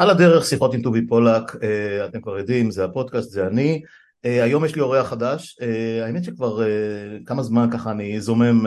על 0.00 0.10
הדרך 0.10 0.44
שיחות 0.44 0.74
עם 0.74 0.82
טובי 0.82 1.06
פולק, 1.06 1.56
אה, 1.62 2.06
אתם 2.06 2.20
כבר 2.20 2.38
יודעים, 2.38 2.70
זה 2.70 2.84
הפודקאסט, 2.84 3.30
זה 3.30 3.46
אני. 3.46 3.82
אה, 4.24 4.44
היום 4.44 4.64
יש 4.64 4.74
לי 4.74 4.80
אורח 4.80 5.08
חדש, 5.08 5.58
אה, 5.62 6.06
האמת 6.06 6.24
שכבר 6.24 6.62
כמה 7.26 7.42
זמן 7.42 7.68
ככה 7.72 7.90
אני 7.90 8.20
זומם 8.20 8.66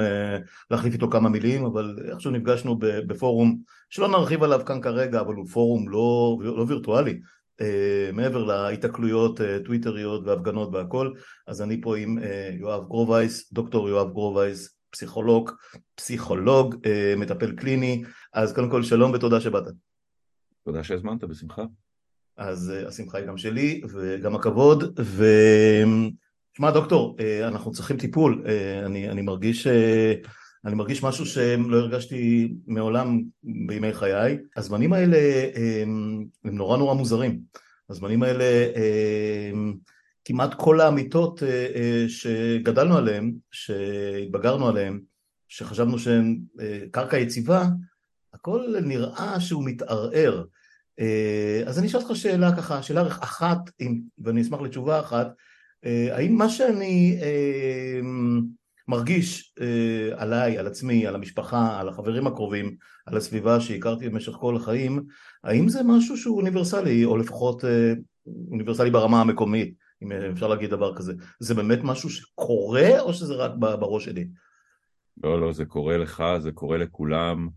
להחליף 0.71 0.93
איתו 0.93 1.09
כמה 1.09 1.29
מילים, 1.29 1.65
אבל 1.65 1.95
איכשהו 2.11 2.31
נפגשנו 2.31 2.77
בפורום 2.79 3.57
שלא 3.89 4.07
נרחיב 4.07 4.43
עליו 4.43 4.61
כאן 4.65 4.81
כרגע, 4.81 5.19
אבל 5.19 5.33
הוא 5.33 5.47
פורום 5.47 5.89
לא, 5.89 6.37
לא 6.41 6.65
וירטואלי, 6.67 7.19
מעבר 8.13 8.43
להיתקלויות 8.43 9.39
טוויטריות 9.65 10.23
והפגנות 10.25 10.69
והכל, 10.73 11.11
אז 11.47 11.61
אני 11.61 11.81
פה 11.81 11.97
עם 11.97 12.17
יואב 12.59 12.87
גרובייס, 12.87 13.53
דוקטור 13.53 13.89
יואב 13.89 14.11
גרובייס, 14.11 14.77
פסיכולוג, 14.89 15.51
פסיכולוג, 15.95 16.75
מטפל 17.17 17.51
קליני, 17.51 18.03
אז 18.33 18.53
קודם 18.53 18.69
כל 18.69 18.83
שלום 18.83 19.11
ותודה 19.11 19.41
שבאת. 19.41 19.92
תודה 20.65 20.83
שהזמנת, 20.83 21.23
בשמחה. 21.23 21.63
אז 22.37 22.71
אה, 22.71 22.87
השמחה 22.87 23.17
היא 23.17 23.27
גם 23.27 23.37
שלי 23.37 23.81
וגם 23.93 24.35
הכבוד 24.35 24.99
ו... 24.99 25.25
שמע 26.57 26.71
דוקטור, 26.71 27.17
אה, 27.19 27.47
אנחנו 27.47 27.71
צריכים 27.71 27.97
טיפול, 27.97 28.43
אה, 28.47 28.85
אני, 28.85 29.09
אני 29.09 29.21
מרגיש 29.21 29.67
אני 30.65 30.75
מרגיש 30.75 31.03
משהו 31.03 31.25
שלא 31.25 31.77
הרגשתי 31.77 32.53
מעולם 32.67 33.21
בימי 33.43 33.93
חיי. 33.93 34.37
הזמנים 34.57 34.93
האלה 34.93 35.17
הם 36.43 36.55
נורא 36.55 36.77
נורא 36.77 36.93
מוזרים. 36.93 37.39
הזמנים 37.89 38.23
האלה, 38.23 38.45
כמעט 40.25 40.53
כל 40.53 40.81
האמיתות 40.81 41.43
שגדלנו 42.07 42.97
עליהן, 42.97 43.33
שהתבגרנו 43.51 44.67
עליהן, 44.67 44.99
שחשבנו 45.47 45.99
שהן 45.99 46.39
קרקע 46.91 47.17
יציבה, 47.17 47.65
הכל 48.33 48.75
נראה 48.81 49.39
שהוא 49.39 49.65
מתערער. 49.65 50.43
אה, 50.99 51.61
אז 51.65 51.79
אני 51.79 51.87
אשאל 51.87 51.99
אותך 51.99 52.15
שאלה 52.15 52.55
ככה, 52.55 52.83
שאלה 52.83 53.07
אחת, 53.07 53.59
ואני 54.17 54.41
אשמח 54.41 54.61
לתשובה 54.61 54.99
אחת, 54.99 55.27
אה, 55.85 56.15
האם 56.15 56.35
מה 56.35 56.49
שאני 56.49 57.19
אה, 57.21 57.99
מרגיש 58.87 59.55
עליי, 60.15 60.57
על 60.57 60.67
עצמי, 60.67 61.07
על 61.07 61.15
המשפחה, 61.15 61.79
על 61.79 61.89
החברים 61.89 62.27
הקרובים, 62.27 62.75
על 63.05 63.17
הסביבה 63.17 63.59
שהכרתי 63.59 64.09
במשך 64.09 64.31
כל 64.31 64.55
החיים, 64.55 65.03
האם 65.43 65.69
זה 65.69 65.81
משהו 65.85 66.17
שהוא 66.17 66.37
אוניברסלי, 66.37 67.05
או 67.05 67.17
לפחות 67.17 67.63
אוניברסלי 68.51 68.89
ברמה 68.89 69.21
המקומית, 69.21 69.73
אם 70.03 70.11
אפשר 70.11 70.47
להגיד 70.47 70.69
דבר 70.69 70.95
כזה? 70.95 71.13
זה 71.39 71.53
באמת 71.53 71.79
משהו 71.83 72.09
שקורה, 72.09 72.99
או 72.99 73.13
שזה 73.13 73.33
רק 73.33 73.51
בראש 73.55 74.05
שלי? 74.05 74.27
לא, 75.23 75.41
לא, 75.41 75.53
זה 75.53 75.65
קורה 75.65 75.97
לך, 75.97 76.23
זה 76.39 76.51
קורה 76.51 76.77
לכולם. 76.77 77.49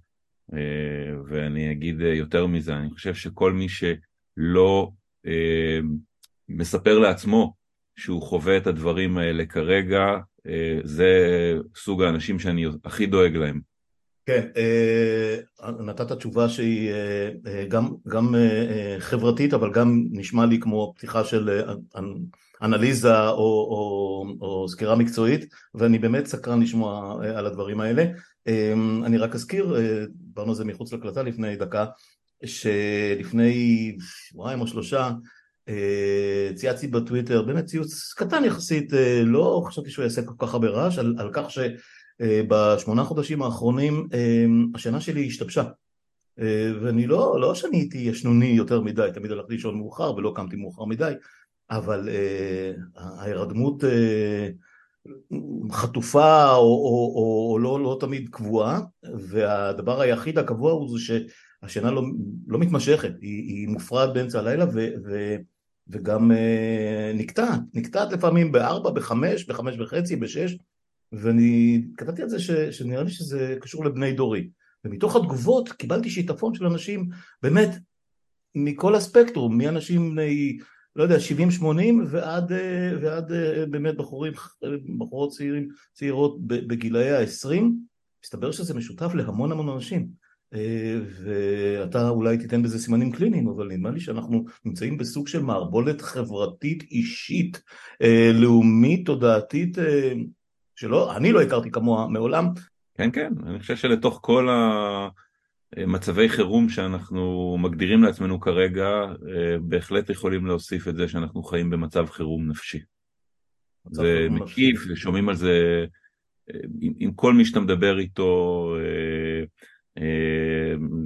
אה, 0.55 0.59
ואני 1.29 1.73
אגיד 1.73 2.03
אה, 2.03 2.15
יותר 2.15 2.47
מזה, 2.47 2.77
אני 2.77 2.91
חושב 2.91 3.15
שכל 3.15 3.53
מי 3.53 3.67
שלא 3.69 4.91
אה, 5.27 5.79
מספר 6.49 6.99
לעצמו 6.99 7.55
שהוא 7.97 8.23
חווה 8.23 8.57
את 8.57 8.67
הדברים 8.67 9.19
האלה 9.19 9.47
כרגע, 9.47 10.05
זה 10.85 11.09
סוג 11.77 12.03
האנשים 12.03 12.39
שאני 12.39 12.67
הכי 12.85 13.07
דואג 13.07 13.37
להם. 13.37 13.61
כן, 14.27 14.49
נתת 15.87 16.13
תשובה 16.13 16.49
שהיא 16.49 16.91
גם, 17.69 17.89
גם 18.09 18.35
חברתית, 18.99 19.55
אבל 19.55 19.73
גם 19.73 20.05
נשמע 20.11 20.47
לי 20.47 20.61
כמו 20.61 20.93
פתיחה 20.97 21.25
של 21.25 21.61
אנליזה 22.63 23.29
או, 23.29 23.37
או, 23.37 24.25
או 24.41 24.69
סקירה 24.69 24.97
מקצועית, 24.97 25.55
ואני 25.75 25.99
באמת 25.99 26.27
סקרן 26.27 26.63
לשמוע 26.63 27.19
על 27.37 27.47
הדברים 27.47 27.81
האלה. 27.81 28.05
אמ, 28.47 29.05
אני 29.05 29.19
רק 29.19 29.35
אזכיר, 29.35 29.77
אה, 29.77 30.05
דיברנו 30.11 30.49
על 30.49 30.55
זה 30.55 30.65
מחוץ 30.65 30.93
לקלטה 30.93 31.23
לפני 31.23 31.57
דקה, 31.57 31.87
שלפני 32.45 33.97
שבועיים 34.01 34.61
או 34.61 34.67
שלושה 34.67 35.11
אה, 35.69 36.51
צייצתי 36.55 36.87
בטוויטר, 36.87 37.43
באמת 37.43 37.65
ציוץ 37.65 38.15
קטן 38.17 38.45
יחסית, 38.45 38.95
אה, 38.95 39.23
לא 39.25 39.63
חשבתי 39.67 39.91
שהוא 39.91 40.03
יעשה 40.03 40.23
כל 40.23 40.35
כך 40.39 40.55
הרבה 40.55 40.69
רעש, 40.69 40.99
על, 40.99 41.15
על 41.19 41.31
כך 41.33 41.47
שבשמונה 41.51 43.05
חודשים 43.05 43.43
האחרונים 43.43 44.09
השינה 44.75 45.01
שלי 45.01 45.27
השתבשה. 45.27 45.65
ואני 46.83 47.07
לא, 47.07 47.41
לא 47.41 47.55
שאני 47.55 47.77
הייתי 47.77 47.99
ישנוני 47.99 48.47
יותר 48.47 48.81
מדי, 48.81 49.09
תמיד 49.15 49.33
הלכתי 49.33 49.53
לישון 49.53 49.79
מאוחר 49.79 50.15
ולא 50.15 50.33
קמתי 50.37 50.57
מאוחר 50.57 50.85
מדי, 50.85 51.13
אבל 51.71 52.09
ההירדמות 52.97 53.85
חטופה 55.73 56.55
או, 56.55 56.63
או, 56.63 57.13
או, 57.17 57.53
או 57.53 57.59
לא, 57.59 57.81
לא 57.83 57.97
תמיד 58.01 58.29
קבועה 58.29 58.81
והדבר 59.19 60.01
היחיד 60.01 60.39
הקבוע 60.39 60.73
הוא 60.73 60.99
זה 60.99 60.99
שהשינה 60.99 61.91
לא, 61.91 62.03
לא 62.47 62.59
מתמשכת, 62.59 63.13
היא, 63.21 63.43
היא 63.43 63.69
מופרעת 63.69 64.15
באמצע 64.15 64.39
הלילה 64.39 64.65
ו, 64.65 64.89
ו, 65.05 65.37
וגם 65.89 66.33
אה, 66.33 67.13
נקטעת, 67.15 67.61
נקטעת 67.75 68.13
לפעמים 68.13 68.53
בארבע, 68.53 68.91
בחמש, 68.91 69.45
בחמש 69.45 69.79
וחצי, 69.79 70.17
בשש 70.17 70.57
ואני 71.13 71.83
כתבתי 71.97 72.23
על 72.23 72.29
זה 72.29 72.39
ש, 72.39 72.51
שנראה 72.51 73.03
לי 73.03 73.11
שזה 73.11 73.57
קשור 73.61 73.85
לבני 73.85 74.13
דורי. 74.13 74.49
ומתוך 74.85 75.17
התגובות 75.17 75.69
קיבלתי 75.69 76.11
שיטפון 76.11 76.55
של 76.55 76.67
אנשים 76.67 77.09
באמת 77.43 77.69
מכל 78.55 78.95
הספקטרום, 78.95 79.59
מאנשים 79.59 80.11
בני 80.11 80.59
לא 80.97 81.03
יודע, 81.03 81.17
70-80 81.61 81.65
ועד, 82.07 82.53
אה, 82.53 82.93
ועד 83.01 83.33
אה, 83.33 83.67
באמת 83.71 83.97
בחורים, 83.97 84.33
בחורות 84.99 85.31
צעירים, 85.31 85.69
צעירות 85.93 86.47
בגילאי 86.47 87.11
ה-20, 87.11 87.63
מסתבר 88.25 88.53
שזה 88.53 88.75
משותף 88.75 89.15
להמון 89.15 89.53
המון 89.53 89.69
אנשים. 89.69 90.09
אה, 90.55 90.99
ואתה 91.23 92.09
אולי 92.09 92.39
תיתן 92.39 92.63
בזה 92.63 92.79
סימנים 92.79 93.13
קליניים, 93.13 93.49
אבל 93.49 93.69
נדמה 93.69 93.91
לי 93.91 94.01
שאנחנו 94.01 94.45
נמצאים 94.65 94.99
בסוג 94.99 95.29
של 95.29 95.43
מערבולת 95.43 96.01
חברתית, 96.03 96.83
אישית, 96.83 97.63
לאומית, 98.35 99.07
תודעתית, 99.07 99.79
שלא, 100.77 101.17
אני 101.17 101.33
לא 101.33 101.43
הכרתי 101.43 101.71
כמוה 101.71 102.09
מעולם. 102.09 102.49
כן, 102.95 103.11
כן, 103.13 103.33
אני 103.47 103.61
חושב 103.61 103.77
שלתוך 103.77 104.19
כל 104.23 104.49
ה... 104.49 105.09
מצבי 105.87 106.29
חירום 106.29 106.69
שאנחנו 106.69 107.57
מגדירים 107.61 108.03
לעצמנו 108.03 108.41
כרגע, 108.41 108.87
אה, 109.29 109.59
בהחלט 109.61 110.11
יכולים 110.11 110.47
להוסיף 110.47 110.89
את 110.89 110.97
זה 110.97 111.09
שאנחנו 111.09 111.43
חיים 111.43 111.71
במצב 111.71 112.07
חירום 112.07 112.49
נפשי. 112.49 112.81
זה 113.91 114.27
מקיף, 114.31 114.85
ושומעים 114.89 115.29
על 115.29 115.35
זה 115.35 115.85
אה, 116.51 116.61
עם, 116.81 116.93
עם 116.99 117.13
כל 117.13 117.35
מי 117.35 117.45
שאתה 117.45 117.61
מדבר 117.61 117.99
איתו, 117.99 118.73
אה, 118.79 119.45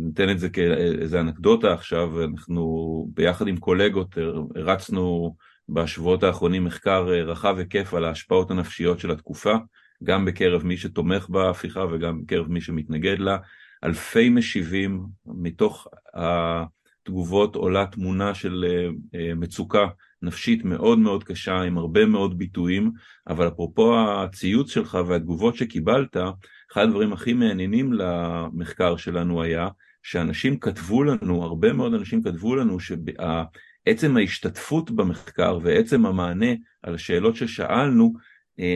ניתן 0.05 0.31
את 0.31 0.39
זה 0.39 0.49
כאיזה 0.49 1.21
אנקדוטה 1.21 1.73
עכשיו, 1.73 2.25
אנחנו 2.25 3.07
ביחד 3.15 3.49
עם 3.49 3.57
קולגות 3.57 4.19
הרצנו 4.57 5.37
בשבועות 5.69 6.23
האחרונים 6.23 6.65
מחקר 6.65 7.05
רחב 7.05 7.59
היקף 7.59 7.95
על 7.95 8.05
ההשפעות 8.05 8.51
הנפשיות 8.51 8.99
של 8.99 9.11
התקופה, 9.11 9.55
גם 10.05 10.25
בקרב 10.25 10.65
מי 10.65 10.77
שתומך 10.77 11.29
בהפיכה 11.29 11.85
וגם 11.91 12.23
בקרב 12.23 12.49
מי 12.49 12.61
שמתנגד 12.61 13.19
לה. 13.19 13.37
אלפי 13.85 14.29
משיבים, 14.29 15.07
מתוך 15.27 15.87
התגובות 16.15 17.57
עולה 17.57 17.87
תמונה 17.87 18.35
של 18.35 18.65
אה, 18.69 18.89
אה, 19.21 19.35
מצוקה 19.35 19.87
נפשית 20.23 20.65
מאוד 20.65 20.99
מאוד 20.99 21.25
קשה 21.25 21.63
עם 21.63 21.79
הרבה 21.79 22.07
מאוד 22.07 22.39
ביטויים, 22.39 22.93
אבל 23.29 23.49
אפרופו 23.49 23.99
הציוץ 23.99 24.71
שלך 24.71 24.99
והתגובות 25.09 25.57
שקיבלת, 25.57 26.17
אחד 26.73 26.83
הדברים 26.83 27.13
הכי 27.13 27.33
מעניינים 27.33 27.93
למחקר 27.93 28.97
שלנו 28.97 29.43
היה 29.43 29.69
שאנשים 30.03 30.59
כתבו 30.59 31.05
לנו, 31.05 31.43
הרבה 31.45 31.73
מאוד 31.73 31.95
אנשים 31.95 32.23
כתבו 32.23 32.57
לנו 32.57 32.79
שעצם 32.81 34.17
ההשתתפות 34.17 34.91
במחקר 34.91 35.59
ועצם 35.63 36.07
המענה 36.07 36.51
על 36.83 36.95
השאלות 36.95 37.37
ששאלנו 37.37 38.13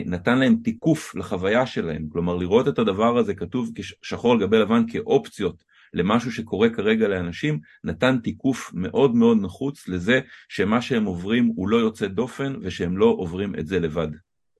נתן 0.05 0.39
להם 0.39 0.55
תיקוף 0.63 1.15
לחוויה 1.15 1.65
שלהם, 1.65 2.07
כלומר 2.09 2.35
לראות 2.35 2.67
את 2.67 2.79
הדבר 2.79 3.17
הזה 3.17 3.33
כתוב 3.33 3.71
שחור 4.01 4.31
על 4.31 4.39
גבי 4.39 4.57
לבן 4.57 4.83
כאופציות 4.87 5.63
למשהו 5.93 6.31
שקורה 6.31 6.69
כרגע 6.69 7.07
לאנשים, 7.07 7.59
נתן 7.83 8.17
תיקוף 8.17 8.71
מאוד 8.73 9.15
מאוד 9.15 9.37
נחוץ 9.41 9.87
לזה 9.87 10.19
שמה 10.49 10.81
שהם 10.81 11.05
עוברים 11.05 11.51
הוא 11.55 11.69
לא 11.69 11.77
יוצא 11.77 12.07
דופן 12.07 12.53
ושהם 12.61 12.97
לא 12.97 13.05
עוברים 13.05 13.55
את 13.55 13.67
זה 13.67 13.79
לבד. 13.79 14.07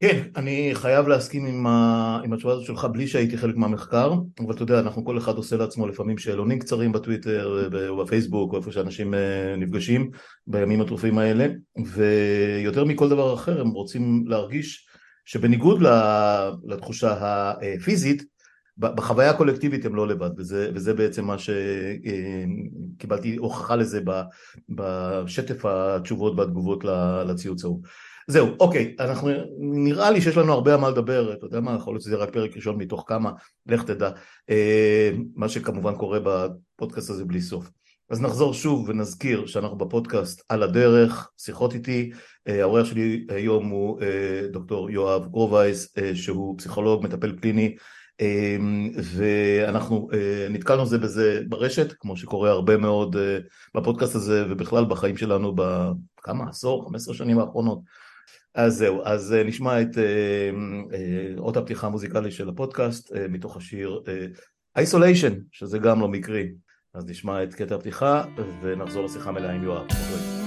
כן, 0.02 0.24
אני 0.36 0.72
חייב 0.74 1.08
להסכים 1.08 1.46
עם, 1.46 1.68
ה... 1.68 2.20
עם 2.24 2.34
התשובה 2.34 2.54
הזאת 2.54 2.66
שלך 2.66 2.86
בלי 2.86 3.08
שהייתי 3.08 3.38
חלק 3.38 3.56
מהמחקר, 3.56 4.14
אבל 4.40 4.54
אתה 4.54 4.64
יודע, 4.64 4.80
אנחנו 4.80 5.06
כל 5.06 5.18
אחד 5.18 5.36
עושה 5.36 5.58
לעצמו 5.58 5.88
לפעמים 5.88 6.18
שאלונים 6.18 6.60
קצרים 6.60 6.92
בטוויטר 6.92 7.70
או 7.90 7.98
בפייסבוק 7.98 8.54
או 8.54 8.58
איפה 8.58 8.72
שאנשים 8.72 9.14
אה, 9.14 9.56
נפגשים 9.58 10.10
בימים 10.48 10.82
הטרופים 10.82 11.18
האלה, 11.18 11.48
ויותר 11.86 12.86
מכל 12.86 13.10
דבר 13.10 13.34
אחר 13.34 13.62
הם 13.62 13.70
רוצים 13.70 14.24
להרגיש 14.28 14.88
שבניגוד 15.25 15.81
לתחושה 16.66 17.16
הפיזית, 17.19 18.24
בחוויה 18.77 19.30
הקולקטיבית 19.30 19.86
הם 19.86 19.95
לא 19.95 20.07
לבד, 20.07 20.30
וזה, 20.38 20.72
וזה 20.75 20.94
בעצם 20.94 21.25
מה 21.25 21.36
שקיבלתי 22.98 23.36
הוכחה 23.36 23.75
לזה 23.75 24.01
בשטף 24.69 25.66
התשובות 25.66 26.39
והתגובות 26.39 26.83
לציוץ 27.25 27.63
ההוא. 27.63 27.81
זהו, 28.27 28.48
אוקיי, 28.60 28.95
אנחנו, 29.00 29.30
נראה 29.60 30.12
לי 30.12 30.22
שיש 30.22 30.38
לנו 30.38 30.54
הרבה 30.54 30.74
על 30.74 30.80
מה 30.80 30.89
לדבר, 30.89 31.33
אתה 31.33 31.45
יודע 31.45 31.60
מה, 31.60 31.75
יכול 31.75 31.94
להיות 31.94 32.04
שזה 32.04 32.16
רק 32.16 32.33
פרק 32.33 32.56
ראשון 32.56 32.77
מתוך 32.77 33.04
כמה, 33.07 33.31
לך 33.68 33.83
תדע, 33.83 34.12
אה, 34.50 35.12
מה 35.36 35.50
שכמובן 35.50 35.95
קורה 35.95 36.19
בפודקאסט 36.24 37.10
הזה 37.10 37.25
בלי 37.25 37.42
סוף. 37.42 37.72
אז 38.10 38.22
נחזור 38.22 38.54
שוב 38.54 38.90
ונזכיר 38.90 39.46
שאנחנו 39.46 39.78
בפודקאסט 39.78 40.44
על 40.50 40.63
הדרך, 40.63 41.31
שיחות 41.38 41.74
איתי, 41.74 42.12
אה, 42.48 42.62
האורח 42.62 42.86
שלי 42.86 43.25
היום 43.30 43.69
הוא 43.69 44.02
אה, 44.02 44.48
דוקטור 44.52 44.90
יואב 44.90 45.28
גרובייס, 45.28 45.98
אה, 45.98 46.16
שהוא 46.16 46.57
פסיכולוג, 46.57 47.04
מטפל 47.04 47.31
קליני, 47.31 47.75
ואנחנו 49.04 50.10
נתקלנו 50.50 50.86
זה 50.86 50.98
בזה 50.98 51.42
ברשת, 51.48 51.94
כמו 52.00 52.18
שקורה 52.18 52.50
הרבה 52.50 52.78
מאוד 52.78 53.16
בפודקאסט 53.75 54.16
הזה 54.16 54.46
ובכלל 54.50 54.86
בחיים 54.86 55.18
שלנו 55.18 55.56
בכמה 55.56 56.50
עשור, 56.50 56.86
15 56.86 57.13
שנים 57.16 57.40
האחרונות. 57.40 57.80
אז 58.54 58.75
זהו, 58.78 59.01
אז 59.04 59.36
נשמע 59.46 59.81
את 59.81 59.98
אות 61.38 61.58
הפתיחה 61.58 61.88
המוזיקלית 61.88 62.31
של 62.34 62.50
הפודקאסט 62.50 63.12
מתוך 63.30 63.58
השיר 63.58 64.01
Isolation, 64.80 65.34
שזה 65.51 65.80
גם 65.80 66.01
לא 66.01 66.08
מקרי. 66.08 66.48
אז 66.96 67.10
נשמע 67.10 67.44
את 67.44 67.54
קטע 67.54 67.76
הפתיחה 67.76 68.24
ונחזור 68.62 69.06
לשיחה 69.06 69.32
מלאה 69.32 69.52
עם 69.52 69.64
יואב. 69.64 70.45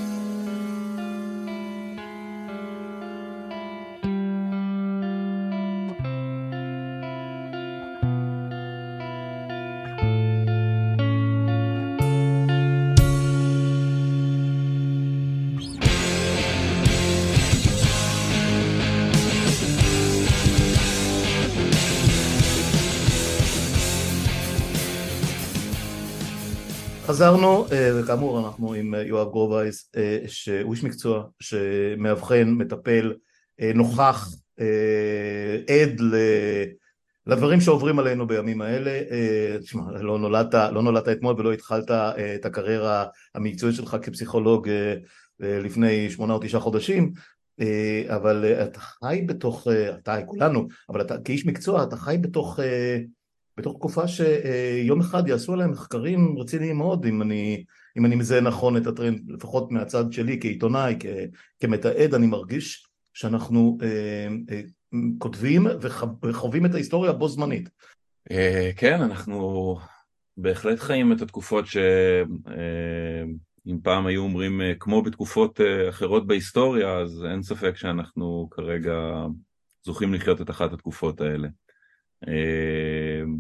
חזרנו, 27.18 27.66
אה, 27.72 27.90
וכאמור 28.00 28.38
אנחנו 28.38 28.74
עם 28.74 28.94
אה, 28.94 29.02
יואב 29.02 29.30
גרובייס, 29.30 29.90
אה, 29.96 30.18
שהוא 30.26 30.74
איש 30.74 30.84
מקצוע, 30.84 31.24
שמאבחן, 31.40 32.50
מטפל, 32.50 33.12
נוכח, 33.74 34.28
עד 35.68 36.00
לדברים 37.26 37.60
שעוברים 37.60 37.98
עלינו 37.98 38.26
בימים 38.26 38.62
האלה. 38.62 39.00
תשמע, 39.60 39.82
לא 40.02 40.18
נולדת, 40.18 40.54
לא 40.54 40.82
נולדת 40.82 41.08
אתמול 41.08 41.34
ולא 41.38 41.52
התחלת 41.52 41.90
את 42.34 42.44
הקריירה 42.44 43.04
המקצועית 43.34 43.76
שלך 43.76 43.96
כפסיכולוג 44.02 44.68
לפני 45.40 46.10
שמונה 46.10 46.32
או 46.32 46.38
תשעה 46.42 46.60
חודשים, 46.60 47.12
אבל 48.08 48.44
אתה 48.44 48.80
חי 48.80 49.22
בתוך, 49.26 49.66
אתה, 49.98 50.22
כולנו, 50.26 50.68
אבל 50.88 51.00
אתה 51.00 51.18
כאיש 51.24 51.46
מקצוע, 51.46 51.82
אתה 51.82 51.96
חי 51.96 52.18
בתוך 52.20 52.58
בתוך 53.58 53.76
תקופה 53.76 54.02
שיום 54.08 55.00
אחד 55.00 55.28
יעשו 55.28 55.52
עליהם 55.52 55.70
מחקרים 55.70 56.38
רציניים 56.38 56.76
מאוד, 56.76 57.06
אם 57.06 57.22
אני, 57.22 57.64
אם 57.98 58.06
אני 58.06 58.16
מזהה 58.16 58.40
נכון 58.40 58.76
את 58.76 58.86
הטרנד, 58.86 59.30
לפחות 59.30 59.72
מהצד 59.72 60.12
שלי 60.12 60.38
כעיתונאי, 60.40 60.96
כ, 61.00 61.06
כמתעד, 61.60 62.14
אני 62.14 62.26
מרגיש 62.26 62.86
שאנחנו 63.14 63.78
אה, 63.82 64.28
אה, 64.50 64.60
כותבים 65.18 65.66
וחווים 66.22 66.66
את 66.66 66.74
ההיסטוריה 66.74 67.12
בו 67.12 67.28
זמנית. 67.28 67.68
אה, 68.30 68.70
כן, 68.76 69.00
אנחנו 69.00 69.76
בהחלט 70.36 70.78
חיים 70.78 71.12
את 71.12 71.20
התקופות 71.20 71.66
שאם 71.66 71.82
אה, 73.68 73.74
פעם 73.82 74.06
היו 74.06 74.22
אומרים 74.22 74.60
אה, 74.60 74.72
כמו 74.80 75.02
בתקופות 75.02 75.60
אה, 75.60 75.88
אחרות 75.88 76.26
בהיסטוריה, 76.26 76.98
אז 76.98 77.24
אין 77.30 77.42
ספק 77.42 77.76
שאנחנו 77.76 78.48
כרגע 78.50 79.26
זוכים 79.84 80.14
לחיות 80.14 80.40
את 80.40 80.50
אחת 80.50 80.72
התקופות 80.72 81.20
האלה. 81.20 81.48
אמ, 82.26 83.38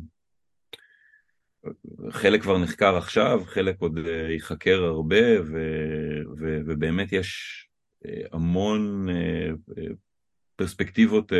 חלק 2.10 2.42
כבר 2.42 2.58
נחקר 2.58 2.96
עכשיו, 2.96 3.42
חלק 3.46 3.76
עוד 3.78 3.98
אה, 3.98 4.32
ייחקר 4.32 4.84
הרבה, 4.84 5.42
ו, 5.42 5.58
ו, 6.38 6.58
ובאמת 6.66 7.12
יש 7.12 7.68
אה, 8.06 8.20
המון 8.32 9.06
אה, 9.08 9.50
פרספקטיבות 10.56 11.32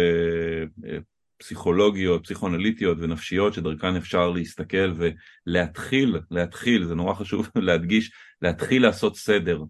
פסיכולוגיות, 1.38 2.24
פסיכואנליטיות 2.24 2.98
ונפשיות 3.00 3.54
שדרכן 3.54 3.96
אפשר 3.96 4.30
להסתכל 4.30 4.92
ולהתחיל, 5.46 6.18
להתחיל, 6.30 6.84
זה 6.84 6.94
נורא 6.94 7.14
חשוב 7.14 7.50
להדגיש, 7.66 8.12
להתחיל 8.42 8.82
לעשות 8.82 9.16
סדר 9.16 9.62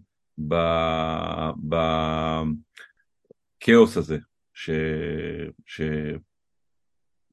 בכאוס 3.59 3.97
הזה, 3.97 4.17
ש, 4.53 4.69
ש, 5.65 5.81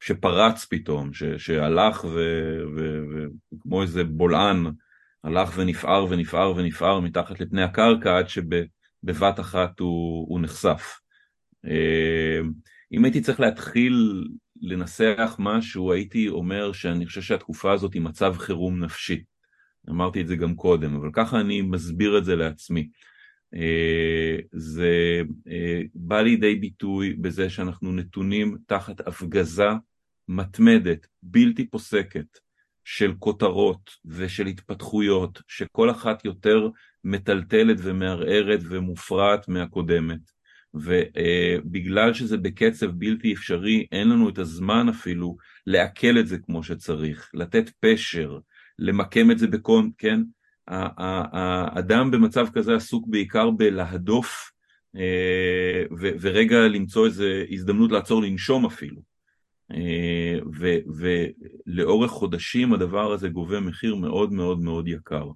שפרץ 0.00 0.64
פתאום, 0.64 1.12
ש, 1.12 1.24
שהלך 1.24 2.04
וכמו 3.52 3.82
איזה 3.82 4.04
בולען, 4.04 4.66
הלך 5.24 5.52
ונפער 5.56 6.06
ונפער 6.10 6.56
ונפער 6.56 7.00
מתחת 7.00 7.40
לפני 7.40 7.62
הקרקע 7.62 8.18
עד 8.18 8.28
שבבת 8.28 9.40
אחת 9.40 9.80
הוא, 9.80 10.26
הוא 10.28 10.40
נחשף. 10.40 10.98
אה, 11.66 12.40
אם 12.92 13.04
הייתי 13.04 13.20
צריך 13.20 13.40
להתחיל 13.40 14.24
לנסח 14.60 15.36
משהו, 15.38 15.92
הייתי 15.92 16.28
אומר 16.28 16.72
שאני 16.72 17.06
חושב 17.06 17.22
שהתקופה 17.22 17.72
הזאת 17.72 17.94
היא 17.94 18.02
מצב 18.02 18.34
חירום 18.38 18.84
נפשי. 18.84 19.22
אמרתי 19.90 20.20
את 20.20 20.28
זה 20.28 20.36
גם 20.36 20.54
קודם, 20.54 20.94
אבל 20.94 21.10
ככה 21.12 21.40
אני 21.40 21.62
מסביר 21.62 22.18
את 22.18 22.24
זה 22.24 22.36
לעצמי. 22.36 22.88
אה, 23.54 24.36
זה 24.52 25.22
אה, 25.48 25.82
בא 25.94 26.20
לידי 26.20 26.54
ביטוי 26.54 27.12
בזה 27.12 27.50
שאנחנו 27.50 27.92
נתונים 27.92 28.58
תחת 28.66 29.08
הפגזה 29.08 29.68
מתמדת, 30.28 31.06
בלתי 31.22 31.66
פוסקת, 31.66 32.38
של 32.84 33.14
כותרות 33.18 33.90
ושל 34.04 34.46
התפתחויות, 34.46 35.42
שכל 35.48 35.90
אחת 35.90 36.24
יותר 36.24 36.68
מטלטלת 37.04 37.76
ומערערת 37.82 38.60
ומופרעת 38.68 39.48
מהקודמת. 39.48 40.20
ובגלל 40.74 42.14
שזה 42.14 42.36
בקצב 42.36 42.86
בלתי 42.86 43.32
אפשרי, 43.32 43.86
אין 43.92 44.08
לנו 44.08 44.28
את 44.28 44.38
הזמן 44.38 44.88
אפילו 44.88 45.36
לעכל 45.66 46.18
את 46.18 46.26
זה 46.26 46.38
כמו 46.38 46.62
שצריך, 46.62 47.30
לתת 47.34 47.70
פשר, 47.80 48.38
למקם 48.78 49.30
את 49.30 49.38
זה 49.38 49.46
בקון, 49.46 49.90
כן? 49.98 50.22
האדם 50.68 52.10
במצב 52.10 52.46
כזה 52.52 52.76
עסוק 52.76 53.04
בעיקר 53.08 53.50
בלהדוף 53.50 54.50
אה, 54.96 55.82
ורגע 56.20 56.56
למצוא 56.56 57.06
איזו 57.06 57.24
הזדמנות 57.50 57.92
לעצור 57.92 58.22
לנשום 58.22 58.66
אפילו. 58.66 59.02
אה, 59.72 60.38
ולאורך 61.66 62.10
חודשים 62.10 62.72
הדבר 62.72 63.12
הזה 63.12 63.28
גובה 63.28 63.60
מחיר 63.60 63.94
מאוד 63.94 64.32
מאוד 64.32 64.60
מאוד 64.60 64.88
יקר. 64.88 65.28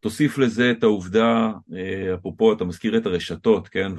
תוסיף 0.00 0.38
לזה 0.38 0.70
את 0.70 0.82
העובדה, 0.82 1.52
אה, 1.74 2.14
אפרופו 2.14 2.52
אתה 2.52 2.64
מזכיר 2.64 2.96
את 2.96 3.06
הרשתות, 3.06 3.68
כן, 3.68 3.92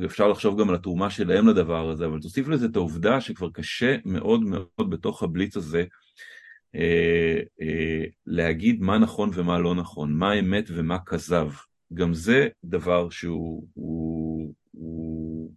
ואפשר 0.00 0.28
לחשוב 0.28 0.60
גם 0.60 0.68
על 0.68 0.74
התרומה 0.74 1.10
שלהם 1.10 1.48
לדבר 1.48 1.90
הזה, 1.90 2.06
אבל 2.06 2.20
תוסיף 2.20 2.48
לזה 2.48 2.66
את 2.66 2.76
העובדה 2.76 3.20
שכבר 3.20 3.50
קשה 3.50 3.96
מאוד 4.04 4.40
מאוד 4.42 4.90
בתוך 4.90 5.22
הבליץ 5.22 5.56
הזה 5.56 5.84
להגיד 8.26 8.80
מה 8.80 8.98
נכון 8.98 9.30
ומה 9.34 9.58
לא 9.58 9.74
נכון, 9.74 10.12
מה 10.12 10.34
אמת 10.34 10.64
ומה 10.68 10.98
כזב. 11.06 11.50
גם 11.94 12.14
זה 12.14 12.48
דבר 12.64 13.10
שהוא 13.10 13.66
הוא, 13.74 14.54
הוא, 14.70 15.52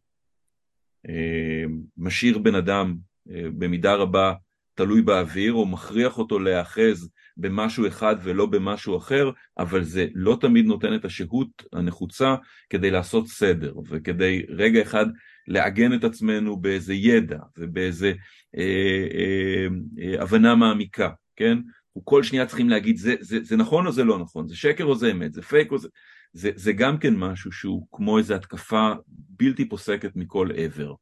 אה, 1.09 1.63
משאיר 1.97 2.37
בן 2.37 2.55
אדם 2.55 2.97
אה, 3.31 3.43
במידה 3.57 3.95
רבה 3.95 4.33
תלוי 4.75 5.01
באוויר 5.01 5.53
או 5.53 5.65
מכריח 5.65 6.17
אותו 6.17 6.39
להיאחז 6.39 7.09
במשהו 7.37 7.87
אחד 7.87 8.15
ולא 8.23 8.45
במשהו 8.45 8.97
אחר, 8.97 9.31
אבל 9.57 9.83
זה 9.83 10.07
לא 10.13 10.37
תמיד 10.41 10.65
נותן 10.65 10.95
את 10.95 11.05
השהות 11.05 11.63
הנחוצה 11.73 12.35
כדי 12.69 12.91
לעשות 12.91 13.27
סדר 13.27 13.73
וכדי 13.89 14.45
רגע 14.49 14.81
אחד 14.81 15.05
לעגן 15.47 15.93
את 15.93 16.03
עצמנו 16.03 16.57
באיזה 16.57 16.93
ידע 16.93 17.39
ובאיזה 17.57 18.13
אה, 18.57 19.07
אה, 19.13 19.67
אה, 19.99 20.23
הבנה 20.23 20.55
מעמיקה, 20.55 21.09
כן? 21.35 21.57
וכל 21.97 22.23
שנייה 22.23 22.45
צריכים 22.45 22.69
להגיד 22.69 22.97
זה, 22.97 23.15
זה, 23.19 23.43
זה 23.43 23.57
נכון 23.57 23.87
או 23.87 23.91
זה 23.91 24.03
לא 24.03 24.19
נכון, 24.19 24.47
זה 24.47 24.55
שקר 24.55 24.83
או 24.83 24.95
זה 24.95 25.11
אמת, 25.11 25.33
זה 25.33 25.41
פייק 25.41 25.71
או 25.71 25.77
זה... 25.77 25.87
זה, 26.33 26.51
זה 26.55 26.73
גם 26.73 26.97
כן 26.97 27.15
משהו 27.15 27.51
שהוא 27.51 27.87
כמו 27.91 28.17
איזו 28.17 28.33
התקפה 28.33 28.91
בלתי 29.07 29.69
פוסקת 29.69 30.15
מכל 30.15 30.49
עבר. 30.55 30.93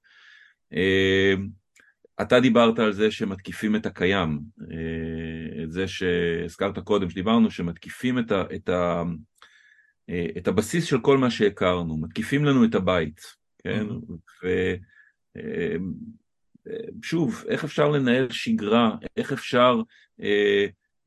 אה, 2.20 2.26
אתה 2.26 2.40
דיברת 2.40 2.80
על 2.80 2.94
זה 2.94 3.12
שמתקיפים 3.12 3.76
את 3.76 3.86
הקיים, 3.86 4.40
אה, 4.72 5.64
את 5.64 5.72
זה 5.72 5.88
שהזכרת 5.88 6.80
קודם, 6.80 7.10
שדיברנו 7.10 7.52
שמתקיפים 7.52 8.20
את, 8.20 8.32
ה, 8.32 8.44
את, 8.56 8.70
ה, 8.70 9.04
אה, 10.10 10.26
את 10.38 10.48
הבסיס 10.48 10.86
של 10.86 11.00
כל 11.00 11.18
מה 11.18 11.32
שהכרנו, 11.32 11.98
מתקיפים 11.98 12.46
לנו 12.46 12.66
את 12.66 12.76
הבית, 12.76 13.22
כן? 13.64 13.86
ושוב, 17.02 17.44
איך 17.48 17.64
אפשר 17.64 17.90
לנהל 17.90 18.30
שגרה, 18.30 18.96
איך 19.18 19.34
אפשר 19.34 19.82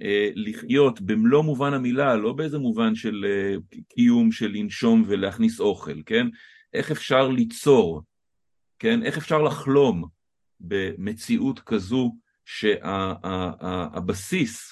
אה, 0.02 0.28
לחיות 0.34 1.00
במלוא 1.00 1.42
מובן 1.42 1.74
המילה, 1.74 2.16
לא 2.16 2.32
באיזה 2.32 2.58
מובן 2.58 2.94
של 2.94 3.26
אה, 3.28 3.54
קיום, 3.88 4.32
של 4.32 4.50
לנשום 4.54 5.04
ולהכניס 5.06 5.60
אוכל, 5.60 6.02
כן? 6.06 6.26
איך 6.74 6.90
אפשר 6.90 7.28
ליצור, 7.28 8.02
כן? 8.78 9.02
איך 9.02 9.18
אפשר 9.18 9.42
לחלום 9.42 10.04
במציאות 10.62 11.60
כזו 11.60 12.16
שהבסיס 12.44 14.24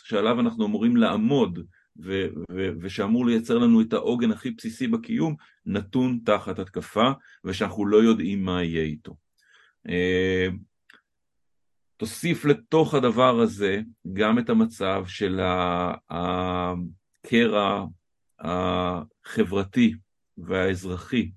שעליו 0.04 0.40
אנחנו 0.40 0.66
אמורים 0.66 0.96
לעמוד 0.96 1.58
ו- 2.02 2.28
ו- 2.50 2.70
ושאמור 2.80 3.26
לייצר 3.26 3.58
לנו 3.58 3.80
את 3.80 3.92
העוגן 3.92 4.32
הכי 4.32 4.50
בסיסי 4.50 4.86
בקיום, 4.86 5.36
נתון 5.66 6.20
תחת 6.24 6.58
התקפה 6.58 7.10
ושאנחנו 7.44 7.86
לא 7.86 7.96
יודעים 7.96 8.44
מה 8.44 8.64
יהיה 8.64 8.82
איתו. 8.82 9.16
אה, 9.88 10.48
תוסיף 11.96 12.44
לתוך 12.44 12.94
הדבר 12.94 13.40
הזה 13.40 13.80
גם 14.12 14.38
את 14.38 14.50
המצב 14.50 15.04
של 15.06 15.40
הקרע 16.10 17.86
החברתי 18.38 19.94
והאזרחי 20.38 21.30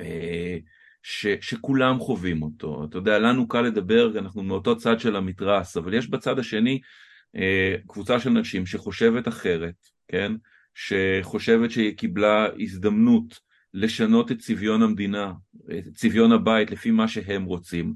אה, 0.00 0.58
ש, 1.02 1.26
שכולם 1.40 1.98
חווים 1.98 2.42
אותו. 2.42 2.84
אתה 2.84 2.98
יודע, 2.98 3.18
לנו 3.18 3.48
קל 3.48 3.60
לדבר, 3.60 4.18
אנחנו 4.18 4.42
מאותו 4.42 4.76
צד 4.76 5.00
של 5.00 5.16
המתרס, 5.16 5.76
אבל 5.76 5.94
יש 5.94 6.08
בצד 6.08 6.38
השני 6.38 6.80
אה, 7.36 7.74
קבוצה 7.86 8.20
של 8.20 8.30
נשים 8.30 8.66
שחושבת 8.66 9.28
אחרת, 9.28 9.74
כן? 10.08 10.32
שחושבת 10.74 11.70
שהיא 11.70 11.96
קיבלה 11.96 12.46
הזדמנות 12.58 13.40
לשנות 13.74 14.32
את 14.32 14.38
צביון 14.38 14.82
המדינה, 14.82 15.32
את 15.78 15.94
צביון 15.94 16.32
הבית 16.32 16.70
לפי 16.70 16.90
מה 16.90 17.08
שהם 17.08 17.44
רוצים, 17.44 17.94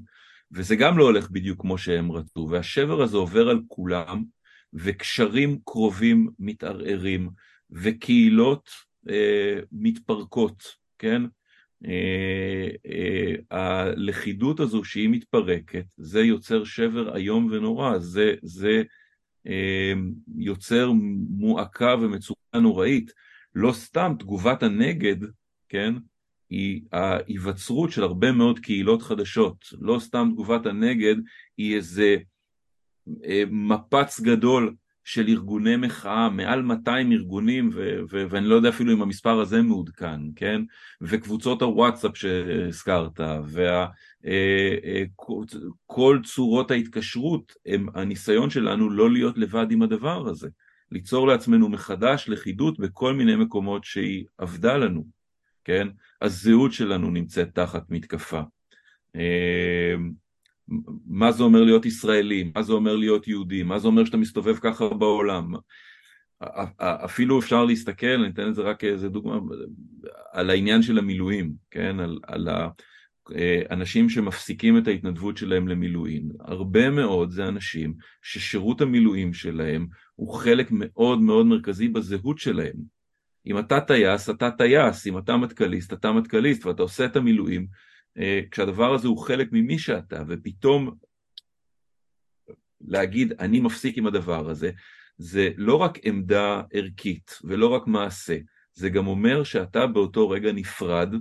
וזה 0.51 0.75
גם 0.75 0.97
לא 0.97 1.03
הולך 1.03 1.29
בדיוק 1.31 1.61
כמו 1.61 1.77
שהם 1.77 2.11
רצו, 2.11 2.47
והשבר 2.51 3.01
הזה 3.01 3.17
עובר 3.17 3.49
על 3.49 3.59
כולם, 3.67 4.23
וקשרים 4.73 5.59
קרובים 5.65 6.29
מתערערים, 6.39 7.29
וקהילות 7.71 8.69
אה, 9.09 9.59
מתפרקות, 9.71 10.63
כן? 10.99 11.21
אה, 11.85 12.69
אה, 12.85 13.35
הלכידות 13.51 14.59
הזו 14.59 14.83
שהיא 14.83 15.09
מתפרקת, 15.09 15.85
זה 15.97 16.21
יוצר 16.21 16.63
שבר 16.63 17.15
איום 17.15 17.49
ונורא, 17.51 17.97
זה, 17.97 18.35
זה 18.41 18.83
אה, 19.47 19.93
יוצר 20.37 20.91
מועקה 21.29 21.95
ומצוקה 22.01 22.59
נוראית. 22.59 23.11
לא 23.55 23.71
סתם 23.71 24.13
תגובת 24.19 24.63
הנגד, 24.63 25.15
כן, 25.69 25.93
היא 26.49 26.81
ההיווצרות 26.91 27.91
של 27.91 28.03
הרבה 28.03 28.31
מאוד 28.31 28.59
קהילות 28.59 29.01
חדשות. 29.01 29.65
לא 29.79 29.99
סתם 29.99 30.29
תגובת 30.33 30.65
הנגד 30.65 31.15
היא 31.57 31.75
איזה 31.75 32.17
מפץ 33.51 34.19
גדול 34.19 34.75
של 35.07 35.27
ארגוני 35.27 35.75
מחאה, 35.75 36.29
מעל 36.29 36.61
200 36.61 37.11
ארגונים, 37.11 37.69
ו- 37.73 37.99
ו- 38.11 38.25
ואני 38.29 38.47
לא 38.47 38.55
יודע 38.55 38.69
אפילו 38.69 38.93
אם 38.93 39.01
המספר 39.01 39.39
הזה 39.39 39.61
מעודכן, 39.61 40.21
כן? 40.35 40.61
וקבוצות 41.01 41.61
הוואטסאפ 41.61 42.17
שהזכרת, 42.17 43.19
וכל 43.45 43.75
אה, 46.15 46.17
אה, 46.17 46.23
צורות 46.23 46.71
ההתקשרות, 46.71 47.53
הם 47.65 47.87
הניסיון 47.93 48.49
שלנו 48.49 48.89
לא 48.89 49.11
להיות 49.11 49.37
לבד 49.37 49.71
עם 49.71 49.81
הדבר 49.81 50.27
הזה. 50.27 50.49
ליצור 50.91 51.27
לעצמנו 51.27 51.69
מחדש 51.69 52.29
לכידות 52.29 52.79
בכל 52.79 53.13
מיני 53.13 53.35
מקומות 53.35 53.83
שהיא 53.83 54.25
עבדה 54.37 54.77
לנו, 54.77 55.05
כן? 55.63 55.87
הזהות 56.21 56.73
שלנו 56.73 57.11
נמצאת 57.11 57.49
תחת 57.55 57.83
מתקפה. 57.89 58.41
אה, 60.71 60.75
מה 61.05 61.31
זה 61.31 61.43
אומר 61.43 61.63
להיות 61.63 61.85
ישראלי, 61.85 62.51
מה 62.55 62.63
זה 62.63 62.73
אומר 62.73 62.95
להיות 62.95 63.27
יהודי, 63.27 63.63
מה 63.63 63.79
זה 63.79 63.87
אומר 63.87 64.05
שאתה 64.05 64.17
מסתובב 64.17 64.57
ככה 64.57 64.89
בעולם. 64.89 65.53
אפילו 66.81 67.39
אפשר 67.39 67.65
להסתכל, 67.65 68.07
אני 68.07 68.29
אתן 68.29 68.49
את 68.49 68.55
זה 68.55 68.61
רק 68.61 68.79
כאיזה 68.79 69.09
דוגמה, 69.09 69.39
על 70.31 70.49
העניין 70.49 70.81
של 70.81 70.97
המילואים, 70.97 71.53
כן? 71.71 71.99
על, 71.99 72.19
על 72.23 72.47
האנשים 73.69 74.09
שמפסיקים 74.09 74.77
את 74.77 74.87
ההתנדבות 74.87 75.37
שלהם 75.37 75.67
למילואים. 75.67 76.29
הרבה 76.39 76.89
מאוד 76.89 77.31
זה 77.31 77.47
אנשים 77.47 77.93
ששירות 78.21 78.81
המילואים 78.81 79.33
שלהם 79.33 79.87
הוא 80.15 80.33
חלק 80.33 80.67
מאוד 80.71 81.21
מאוד 81.21 81.45
מרכזי 81.45 81.87
בזהות 81.87 82.39
שלהם. 82.39 82.97
אם 83.47 83.59
אתה 83.59 83.79
טייס, 83.79 84.29
אתה 84.29 84.51
טייס, 84.51 85.07
אם 85.07 85.17
אתה 85.17 85.37
מטכליסט, 85.37 85.93
אתה 85.93 86.11
מטכליסט, 86.11 86.65
ואתה 86.65 86.81
עושה 86.81 87.05
את 87.05 87.15
המילואים, 87.15 87.61
אה, 87.61 87.86
כשהדבר 88.51 88.93
הזה 88.93 89.07
הוא 89.07 89.17
חלק 89.17 89.47
ממי 89.51 89.79
שאתה, 89.79 90.23
ופתאום 90.27 90.91
להגיד 92.81 93.33
אני 93.39 93.59
מפסיק 93.59 93.97
עם 93.97 94.07
הדבר 94.07 94.49
הזה, 94.49 94.71
זה 95.17 95.49
לא 95.57 95.75
רק 95.75 95.97
עמדה 96.03 96.61
ערכית 96.73 97.39
ולא 97.43 97.67
רק 97.67 97.87
מעשה, 97.87 98.37
זה 98.73 98.89
גם 98.89 99.07
אומר 99.07 99.43
שאתה 99.43 99.87
באותו 99.87 100.29
רגע 100.29 100.51
נפרד, 100.51 101.13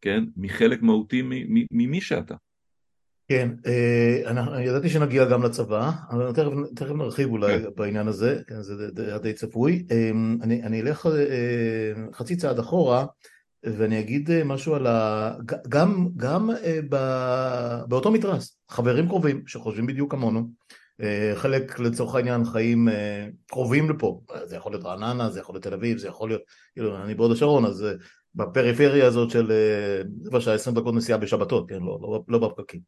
כן, 0.00 0.24
מחלק 0.36 0.82
מהותי 0.82 1.22
ממי 1.70 2.00
שאתה. 2.00 2.34
כן, 3.28 3.48
אה, 3.66 4.30
אני 4.30 4.64
ידעתי 4.64 4.88
שנגיע 4.88 5.24
גם 5.24 5.42
לצבא, 5.42 5.90
אבל 6.10 6.32
תכף, 6.32 6.52
תכף 6.76 6.94
נרחיב 6.94 7.28
אולי 7.28 7.58
כן. 7.58 7.68
בעניין 7.76 8.08
הזה, 8.08 8.42
כן, 8.46 8.62
זה 8.62 8.90
די, 8.90 9.18
די 9.22 9.32
צפוי. 9.32 9.86
אה, 9.90 10.10
אני, 10.42 10.62
אני 10.62 10.80
אלך 10.80 11.08
חצי 12.14 12.36
צעד 12.36 12.58
אחורה, 12.58 13.06
ואני 13.64 14.00
אגיד 14.00 14.30
אה, 14.30 14.44
משהו 14.44 14.74
על 14.74 14.86
ה... 14.86 15.32
גם, 15.68 16.08
גם 16.16 16.50
אה, 16.50 16.80
ב... 16.88 16.96
באותו 17.88 18.10
מתרס, 18.10 18.58
חברים 18.70 19.08
קרובים 19.08 19.42
שחושבים 19.46 19.86
בדיוק 19.86 20.10
כמונו, 20.10 20.48
אה, 21.00 21.32
חלק 21.34 21.78
לצורך 21.78 22.14
העניין 22.14 22.44
חיים 22.44 22.88
קרובים 23.46 23.90
לפה, 23.90 24.20
זה 24.44 24.56
יכול 24.56 24.72
להיות 24.72 24.84
רעננה, 24.84 25.30
זה 25.30 25.40
יכול 25.40 25.54
להיות 25.54 25.64
תל 25.64 25.74
אביב, 25.74 25.98
זה 25.98 26.08
יכול 26.08 26.28
להיות, 26.28 26.42
כאילו, 26.74 27.02
אני 27.02 27.14
בהוד 27.14 27.32
השרון, 27.32 27.64
אז 27.64 27.86
בפריפריה 28.34 29.06
הזאת 29.06 29.30
של 29.30 29.52
רבע 30.26 30.40
שעה 30.40 30.54
עשרים 30.54 30.76
דקות 30.76 30.94
נסיעה 30.94 31.18
בשבתות, 31.18 31.68
כן, 31.68 31.80
לא, 31.80 31.98
לא, 32.02 32.22
לא 32.28 32.38
בפקקים, 32.38 32.80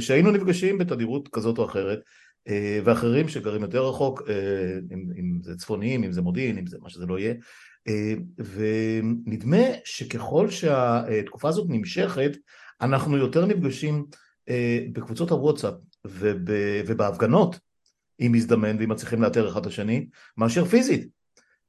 שהיינו 0.00 0.30
נפגשים 0.30 0.78
בתדירות 0.78 1.28
כזאת 1.28 1.58
או 1.58 1.64
אחרת, 1.64 1.98
ואחרים 2.84 3.28
שגרים 3.28 3.62
יותר 3.62 3.88
רחוק, 3.88 4.22
אם, 4.92 5.10
אם 5.18 5.38
זה 5.42 5.56
צפוניים, 5.56 6.04
אם 6.04 6.12
זה 6.12 6.22
מודיעין, 6.22 6.58
אם 6.58 6.66
זה 6.66 6.76
מה 6.80 6.90
שזה 6.90 7.06
לא 7.06 7.18
יהיה, 7.18 7.34
ונדמה 8.38 9.64
שככל 9.84 10.50
שהתקופה 10.50 11.48
הזאת 11.48 11.66
נמשכת, 11.68 12.36
אנחנו 12.80 13.16
יותר 13.16 13.46
נפגשים 13.46 14.04
אה, 14.48 14.80
בקבוצות 14.92 15.30
הוואטסאפ 15.30 15.74
ובהפגנות, 16.86 17.58
אם 18.20 18.32
מזדמן 18.32 18.76
ואם 18.78 18.88
מצליחים 18.88 19.22
לאתר 19.22 19.48
אחד 19.48 19.60
את 19.60 19.66
השני, 19.66 20.06
מאשר 20.36 20.64
פיזית. 20.64 21.08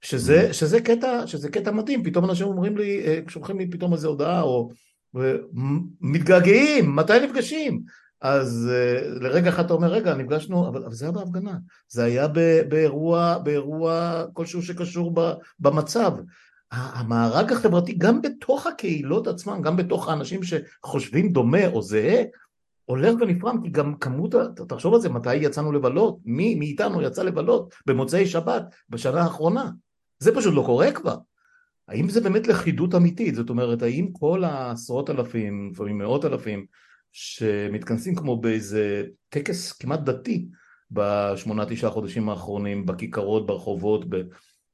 שזה, 0.02 0.50
mm-hmm. 0.50 0.54
שזה, 0.54 0.82
קטע, 0.82 1.28
שזה 1.28 1.50
קטע 1.50 1.72
מדהים, 1.72 2.04
פתאום 2.04 2.26
אנשים 2.26 2.48
אומרים 2.48 2.78
לי, 2.78 3.06
אה, 3.06 3.20
שולחים 3.28 3.60
לי 3.60 3.70
פתאום 3.70 3.94
איזה 3.94 4.08
הודעה, 4.08 4.42
או 4.42 4.70
מתגעגעים, 6.02 6.96
מתי 6.96 7.14
נפגשים? 7.24 7.82
אז 8.22 8.70
uh, 8.72 9.24
לרגע 9.24 9.50
אחד 9.50 9.66
אתה 9.66 9.74
אומר, 9.74 9.88
רגע, 9.88 10.16
נפגשנו, 10.16 10.68
אבל, 10.68 10.84
אבל 10.84 10.94
זה 10.94 11.06
היה 11.06 11.12
בהפגנה, 11.12 11.58
זה 11.88 12.04
היה 12.04 12.28
באירוע, 12.70 13.38
באירוע 13.38 14.24
כלשהו 14.34 14.62
שקשור 14.62 15.14
במצב. 15.60 16.14
המארג 16.72 17.52
החברתי, 17.52 17.94
גם 17.94 18.22
בתוך 18.22 18.68
הקהילות 18.68 19.28
עצמן, 19.28 19.62
גם 19.62 19.78
בתוך 19.78 20.10
האנשים 20.10 20.40
שחושבים 20.44 21.32
דומה 21.32 21.68
או 21.68 21.82
זהה, 21.82 22.24
הולך 22.86 23.14
ונפרם, 23.22 23.64
כי 23.64 23.70
גם 23.70 23.96
כמות, 23.96 24.36
תחשוב 24.68 24.94
על 24.94 25.02
זה, 25.02 25.10
מתי 25.10 25.36
יצאנו 25.36 25.72
לבלות? 25.72 26.18
מי 26.26 26.56
מאיתנו 26.56 27.02
יצא 27.02 27.24
לבלות 27.24 27.74
במוצאי 27.86 28.28
שבת 28.28 28.64
בשנה 28.90 29.22
האחרונה? 29.22 29.72
זה 30.20 30.36
פשוט 30.36 30.54
לא 30.54 30.64
קורה 30.66 30.92
כבר. 30.92 31.18
האם 31.88 32.10
זה 32.10 32.22
באמת 32.22 32.48
לכידות 32.48 32.96
אמיתית? 32.96 33.36
זאת 33.36 33.50
אומרת, 33.50 33.82
האם 33.82 34.08
כל 34.12 34.44
העשרות 34.44 35.10
אלפים, 35.10 35.70
לפעמים 35.74 35.98
מאות 35.98 36.26
אלפים, 36.26 36.66
שמתכנסים 37.12 38.16
כמו 38.16 38.42
באיזה 38.42 39.04
טקס 39.30 39.72
כמעט 39.72 40.00
דתי 40.00 40.48
בשמונה 40.92 41.66
תשעה 41.66 41.92
חודשים 41.92 42.30
האחרונים, 42.30 42.86
בכיכרות, 42.86 43.46
ברחובות, 43.46 44.10
ב, 44.10 44.16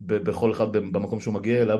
ב, 0.01 0.13
בכל 0.13 0.51
אחד 0.51 0.71
במקום 0.71 1.19
שהוא 1.19 1.33
מגיע 1.33 1.61
אליו, 1.61 1.79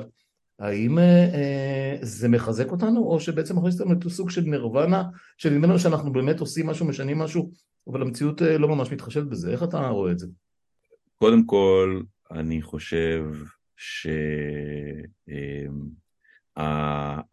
האם 0.59 0.99
אה, 0.99 1.29
אה, 1.33 1.97
זה 2.01 2.29
מחזק 2.29 2.71
אותנו, 2.71 3.03
או 3.03 3.19
שבעצם 3.19 3.57
מכניס 3.57 3.81
אותנו 3.81 3.95
לסוג 4.05 4.29
של 4.29 4.41
נירוונה, 4.41 5.03
שנדמה 5.37 5.79
שאנחנו 5.79 6.13
באמת 6.13 6.39
עושים 6.39 6.67
משהו, 6.67 6.85
משנים 6.85 7.17
משהו, 7.17 7.51
אבל 7.87 8.01
המציאות 8.01 8.41
אה, 8.41 8.57
לא 8.57 8.67
ממש 8.67 8.91
מתחשבת 8.91 9.27
בזה, 9.27 9.51
איך 9.51 9.63
אתה 9.63 9.87
רואה 9.87 10.11
את 10.11 10.19
זה? 10.19 10.27
קודם 11.15 11.45
כל, 11.45 12.01
אני 12.31 12.61
חושב 12.61 13.23
ש... 13.77 14.07
אה, 15.29 15.65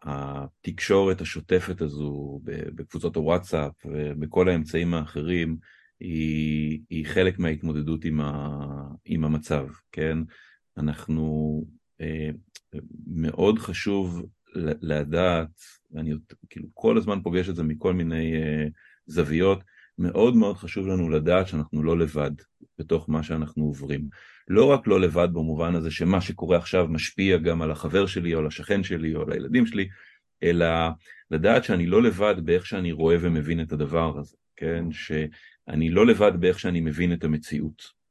התקשורת 0.03 1.21
השוטפת 1.21 1.81
הזו 1.81 2.39
בקבוצות 2.45 3.15
הוואטסאפ 3.15 3.71
ובכל 3.85 4.49
האמצעים 4.49 4.93
האחרים 4.93 5.57
היא, 5.99 6.81
היא 6.89 7.05
חלק 7.05 7.39
מההתמודדות 7.39 8.05
עם, 8.05 8.21
ה, 8.21 8.57
עם 9.05 9.25
המצב, 9.25 9.67
כן? 9.91 10.17
אנחנו, 10.77 11.63
אה, 12.01 12.29
מאוד 13.07 13.59
חשוב 13.59 14.25
לדעת, 14.81 15.49
ואני 15.91 16.13
כאילו 16.49 16.67
כל 16.73 16.97
הזמן 16.97 17.21
פוגש 17.23 17.49
את 17.49 17.55
זה 17.55 17.63
מכל 17.63 17.93
מיני 17.93 18.35
אה, 18.35 18.67
זוויות, 19.05 19.63
מאוד 19.97 20.35
מאוד 20.35 20.57
חשוב 20.57 20.87
לנו 20.87 21.09
לדעת 21.09 21.47
שאנחנו 21.47 21.83
לא 21.83 21.97
לבד, 21.99 22.31
בתוך 22.79 23.09
מה 23.09 23.23
שאנחנו 23.23 23.63
עוברים. 23.63 24.09
לא 24.47 24.65
רק 24.65 24.87
לא 24.87 25.01
לבד 25.01 25.27
במובן 25.33 25.75
הזה 25.75 25.91
שמה 25.91 26.21
שקורה 26.21 26.57
עכשיו 26.57 26.87
משפיע 26.89 27.37
גם 27.37 27.61
על 27.61 27.71
החבר 27.71 28.05
שלי 28.05 28.33
או 28.33 28.39
על 28.39 28.47
השכן 28.47 28.83
שלי 28.83 29.15
או 29.15 29.21
על 29.21 29.31
הילדים 29.31 29.65
שלי, 29.65 29.87
אלא 30.43 30.67
לדעת 31.31 31.63
שאני 31.63 31.85
לא 31.85 32.03
לבד 32.03 32.35
באיך 32.43 32.65
שאני 32.65 32.91
רואה 32.91 33.15
ומבין 33.19 33.61
את 33.61 33.71
הדבר 33.71 34.19
הזה, 34.19 34.35
כן? 34.55 34.85
שאני 34.91 35.89
לא 35.89 36.05
לבד 36.05 36.31
באיך 36.39 36.59
שאני 36.59 36.81
מבין 36.81 37.13
את 37.13 37.23
המציאות. 37.23 38.05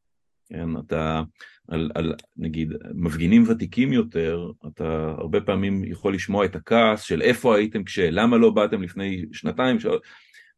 כן, 0.48 0.76
אתה, 0.76 1.22
על, 1.68 1.90
על 1.94 2.14
נגיד 2.36 2.72
מפגינים 2.94 3.44
ותיקים 3.48 3.92
יותר, 3.92 4.50
אתה 4.66 5.14
הרבה 5.18 5.40
פעמים 5.40 5.84
יכול 5.84 6.14
לשמוע 6.14 6.44
את 6.44 6.56
הכעס 6.56 7.02
של 7.02 7.22
איפה 7.22 7.56
הייתם 7.56 7.84
כש... 7.84 7.98
למה 7.98 8.36
לא 8.36 8.50
באתם 8.50 8.82
לפני 8.82 9.24
שנתיים, 9.32 9.80
ש... 9.80 9.86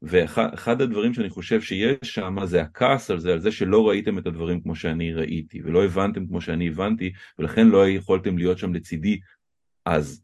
ואחד 0.03 0.81
הדברים 0.81 1.15
שאני 1.15 1.31
חושב 1.31 1.61
שיש 1.61 1.99
שם 2.03 2.37
זה 2.45 2.63
הכעס 2.63 3.11
על 3.11 3.21
זה, 3.21 3.33
על 3.33 3.41
זה 3.41 3.53
שלא 3.53 3.89
ראיתם 3.89 4.19
את 4.19 4.27
הדברים 4.27 4.61
כמו 4.61 4.77
שאני 4.77 5.13
ראיתי, 5.13 5.63
ולא 5.65 5.85
הבנתם 5.85 6.27
כמו 6.27 6.41
שאני 6.41 6.69
הבנתי, 6.69 7.13
ולכן 7.39 7.69
לא 7.69 7.89
יכולתם 7.89 8.39
להיות 8.39 8.59
שם 8.59 8.75
לצידי 8.75 9.21
אז. 9.85 10.23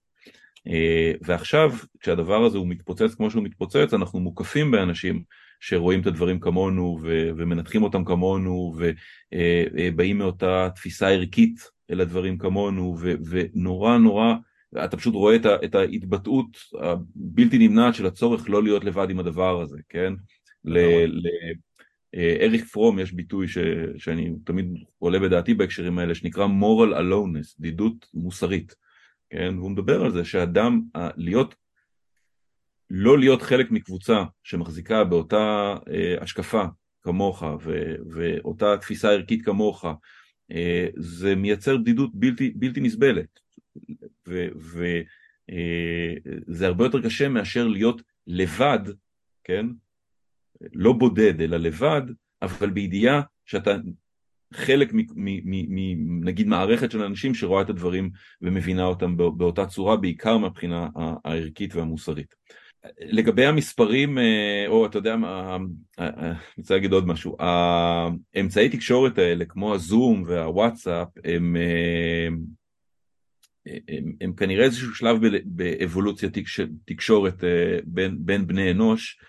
אה, 0.66 1.12
ועכשיו, 1.22 1.72
כשהדבר 2.00 2.44
הזה 2.44 2.58
הוא 2.58 2.68
מתפוצץ 2.68 3.14
כמו 3.14 3.30
שהוא 3.30 3.44
מתפוצץ, 3.44 3.94
אנחנו 3.94 4.20
מוקפים 4.20 4.70
באנשים 4.70 5.22
שרואים 5.60 6.00
את 6.00 6.06
הדברים 6.06 6.40
כמונו 6.40 6.98
ו- 7.02 7.28
ומנתחים 7.36 7.82
אותם 7.82 8.04
כמונו 8.04 8.74
ובאים 8.76 10.18
מאותה 10.18 10.68
תפיסה 10.74 11.08
ערכית 11.08 11.60
אל 11.90 12.00
הדברים 12.00 12.38
כמונו 12.38 12.96
ו- 13.00 13.14
ונורא 13.30 13.98
נורא 13.98 14.34
אתה 14.84 14.96
פשוט 14.96 15.14
רואה 15.14 15.36
את, 15.36 15.46
ה- 15.46 15.64
את 15.64 15.74
ההתבטאות 15.74 16.56
הבלתי 16.80 17.58
נמנעת 17.58 17.94
של 17.94 18.06
הצורך 18.06 18.50
לא 18.50 18.62
להיות 18.62 18.84
לבד 18.84 19.10
עם 19.10 19.18
הדבר 19.18 19.62
הזה, 19.62 19.78
כן? 19.88 20.12
לאריק 22.14 22.60
אה, 22.62 22.66
פרום 22.72 22.98
יש 22.98 23.12
ביטוי 23.12 23.48
ש, 23.48 23.58
שאני 23.96 24.32
תמיד 24.44 24.66
עולה 24.98 25.18
בדעתי 25.18 25.54
בהקשרים 25.54 25.98
האלה 25.98 26.14
שנקרא 26.14 26.46
moral 26.46 26.92
aloneness, 26.92 27.56
דידות 27.60 28.06
מוסרית, 28.14 28.74
כן? 29.30 29.54
והוא 29.58 29.70
מדבר 29.70 30.02
על 30.04 30.10
זה 30.10 30.24
שאדם, 30.24 30.82
להיות 31.16 31.54
לא 32.90 33.18
להיות 33.18 33.42
חלק 33.42 33.70
מקבוצה 33.70 34.24
שמחזיקה 34.42 35.04
באותה 35.04 35.74
אה, 35.90 36.14
השקפה 36.20 36.64
כמוך 37.02 37.42
ו, 37.62 37.94
ואותה 38.10 38.76
תפיסה 38.80 39.10
ערכית 39.10 39.44
כמוך, 39.44 39.84
אה, 40.52 40.86
זה 40.96 41.34
מייצר 41.34 41.76
בדידות 41.76 42.10
בלתי, 42.14 42.52
בלתי 42.56 42.80
נסבלת. 42.80 43.41
וזה 44.26 45.02
אה, 46.60 46.66
הרבה 46.66 46.84
יותר 46.84 47.02
קשה 47.02 47.28
מאשר 47.28 47.68
להיות 47.68 48.02
לבד, 48.26 48.78
כן? 49.44 49.66
לא 50.72 50.92
בודד 50.92 51.40
אלא 51.40 51.56
לבד, 51.56 52.02
אבל 52.42 52.70
בידיעה 52.70 53.20
שאתה 53.46 53.76
חלק 54.52 54.92
מ, 54.92 54.98
מ, 54.98 55.04
מ, 55.14 55.74
מ, 55.74 56.24
נגיד 56.24 56.46
מערכת 56.46 56.90
של 56.90 57.02
אנשים 57.02 57.34
שרואה 57.34 57.62
את 57.62 57.70
הדברים 57.70 58.10
ומבינה 58.42 58.84
אותם 58.84 59.16
באותה 59.16 59.66
צורה, 59.66 59.96
בעיקר 59.96 60.38
מהבחינה 60.38 60.88
הערכית 61.24 61.74
והמוסרית. 61.74 62.34
לגבי 63.00 63.46
המספרים, 63.46 64.18
אה, 64.18 64.64
או 64.68 64.86
אתה 64.86 64.98
יודע 64.98 65.16
מה, 65.16 65.56
אה, 65.98 66.08
אני 66.18 66.34
רוצה 66.58 66.74
להגיד 66.74 66.92
עוד 66.92 67.06
משהו, 67.06 67.36
האמצעי 67.38 68.68
תקשורת 68.68 69.18
האלה 69.18 69.44
כמו 69.44 69.74
הזום 69.74 70.22
והוואטסאפ 70.26 71.08
הם, 71.24 71.56
הם, 73.66 74.12
הם, 74.20 74.32
כנראה 74.32 74.64
איזשהו 74.64 74.94
שלב 74.94 75.16
באבולוציה 75.44 76.28
תקשורת 76.84 77.44
בין, 77.84 78.16
בין 78.20 78.46
בני 78.46 78.70
אנוש. 78.70 79.20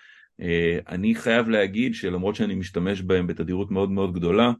אני 0.87 1.15
חייב 1.15 1.49
להגיד 1.49 1.95
שלמרות 1.95 2.35
שאני 2.35 2.55
משתמש 2.55 3.01
בהם 3.01 3.27
בתדירות 3.27 3.71
מאוד 3.71 3.91
מאוד 3.91 4.13
גדולה, 4.13 4.51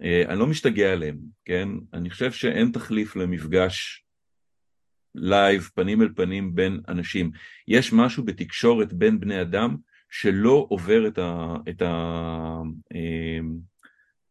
אני 0.00 0.38
לא 0.38 0.46
משתגע 0.46 0.92
עליהם, 0.92 1.18
כן? 1.44 1.68
אני 1.92 2.10
חושב 2.10 2.32
שאין 2.32 2.70
תחליף 2.72 3.16
למפגש 3.16 4.04
live, 5.14 5.70
פנים 5.74 6.02
אל 6.02 6.08
פנים 6.16 6.54
בין 6.54 6.80
אנשים. 6.88 7.30
יש 7.68 7.92
משהו 7.92 8.24
בתקשורת 8.24 8.92
בין 8.92 9.20
בני 9.20 9.40
אדם 9.40 9.76
שלא 10.10 10.66
עובר 10.68 11.08
את 11.68 11.82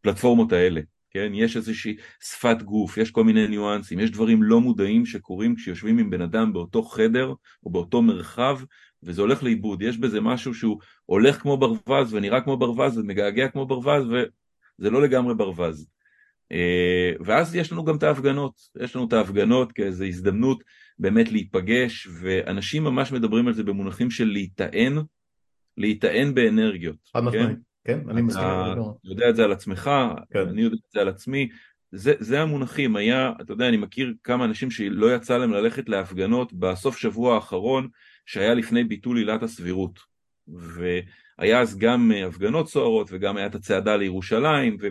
הפלטפורמות 0.03 0.51
האלה, 0.51 0.81
כן? 1.15 1.31
יש 1.33 1.57
איזושהי 1.57 1.95
שפת 2.23 2.61
גוף, 2.61 2.97
יש 2.97 3.11
כל 3.11 3.23
מיני 3.23 3.47
ניואנסים, 3.47 3.99
יש 3.99 4.11
דברים 4.11 4.43
לא 4.43 4.61
מודעים 4.61 5.05
שקורים 5.05 5.55
כשיושבים 5.55 5.97
עם 5.97 6.09
בן 6.09 6.21
אדם 6.21 6.53
באותו 6.53 6.83
חדר 6.83 7.33
או 7.63 7.69
באותו 7.69 8.01
מרחב 8.01 8.59
וזה 9.03 9.21
הולך 9.21 9.43
לאיבוד, 9.43 9.81
יש 9.81 9.97
בזה 9.97 10.21
משהו 10.21 10.53
שהוא 10.53 10.79
הולך 11.05 11.41
כמו 11.41 11.57
ברווז 11.57 12.13
ונראה 12.13 12.41
כמו 12.41 12.57
ברווז 12.57 12.97
ומגעגע 12.97 13.47
כמו 13.47 13.65
ברווז 13.65 14.05
וזה 14.05 14.89
לא 14.89 15.01
לגמרי 15.01 15.35
ברווז. 15.35 15.87
אה, 16.51 17.11
ואז 17.19 17.55
יש 17.55 17.71
לנו 17.71 17.85
גם 17.85 17.95
את 17.97 18.03
ההפגנות, 18.03 18.53
יש 18.81 18.95
לנו 18.95 19.07
את 19.07 19.13
ההפגנות 19.13 19.71
כאיזו 19.71 20.05
הזדמנות 20.05 20.63
באמת 20.99 21.31
להיפגש, 21.31 22.07
ואנשים 22.21 22.83
ממש 22.83 23.11
מדברים 23.11 23.47
על 23.47 23.53
זה 23.53 23.63
במונחים 23.63 24.09
של 24.09 24.25
להיטען, 24.25 24.97
להיטען 25.77 26.33
באנרגיות. 26.33 26.97
חד 27.13 27.23
משמעית, 27.23 27.47
כן, 27.47 27.55
אני 27.89 28.21
מסכים. 28.21 28.43
אתה 28.43 28.81
יודע 29.03 29.29
את 29.29 29.35
זה 29.35 29.43
על 29.43 29.51
עצמך, 29.51 29.91
כן. 30.33 30.47
אני 30.47 30.61
יודע 30.61 30.75
את 30.75 30.91
זה 30.93 31.01
על 31.01 31.07
עצמי. 31.07 31.49
זה, 31.91 32.13
זה 32.19 32.41
המונחים, 32.41 32.95
היה, 32.95 33.31
אתה 33.41 33.53
יודע, 33.53 33.67
אני 33.67 33.77
מכיר 33.77 34.13
כמה 34.23 34.45
אנשים 34.45 34.71
שלא 34.71 35.15
יצא 35.15 35.37
להם 35.37 35.51
ללכת 35.51 35.89
להפגנות 35.89 36.53
בסוף 36.53 36.97
שבוע 36.97 37.35
האחרון 37.35 37.87
שהיה 38.25 38.53
לפני 38.53 38.83
ביטול 38.83 39.17
עילת 39.17 39.43
הסבירות. 39.43 39.99
והיה 40.47 41.61
אז 41.61 41.77
גם 41.77 42.11
הפגנות 42.27 42.69
סוערות 42.69 43.07
וגם 43.11 43.37
היה 43.37 43.45
את 43.45 43.55
הצעדה 43.55 43.95
לירושלים, 43.95 44.77
ו... 44.81 44.87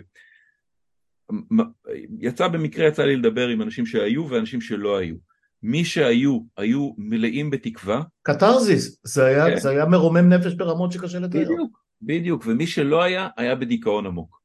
יצא 2.19 2.47
במקרה, 2.47 2.87
יצא 2.87 3.03
לי 3.03 3.15
לדבר 3.15 3.47
עם 3.47 3.61
אנשים 3.61 3.85
שהיו 3.85 4.29
ואנשים 4.29 4.61
שלא 4.61 4.97
היו. 4.97 5.15
מי 5.63 5.85
שהיו, 5.85 6.39
היו 6.57 6.93
מלאים 6.97 7.49
בתקווה. 7.49 8.01
קתרזיס, 8.21 8.99
זה 9.03 9.25
היה, 9.25 9.49
כן. 9.49 9.59
זה 9.59 9.69
היה 9.69 9.85
מרומם 9.85 10.33
נפש 10.33 10.53
ברמות 10.53 10.91
שקשה 10.91 11.19
לתאר. 11.19 11.41
בדיוק, 11.41 11.84
בדיוק, 12.01 12.43
ומי 12.47 12.67
שלא 12.67 13.03
היה, 13.03 13.29
היה 13.37 13.55
בדיכאון 13.55 14.05
עמוק. 14.05 14.41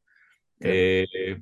כן. 0.63 0.69
Uh, 0.69 1.39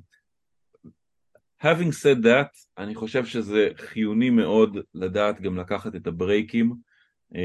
having 1.65 1.91
said 2.03 2.23
that, 2.23 2.47
אני 2.77 2.95
חושב 2.95 3.25
שזה 3.25 3.69
חיוני 3.75 4.29
מאוד 4.29 4.77
לדעת 4.93 5.41
גם 5.41 5.57
לקחת 5.57 5.95
את 5.95 6.07
הברייקים. 6.07 6.73
Uh, 7.33 7.37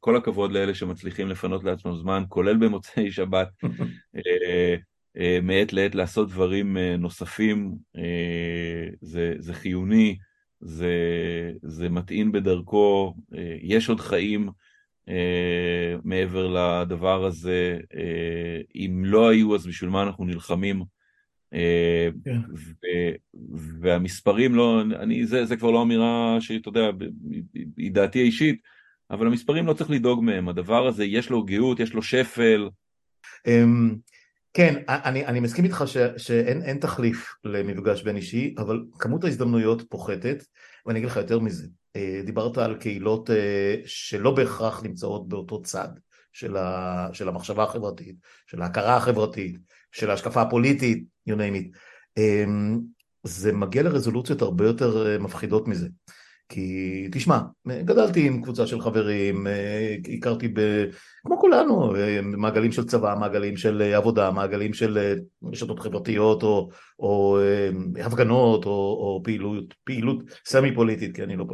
כל 0.00 0.16
הכבוד 0.16 0.52
לאלה 0.52 0.74
שמצליחים 0.74 1.28
לפנות 1.28 1.64
לעצמם 1.64 1.96
זמן, 1.96 2.22
כולל 2.28 2.56
במוצאי 2.56 3.12
שבת. 3.12 3.48
uh, 3.64 3.68
אה, 5.16 5.38
מעת 5.42 5.72
לעת 5.72 5.94
לעשות 5.94 6.28
דברים 6.28 6.76
אה, 6.76 6.96
נוספים, 6.96 7.74
אה, 7.96 8.88
זה, 9.00 9.34
זה 9.38 9.54
חיוני, 9.54 10.18
זה, 10.60 10.94
זה 11.62 11.88
מטעין 11.88 12.32
בדרכו, 12.32 13.14
יש 13.62 13.88
עוד 13.88 14.00
חיים 14.00 14.48
מעבר 16.04 16.46
לדבר 16.48 17.24
הזה, 17.24 17.78
אם 18.74 19.02
לא 19.04 19.28
היו 19.28 19.54
אז 19.54 19.66
בשביל 19.66 19.90
מה 19.90 20.02
אנחנו 20.02 20.24
נלחמים? 20.24 20.82
כן. 22.24 22.40
והמספרים 23.80 24.54
לא, 24.54 24.80
אני, 24.80 25.26
זה, 25.26 25.44
זה 25.44 25.56
כבר 25.56 25.70
לא 25.70 25.82
אמירה 25.82 26.36
שאתה 26.40 26.68
יודע, 26.68 26.90
היא 27.76 27.92
דעתי 27.92 28.20
האישית, 28.20 28.60
אבל 29.10 29.26
המספרים 29.26 29.66
לא 29.66 29.72
צריך 29.72 29.90
לדאוג 29.90 30.24
מהם, 30.24 30.48
הדבר 30.48 30.86
הזה 30.86 31.04
יש 31.04 31.30
לו 31.30 31.44
גאות, 31.44 31.80
יש 31.80 31.94
לו 31.94 32.02
שפל. 32.02 32.68
אמ, 34.50 34.62
כן, 34.64 34.82
אני, 34.88 35.26
אני 35.26 35.40
מסכים 35.40 35.64
איתך 35.64 35.84
ש, 35.86 35.96
שאין 36.16 36.78
תחליף 36.78 37.34
למפגש 37.44 38.02
בין 38.02 38.16
אישי, 38.16 38.54
אבל 38.58 38.84
כמות 38.98 39.24
ההזדמנויות 39.24 39.82
פוחתת, 39.88 40.44
ואני 40.86 40.98
אגיד 40.98 41.10
לך 41.10 41.16
יותר 41.16 41.38
מזה, 41.38 41.66
אה, 41.96 42.20
דיברת 42.24 42.58
על 42.58 42.74
קהילות 42.74 43.30
אה, 43.30 43.74
שלא 43.86 44.30
בהכרח 44.30 44.82
נמצאות 44.82 45.28
באותו 45.28 45.62
צד 45.62 45.88
של, 46.32 46.56
ה, 46.56 47.08
של 47.12 47.28
המחשבה 47.28 47.62
החברתית, 47.62 48.16
של 48.46 48.62
ההכרה 48.62 48.96
החברתית, 48.96 49.56
של 49.92 50.10
ההשקפה 50.10 50.42
הפוליטית, 50.42 51.04
you 51.30 51.32
name 51.32 51.56
it, 51.56 51.78
אה, 52.18 52.44
זה 53.22 53.52
מגיע 53.52 53.82
לרזולוציות 53.82 54.42
הרבה 54.42 54.66
יותר 54.66 55.18
מפחידות 55.18 55.68
מזה. 55.68 55.88
כי 56.50 57.08
תשמע, 57.12 57.40
גדלתי 57.68 58.26
עם 58.26 58.42
קבוצה 58.42 58.66
של 58.66 58.80
חברים, 58.80 59.46
אה, 59.46 59.96
הכרתי 60.16 60.48
ב... 60.48 60.84
כמו 61.24 61.40
כולנו, 61.40 61.96
אה, 61.96 62.20
מעגלים 62.22 62.72
של 62.72 62.84
צבא, 62.84 63.14
מעגלים 63.20 63.56
של 63.56 63.82
אה, 63.82 63.96
עבודה, 63.96 64.30
מעגלים 64.30 64.74
של 64.74 65.16
רשתות 65.42 65.80
חברתיות 65.80 66.42
או, 66.42 66.70
או 66.98 67.38
הפגנות 68.04 68.64
או, 68.64 68.70
או 68.70 69.20
פעילות, 69.24 69.74
פעילות 69.84 70.22
סמי 70.46 70.74
פוליטית, 70.74 71.16
כי 71.16 71.22
אני 71.22 71.36
לא 71.36 71.46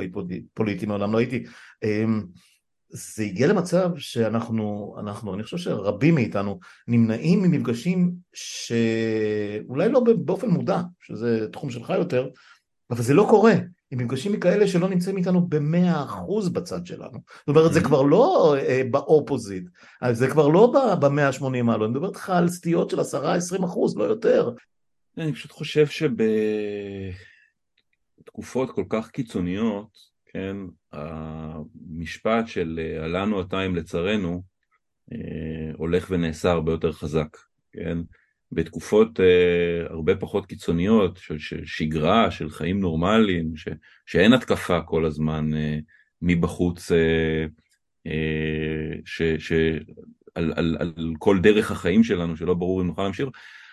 פוליטי, 0.54 0.86
מעולם 0.86 1.12
לא 1.12 1.18
הייתי. 1.18 1.44
זה 2.90 3.22
הגיע 3.22 3.46
למצב 3.46 3.90
שאנחנו, 3.96 4.96
אנחנו, 5.00 5.34
אני 5.34 5.42
חושב 5.42 5.56
שרבים 5.56 6.14
מאיתנו 6.14 6.58
נמנעים 6.88 7.42
ממפגשים 7.42 8.12
שאולי 8.32 9.88
לא 9.88 10.04
באופן 10.24 10.48
מודע, 10.48 10.80
שזה 11.00 11.48
תחום 11.52 11.70
שלך 11.70 11.90
יותר, 11.98 12.28
אבל 12.90 13.02
זה 13.02 13.14
לא 13.14 13.26
קורה. 13.30 13.54
הם 13.92 13.98
מפגשים 13.98 14.32
מכאלה 14.32 14.68
שלא 14.68 14.88
נמצאים 14.88 15.16
איתנו 15.16 15.46
במאה 15.46 16.02
אחוז 16.04 16.48
בצד 16.48 16.86
שלנו. 16.86 17.18
זאת 17.38 17.48
אומרת, 17.48 17.72
זה 17.72 17.80
mm-hmm. 17.80 17.84
כבר 17.84 18.02
לא 18.02 18.56
אה, 18.58 18.82
באופוזיט, 18.90 19.64
זה 20.10 20.30
כבר 20.30 20.48
לא 20.48 20.96
במאה 21.00 21.28
ה-80 21.28 21.62
מעלות, 21.62 21.82
אני 21.82 21.90
מדבר 21.90 22.08
איתך 22.08 22.30
על 22.30 22.48
סטיות 22.48 22.90
של 22.90 23.00
עשרה, 23.00 23.34
עשרים 23.34 23.64
אחוז, 23.64 23.96
לא 23.96 24.04
יותר. 24.04 24.50
אני 25.18 25.32
פשוט 25.32 25.50
חושב 25.50 25.86
שבתקופות 28.26 28.70
כל 28.70 28.84
כך 28.88 29.10
קיצוניות, 29.10 29.88
כן, 30.26 30.56
המשפט 30.92 32.48
של 32.48 32.80
עלנו 33.02 33.40
אתה 33.40 33.66
אם 33.66 33.76
לצרינו, 33.76 34.42
אה, 35.12 35.18
הולך 35.76 36.06
ונעשה 36.10 36.50
הרבה 36.50 36.72
יותר 36.72 36.92
חזק, 36.92 37.36
כן? 37.72 37.98
בתקופות 38.52 39.20
uh, 39.20 39.92
הרבה 39.92 40.16
פחות 40.16 40.46
קיצוניות 40.46 41.16
של, 41.16 41.38
של 41.38 41.60
שגרה, 41.64 42.30
של 42.30 42.50
חיים 42.50 42.80
נורמליים, 42.80 43.56
ש, 43.56 43.68
שאין 44.06 44.32
התקפה 44.32 44.80
כל 44.80 45.04
הזמן 45.04 45.50
uh, 45.52 45.56
מבחוץ, 46.22 46.92
uh, 46.92 46.94
uh, 48.08 48.10
ש, 49.04 49.22
ש, 49.22 49.52
על, 50.34 50.52
על, 50.56 50.76
על 50.80 51.12
כל 51.18 51.38
דרך 51.38 51.70
החיים 51.70 52.04
שלנו, 52.04 52.36
שלא 52.36 52.54
ברור 52.54 52.82
אם 52.82 52.86
נוכל 52.86 53.02
להמשיך, 53.02 53.28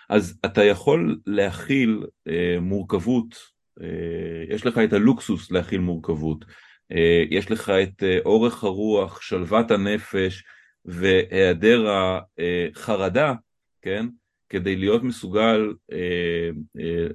אז 0.08 0.38
אתה 0.44 0.64
יכול 0.64 1.20
להכיל 1.26 2.02
uh, 2.28 2.60
מורכבות, 2.60 3.34
uh, 3.80 3.84
יש 4.54 4.66
לך 4.66 4.78
את 4.78 4.92
הלוקסוס 4.92 5.50
להכיל 5.50 5.80
מורכבות, 5.80 6.44
uh, 6.92 6.96
יש 7.30 7.50
לך 7.50 7.70
את 7.70 8.02
uh, 8.02 8.24
אורך 8.24 8.64
הרוח, 8.64 9.20
שלוות 9.20 9.70
הנפש 9.70 10.44
והיעדר 10.84 11.86
החרדה, 12.76 13.34
כן? 13.82 14.06
כדי 14.48 14.76
להיות 14.76 15.02
מסוגל 15.02 15.74
אה, 15.92 16.50
אה, 16.78 17.06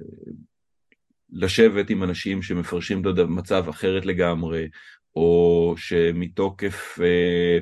לשבת 1.32 1.90
עם 1.90 2.02
אנשים 2.02 2.42
שמפרשים 2.42 3.02
את 3.02 3.18
המצב 3.18 3.64
אחרת 3.68 4.06
לגמרי, 4.06 4.68
או 5.16 5.74
שמתוקף 5.76 6.98
אה, 7.02 7.58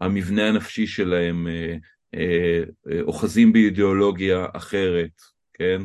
המבנה 0.00 0.48
הנפשי 0.48 0.86
שלהם 0.86 1.48
אה, 1.48 1.76
אה, 2.14 2.62
אה, 2.92 3.00
אוחזים 3.02 3.52
באידיאולוגיה 3.52 4.46
אחרת, 4.52 5.10
כן? 5.54 5.82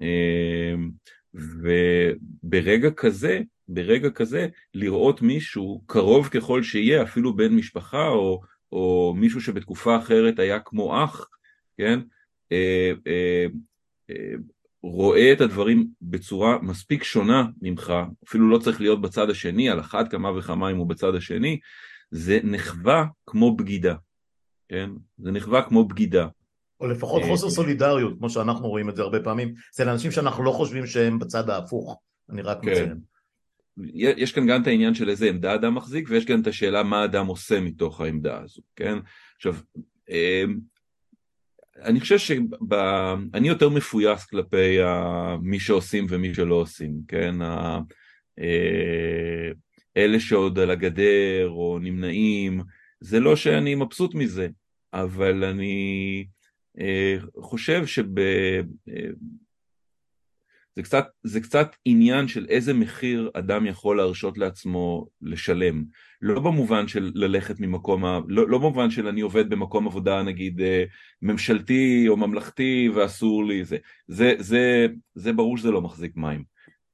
אה, 0.00 0.74
וברגע 1.34 2.90
כזה, 2.90 3.40
ברגע 3.68 4.10
כזה, 4.10 4.48
לראות 4.74 5.22
מישהו 5.22 5.82
קרוב 5.86 6.28
ככל 6.28 6.62
שיהיה, 6.62 7.02
אפילו 7.02 7.36
בן 7.36 7.54
משפחה 7.54 8.08
או, 8.08 8.40
או 8.72 9.14
מישהו 9.16 9.40
שבתקופה 9.40 9.98
אחרת 9.98 10.38
היה 10.38 10.60
כמו 10.60 11.04
אח, 11.04 11.28
כן? 11.78 12.00
אה, 12.52 12.92
אה, 13.06 13.46
אה, 14.10 14.34
רואה 14.82 15.32
את 15.32 15.40
הדברים 15.40 15.88
בצורה 16.02 16.58
מספיק 16.62 17.02
שונה 17.02 17.44
ממך, 17.62 17.92
אפילו 18.28 18.50
לא 18.50 18.58
צריך 18.58 18.80
להיות 18.80 19.00
בצד 19.00 19.30
השני, 19.30 19.70
על 19.70 19.80
אחת 19.80 20.10
כמה 20.10 20.38
וכמה 20.38 20.70
אם 20.70 20.76
הוא 20.76 20.86
בצד 20.86 21.14
השני, 21.14 21.58
זה 22.10 22.38
נחווה 22.44 23.04
כמו 23.26 23.56
בגידה, 23.56 23.94
כן? 24.68 24.90
זה 25.18 25.30
נחווה 25.30 25.62
כמו 25.62 25.84
בגידה. 25.84 26.26
או 26.80 26.86
לפחות 26.86 27.22
חוסר 27.22 27.50
סולידריות, 27.50 28.18
כמו 28.18 28.30
שאנחנו 28.30 28.68
רואים 28.68 28.88
את 28.88 28.96
זה 28.96 29.02
הרבה 29.02 29.20
פעמים, 29.20 29.54
זה 29.74 29.84
לאנשים 29.84 30.10
שאנחנו 30.10 30.44
לא 30.44 30.50
חושבים 30.50 30.86
שהם 30.86 31.18
בצד 31.18 31.50
ההפוך, 31.50 32.00
אני 32.30 32.42
רק 32.42 32.58
כן. 32.62 32.70
מציין. 32.70 33.00
יש 33.94 34.32
כאן 34.32 34.46
גם 34.46 34.62
את 34.62 34.66
העניין 34.66 34.94
של 34.94 35.08
איזה 35.08 35.28
עמדה 35.28 35.54
אדם 35.54 35.74
מחזיק, 35.74 36.08
ויש 36.10 36.24
כאן 36.24 36.40
את 36.40 36.46
השאלה 36.46 36.82
מה 36.82 37.04
אדם 37.04 37.26
עושה 37.26 37.60
מתוך 37.60 38.00
העמדה 38.00 38.40
הזו, 38.40 38.62
כן? 38.76 38.98
עכשיו, 39.36 39.54
אני 41.76 42.00
חושב 42.00 42.18
שאני 42.18 43.48
יותר 43.48 43.68
מפויס 43.68 44.24
כלפי 44.24 44.78
מי 45.42 45.60
שעושים 45.60 46.06
ומי 46.08 46.34
שלא 46.34 46.54
עושים, 46.54 46.92
כן? 47.08 47.42
אה, 48.38 49.50
אלה 49.96 50.20
שעוד 50.20 50.58
על 50.58 50.70
הגדר 50.70 51.48
או 51.48 51.78
נמנעים, 51.82 52.60
זה 53.00 53.20
לא 53.20 53.36
שאני 53.36 53.74
מבסוט 53.74 54.14
מזה, 54.14 54.48
אבל 54.92 55.44
אני 55.44 56.26
אה, 56.80 57.16
חושב 57.40 57.86
שב... 57.86 58.04
זה 60.76 60.82
קצת, 60.82 61.06
זה 61.22 61.40
קצת 61.40 61.76
עניין 61.84 62.28
של 62.28 62.46
איזה 62.48 62.74
מחיר 62.74 63.30
אדם 63.34 63.66
יכול 63.66 63.96
להרשות 63.96 64.38
לעצמו 64.38 65.06
לשלם. 65.22 65.84
לא 66.22 66.40
במובן 66.40 66.88
של 66.88 67.12
ללכת 67.14 67.60
ממקום, 67.60 68.04
ה... 68.04 68.20
לא, 68.28 68.48
לא 68.48 68.58
במובן 68.58 68.90
של 68.90 69.08
אני 69.08 69.20
עובד 69.20 69.50
במקום 69.50 69.86
עבודה 69.86 70.22
נגיד 70.22 70.60
אה, 70.60 70.84
ממשלתי 71.22 72.04
או 72.08 72.16
ממלכתי 72.16 72.88
ואסור 72.94 73.44
לי 73.44 73.64
זה. 73.64 73.76
זה, 74.08 74.34
זה, 74.38 74.86
זה 75.14 75.32
ברור 75.32 75.58
שזה 75.58 75.70
לא 75.70 75.82
מחזיק 75.82 76.16
מים. 76.16 76.44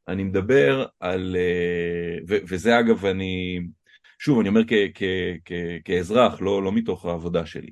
אני 0.08 0.24
מדבר 0.24 0.86
על, 1.00 1.36
אה, 1.38 2.18
ו, 2.28 2.36
וזה 2.48 2.78
אגב 2.80 3.06
אני, 3.06 3.60
שוב 4.18 4.40
אני 4.40 4.48
אומר 4.48 4.62
כ, 4.66 4.72
כ, 4.94 5.02
כ, 5.44 5.52
כאזרח, 5.84 6.40
לא, 6.40 6.62
לא 6.62 6.72
מתוך 6.72 7.06
העבודה 7.06 7.46
שלי. 7.46 7.70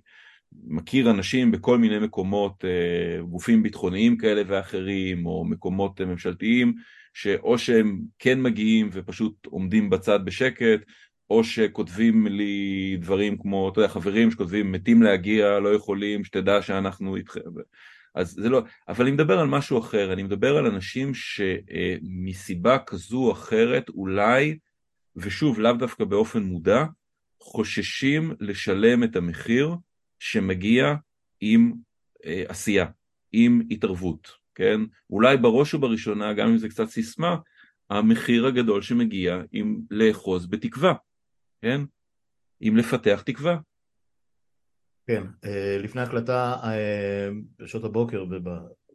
מכיר 0.65 1.11
אנשים 1.11 1.53
בכל 1.53 1.79
מיני 1.79 1.99
מקומות, 1.99 2.65
אה, 2.65 3.23
גופים 3.23 3.63
ביטחוניים 3.63 4.17
כאלה 4.17 4.43
ואחרים, 4.47 5.27
או 5.27 5.45
מקומות 5.45 6.01
ממשלתיים, 6.01 6.75
שאו 7.15 7.59
שהם 7.59 8.01
כן 8.19 8.43
מגיעים 8.43 8.89
ופשוט 8.93 9.47
עומדים 9.47 9.91
בצד 9.91 10.25
בשקט, 10.25 10.81
או 11.31 11.45
שכותבים 11.45 12.27
לי 12.27 12.97
דברים 13.01 13.39
כמו, 13.39 13.69
אתה 13.69 13.79
יודע, 13.79 13.89
חברים 13.89 14.31
שכותבים 14.31 14.73
מתים 14.73 15.03
להגיע, 15.03 15.59
לא 15.59 15.75
יכולים, 15.75 16.25
שתדע 16.25 16.63
שאנחנו 16.63 17.17
איתכם. 17.17 17.41
אז 18.15 18.31
זה 18.31 18.49
לא, 18.49 18.63
אבל 18.89 19.05
אני 19.05 19.15
מדבר 19.15 19.39
על 19.39 19.49
משהו 19.49 19.79
אחר, 19.79 20.13
אני 20.13 20.23
מדבר 20.23 20.57
על 20.57 20.67
אנשים 20.67 21.13
שמסיבה 21.15 22.79
כזו 22.79 23.19
או 23.19 23.33
אחרת 23.33 23.89
אולי, 23.89 24.59
ושוב, 25.17 25.61
לאו 25.61 25.73
דווקא 25.73 26.05
באופן 26.05 26.43
מודע, 26.43 26.85
חוששים 27.41 28.35
לשלם 28.41 29.05
את 29.05 29.17
המחיר 29.17 29.75
שמגיע 30.19 30.95
עם 31.41 31.73
אה, 32.25 32.45
עשייה, 32.49 32.87
עם 33.33 33.63
התערבות, 33.71 34.31
כן? 34.55 34.81
אולי 35.11 35.37
בראש 35.37 35.75
ובראשונה, 35.75 36.33
גם 36.33 36.49
אם 36.49 36.59
זה 36.59 36.69
קצת 36.69 36.89
סיסמה, 36.89 37.37
המחיר 37.91 38.47
הגדול 38.47 38.83
שמגיע 38.83 39.41
עם 39.53 39.81
לאחוז 39.91 40.47
בתקווה, 40.47 40.95
כן? 41.63 41.81
עם 42.61 42.77
לפתח 42.77 43.23
תקווה. 43.27 43.59
כן, 45.07 45.23
אה, 45.45 45.79
לפני 45.79 46.03
הקלטה 46.03 46.57
אה, 46.65 47.29
בשעות 47.59 47.85
הבוקר 47.85 48.25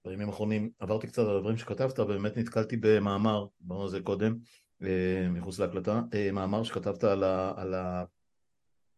ובימים 0.05 0.29
האחרונים 0.29 0.69
עברתי 0.79 1.07
קצת 1.07 1.23
על 1.23 1.37
הדברים 1.37 1.57
שכתבת 1.57 1.99
ובאמת 1.99 2.37
נתקלתי 2.37 2.77
במאמר, 2.77 3.45
דיברנו 3.61 3.83
על 3.83 3.89
זה 3.89 3.99
קודם, 4.01 4.37
אה, 4.83 5.27
מחוץ 5.29 5.59
להקלטה, 5.59 6.01
מאמר 6.33 6.63
שכתבת 6.63 7.03
על 7.03 7.73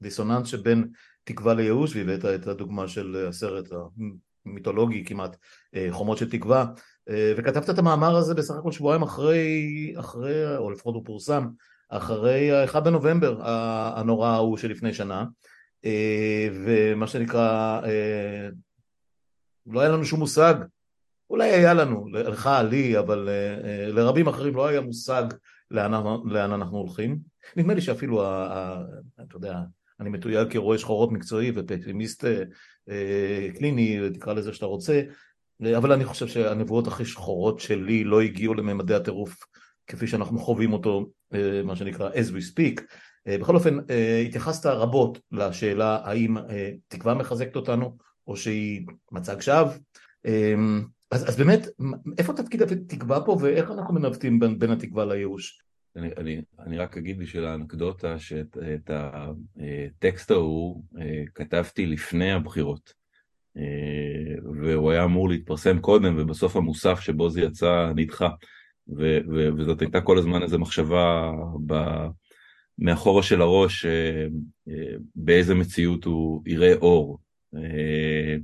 הדיסוננס 0.01 0.47
שבין 0.47 0.91
תקווה 1.23 1.53
לייאוש 1.53 1.95
והבאת 1.95 2.25
את 2.25 2.47
הדוגמה 2.47 2.87
של 2.87 3.25
הסרט 3.29 3.65
המיתולוגי 4.45 5.05
כמעט 5.05 5.37
חומות 5.89 6.17
של 6.17 6.29
תקווה 6.29 6.65
וכתבת 7.09 7.69
את 7.69 7.77
המאמר 7.77 8.15
הזה 8.15 8.33
בסך 8.33 8.53
הכל 8.53 8.71
שבועיים 8.71 9.01
אחרי, 9.01 9.93
אחרי 9.99 10.57
או 10.57 10.71
לפחות 10.71 10.95
הוא 10.95 11.05
פורסם 11.05 11.47
אחרי 11.89 12.51
ה-1 12.51 12.79
בנובמבר 12.79 13.39
הנורא 13.95 14.27
ההוא 14.27 14.57
שלפני 14.57 14.93
שנה 14.93 15.25
אה, 15.85 16.47
ומה 16.65 17.07
שנקרא 17.07 17.81
אה, 17.85 18.49
לא 19.67 19.79
היה 19.79 19.89
לנו 19.89 20.05
שום 20.05 20.19
מושג. 20.19 20.55
אולי 21.29 21.49
היה 21.51 21.73
לנו, 21.73 22.07
לך, 22.13 22.49
לי, 22.69 22.99
אבל 22.99 23.29
אה, 23.29 23.87
לרבים 23.87 24.27
אחרים 24.27 24.55
לא 24.55 24.67
היה 24.67 24.81
מושג 24.81 25.23
לאן, 25.71 25.91
לאן 26.25 26.51
אנחנו 26.51 26.77
הולכים. 26.77 27.19
נדמה 27.55 27.73
לי 27.73 27.81
שאפילו, 27.81 28.23
אתה 28.23 29.35
יודע, 29.35 29.59
אני 30.03 30.09
מתויג 30.09 30.51
כרואה 30.51 30.77
שחורות 30.77 31.11
מקצועי 31.11 31.51
ופסימיסט 31.55 32.25
קליני, 33.57 33.99
תקרא 34.13 34.33
לזה 34.33 34.53
שאתה 34.53 34.65
רוצה 34.65 35.01
אבל 35.77 35.91
אני 35.91 36.05
חושב 36.05 36.27
שהנבואות 36.27 36.87
הכי 36.87 37.05
שחורות 37.05 37.59
שלי 37.59 38.03
לא 38.03 38.21
הגיעו 38.21 38.53
לממדי 38.53 38.93
הטירוף 38.93 39.39
כפי 39.87 40.07
שאנחנו 40.07 40.39
חווים 40.39 40.73
אותו, 40.73 41.05
אה, 41.33 41.61
מה 41.63 41.75
שנקרא 41.75 42.09
as 42.09 42.29
we 42.29 42.53
speak. 42.53 42.81
אה, 43.27 43.37
בכל 43.37 43.55
אופן, 43.55 43.77
אה, 43.89 44.23
התייחסת 44.27 44.65
רבות 44.65 45.19
לשאלה 45.31 45.99
האם 46.03 46.35
תקווה 46.87 47.13
מחזקת 47.13 47.55
אותנו 47.55 47.97
או 48.27 48.37
שהיא 48.37 48.85
מצג 49.11 49.41
שווא. 49.41 49.71
אז, 51.11 51.29
אז 51.29 51.35
באמת, 51.37 51.67
איפה 52.17 52.33
תפקיד 52.33 52.61
התקווה 52.61 53.21
פה 53.25 53.37
ואיך 53.41 53.71
אנחנו 53.71 53.93
מנווטים 53.93 54.39
בין, 54.39 54.59
בין 54.59 54.71
התקווה 54.71 55.05
לייאוש? 55.05 55.61
אני, 55.95 56.09
אני, 56.17 56.41
אני 56.59 56.77
רק 56.77 56.97
אגיד 56.97 57.19
בשביל 57.19 57.45
האנקדוטה 57.45 58.19
שאת 58.19 58.57
הטקסט 58.89 60.31
ההוא 60.31 60.83
כתבתי 61.35 61.85
לפני 61.85 62.31
הבחירות. 62.31 62.93
והוא 64.61 64.91
היה 64.91 65.03
אמור 65.03 65.29
להתפרסם 65.29 65.79
קודם 65.79 66.15
ובסוף 66.17 66.55
המוסף 66.55 66.99
שבו 66.99 67.29
זה 67.29 67.41
יצא 67.41 67.91
נדחה. 67.95 68.29
ו- 68.87 69.19
ו- 69.33 69.49
וזאת 69.57 69.81
הייתה 69.81 70.01
כל 70.01 70.17
הזמן 70.17 70.43
איזו 70.43 70.59
מחשבה 70.59 71.31
ב- 71.65 72.07
מאחורה 72.79 73.23
של 73.23 73.41
הראש 73.41 73.85
אה, 73.85 74.25
אה, 74.67 74.95
באיזה 75.15 75.55
מציאות 75.55 76.05
הוא 76.05 76.43
יראה 76.45 76.73
אור. 76.73 77.19
אה, 77.55 78.37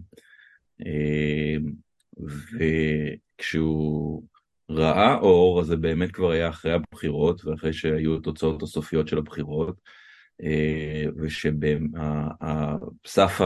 וכשהוא 2.53 4.23
ראה 4.69 5.15
אור, 5.15 5.61
אז 5.61 5.67
זה 5.67 5.75
באמת 5.75 6.11
כבר 6.11 6.31
היה 6.31 6.49
אחרי 6.49 6.73
הבחירות 6.73 7.45
ואחרי 7.45 7.73
שהיו 7.73 8.17
התוצאות 8.17 8.63
הסופיות 8.63 9.07
של 9.07 9.17
הבחירות, 9.17 9.75
אה, 10.43 11.05
ושסף 13.03 13.41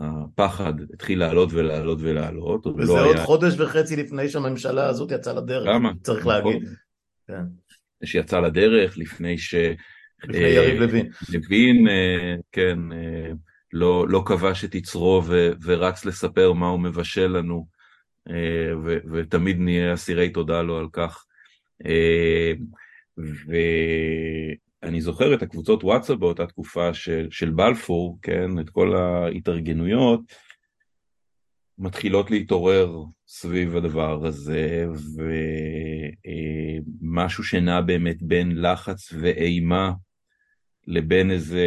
הפחד 0.00 0.72
התחיל 0.94 1.18
לעלות 1.18 1.52
ולעלות 1.52 1.98
ולעלות. 2.00 2.66
וזה 2.66 2.92
לא 2.92 3.06
עוד 3.06 3.16
היה... 3.16 3.24
חודש 3.24 3.60
וחצי 3.60 3.96
לפני 3.96 4.28
שהממשלה 4.28 4.86
הזאת 4.86 5.10
יצאה 5.10 5.34
לדרך, 5.34 5.66
למה? 5.66 5.92
צריך 6.02 6.26
להגיד. 6.26 6.68
כן. 7.28 7.44
שיצא 8.04 8.40
לדרך, 8.40 8.98
לפני 8.98 9.38
ש... 9.38 9.54
לפני 10.24 10.38
יריב 10.38 10.80
לוין. 10.80 11.08
לוין, 11.32 11.86
כן, 12.52 12.78
לא, 13.72 14.08
לא 14.08 14.22
כבש 14.26 14.64
את 14.64 14.74
יצרו 14.74 15.22
ורץ 15.62 16.04
לספר 16.04 16.52
מה 16.52 16.68
הוא 16.68 16.80
מבשל 16.80 17.26
לנו, 17.26 17.56
אה, 17.56 17.71
ו, 18.84 18.96
ותמיד 19.12 19.58
נהיה 19.58 19.94
אסירי 19.94 20.30
תודה 20.30 20.62
לו 20.62 20.78
על 20.78 20.86
כך. 20.92 21.24
אה, 21.86 22.52
ואני 24.82 25.00
זוכר 25.00 25.34
את 25.34 25.42
הקבוצות 25.42 25.84
וואטסאפ 25.84 26.18
באותה 26.18 26.46
תקופה 26.46 26.94
של, 26.94 27.28
של 27.30 27.50
בלפור, 27.50 28.18
כן, 28.22 28.58
את 28.60 28.70
כל 28.70 28.96
ההתארגנויות, 28.96 30.20
מתחילות 31.78 32.30
להתעורר 32.30 32.96
סביב 33.26 33.76
הדבר 33.76 34.26
הזה, 34.26 34.86
ומשהו 37.04 37.44
שנע 37.44 37.80
באמת 37.80 38.22
בין 38.22 38.62
לחץ 38.62 39.12
ואימה 39.20 39.92
לבין 40.86 41.30
איזה 41.30 41.66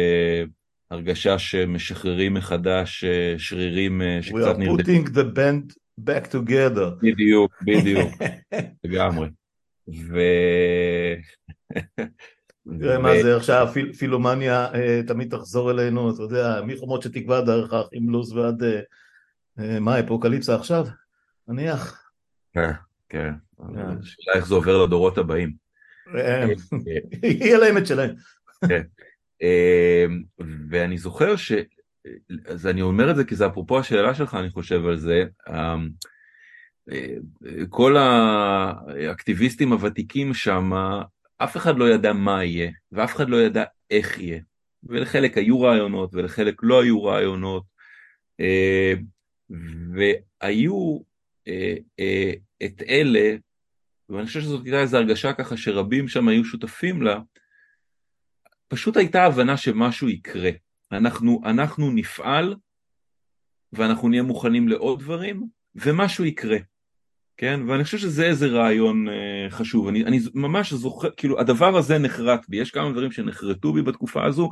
הרגשה 0.90 1.38
שמשחררים 1.38 2.34
מחדש 2.34 3.04
אה, 3.04 3.34
שרירים 3.38 4.02
אה, 4.02 4.18
שקצת 4.22 4.58
נרדמים. 4.58 4.76
We 4.76 4.80
are 4.80 4.82
putting 4.82 5.08
the 5.14 5.36
band 5.36 5.74
back 6.00 6.24
together. 6.32 6.90
בדיוק, 7.02 7.62
בדיוק, 7.62 8.10
לגמרי. 8.84 9.28
ו... 9.88 10.18
תראה 12.80 12.98
מה 12.98 13.22
זה 13.22 13.36
עכשיו, 13.36 13.68
פילומניה 13.98 14.74
אה, 14.74 15.00
תמיד 15.06 15.36
תחזור 15.36 15.70
אלינו, 15.70 16.14
אתה 16.14 16.22
יודע, 16.22 16.60
מחומות 16.66 17.06
תקווה 17.06 17.40
דרך 17.40 17.72
האחים 17.72 18.10
לוז 18.10 18.32
ועד, 18.32 18.62
מה, 19.80 20.00
אפוקליפסה 20.00 20.54
עכשיו? 20.54 20.86
נניח. 21.48 22.10
כן, 22.52 22.70
כן. 23.08 23.32
השאלה 23.58 24.34
איך 24.34 24.46
זה 24.46 24.54
עובר 24.54 24.84
לדורות 24.84 25.18
הבאים. 25.18 25.52
יהיה 27.22 27.58
להם 27.58 27.78
את 27.78 27.86
שלהם. 27.86 28.14
כן. 28.68 28.82
ואני 30.70 30.98
זוכר. 30.98 31.34
אז 32.46 32.66
אני 32.66 32.82
אומר 32.82 33.10
את 33.10 33.16
זה 33.16 33.24
כי 33.24 33.36
זה 33.36 33.46
אפרופו 33.46 33.78
השאלה 33.78 34.14
שלך, 34.14 34.34
אני 34.34 34.50
חושב 34.50 34.86
על 34.86 34.96
זה. 34.96 35.24
אמ, 35.48 35.88
כל 37.68 37.96
האקטיביסטים 37.96 39.72
הוותיקים 39.72 40.34
שם, 40.34 40.70
אף 41.38 41.56
אחד 41.56 41.78
לא 41.78 41.88
ידע 41.90 42.12
מה 42.12 42.44
יהיה, 42.44 42.70
ואף 42.92 43.16
אחד 43.16 43.28
לא 43.28 43.36
ידע 43.36 43.64
איך 43.90 44.18
יהיה. 44.18 44.40
ולחלק 44.84 45.38
היו 45.38 45.60
רעיונות 45.60 46.14
ולחלק 46.14 46.60
לא 46.62 46.82
היו 46.82 47.04
רעיונות. 47.04 47.64
אמ, 48.40 49.04
והיו 49.94 50.98
אה, 51.48 51.74
אה, 52.00 52.32
את 52.64 52.82
אלה, 52.88 53.36
ואני 54.08 54.26
חושב 54.26 54.40
שזאת 54.40 54.64
הייתה 54.64 54.80
איזו 54.80 54.96
הרגשה 54.96 55.32
ככה 55.32 55.56
שרבים 55.56 56.08
שם 56.08 56.28
היו 56.28 56.44
שותפים 56.44 57.02
לה, 57.02 57.18
פשוט 58.68 58.96
הייתה 58.96 59.24
הבנה 59.24 59.56
שמשהו 59.56 60.08
יקרה. 60.08 60.50
אנחנו, 60.92 61.40
אנחנו 61.44 61.90
נפעל 61.90 62.54
ואנחנו 63.72 64.08
נהיה 64.08 64.22
מוכנים 64.22 64.68
לעוד 64.68 65.00
דברים 65.00 65.46
ומשהו 65.74 66.24
יקרה. 66.24 66.58
כן? 67.36 67.60
ואני 67.68 67.84
חושב 67.84 67.98
שזה 67.98 68.26
איזה 68.26 68.46
רעיון 68.46 69.08
אה, 69.08 69.50
חשוב. 69.50 69.88
אני, 69.88 70.04
אני 70.04 70.18
ממש 70.34 70.72
זוכר, 70.72 71.10
כאילו 71.16 71.40
הדבר 71.40 71.76
הזה 71.76 71.98
נחרט 71.98 72.46
בי, 72.48 72.56
יש 72.56 72.70
כמה 72.70 72.92
דברים 72.92 73.12
שנחרטו 73.12 73.72
בי 73.72 73.82
בתקופה 73.82 74.24
הזו, 74.24 74.50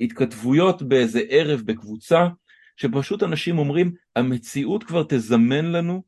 התכתבויות 0.00 0.82
באיזה 0.82 1.20
ערב 1.28 1.60
בקבוצה, 1.64 2.26
שפשוט 2.76 3.22
אנשים 3.22 3.58
אומרים, 3.58 3.92
המציאות 4.16 4.84
כבר 4.84 5.04
תזמן 5.08 5.64
לנו 5.64 6.02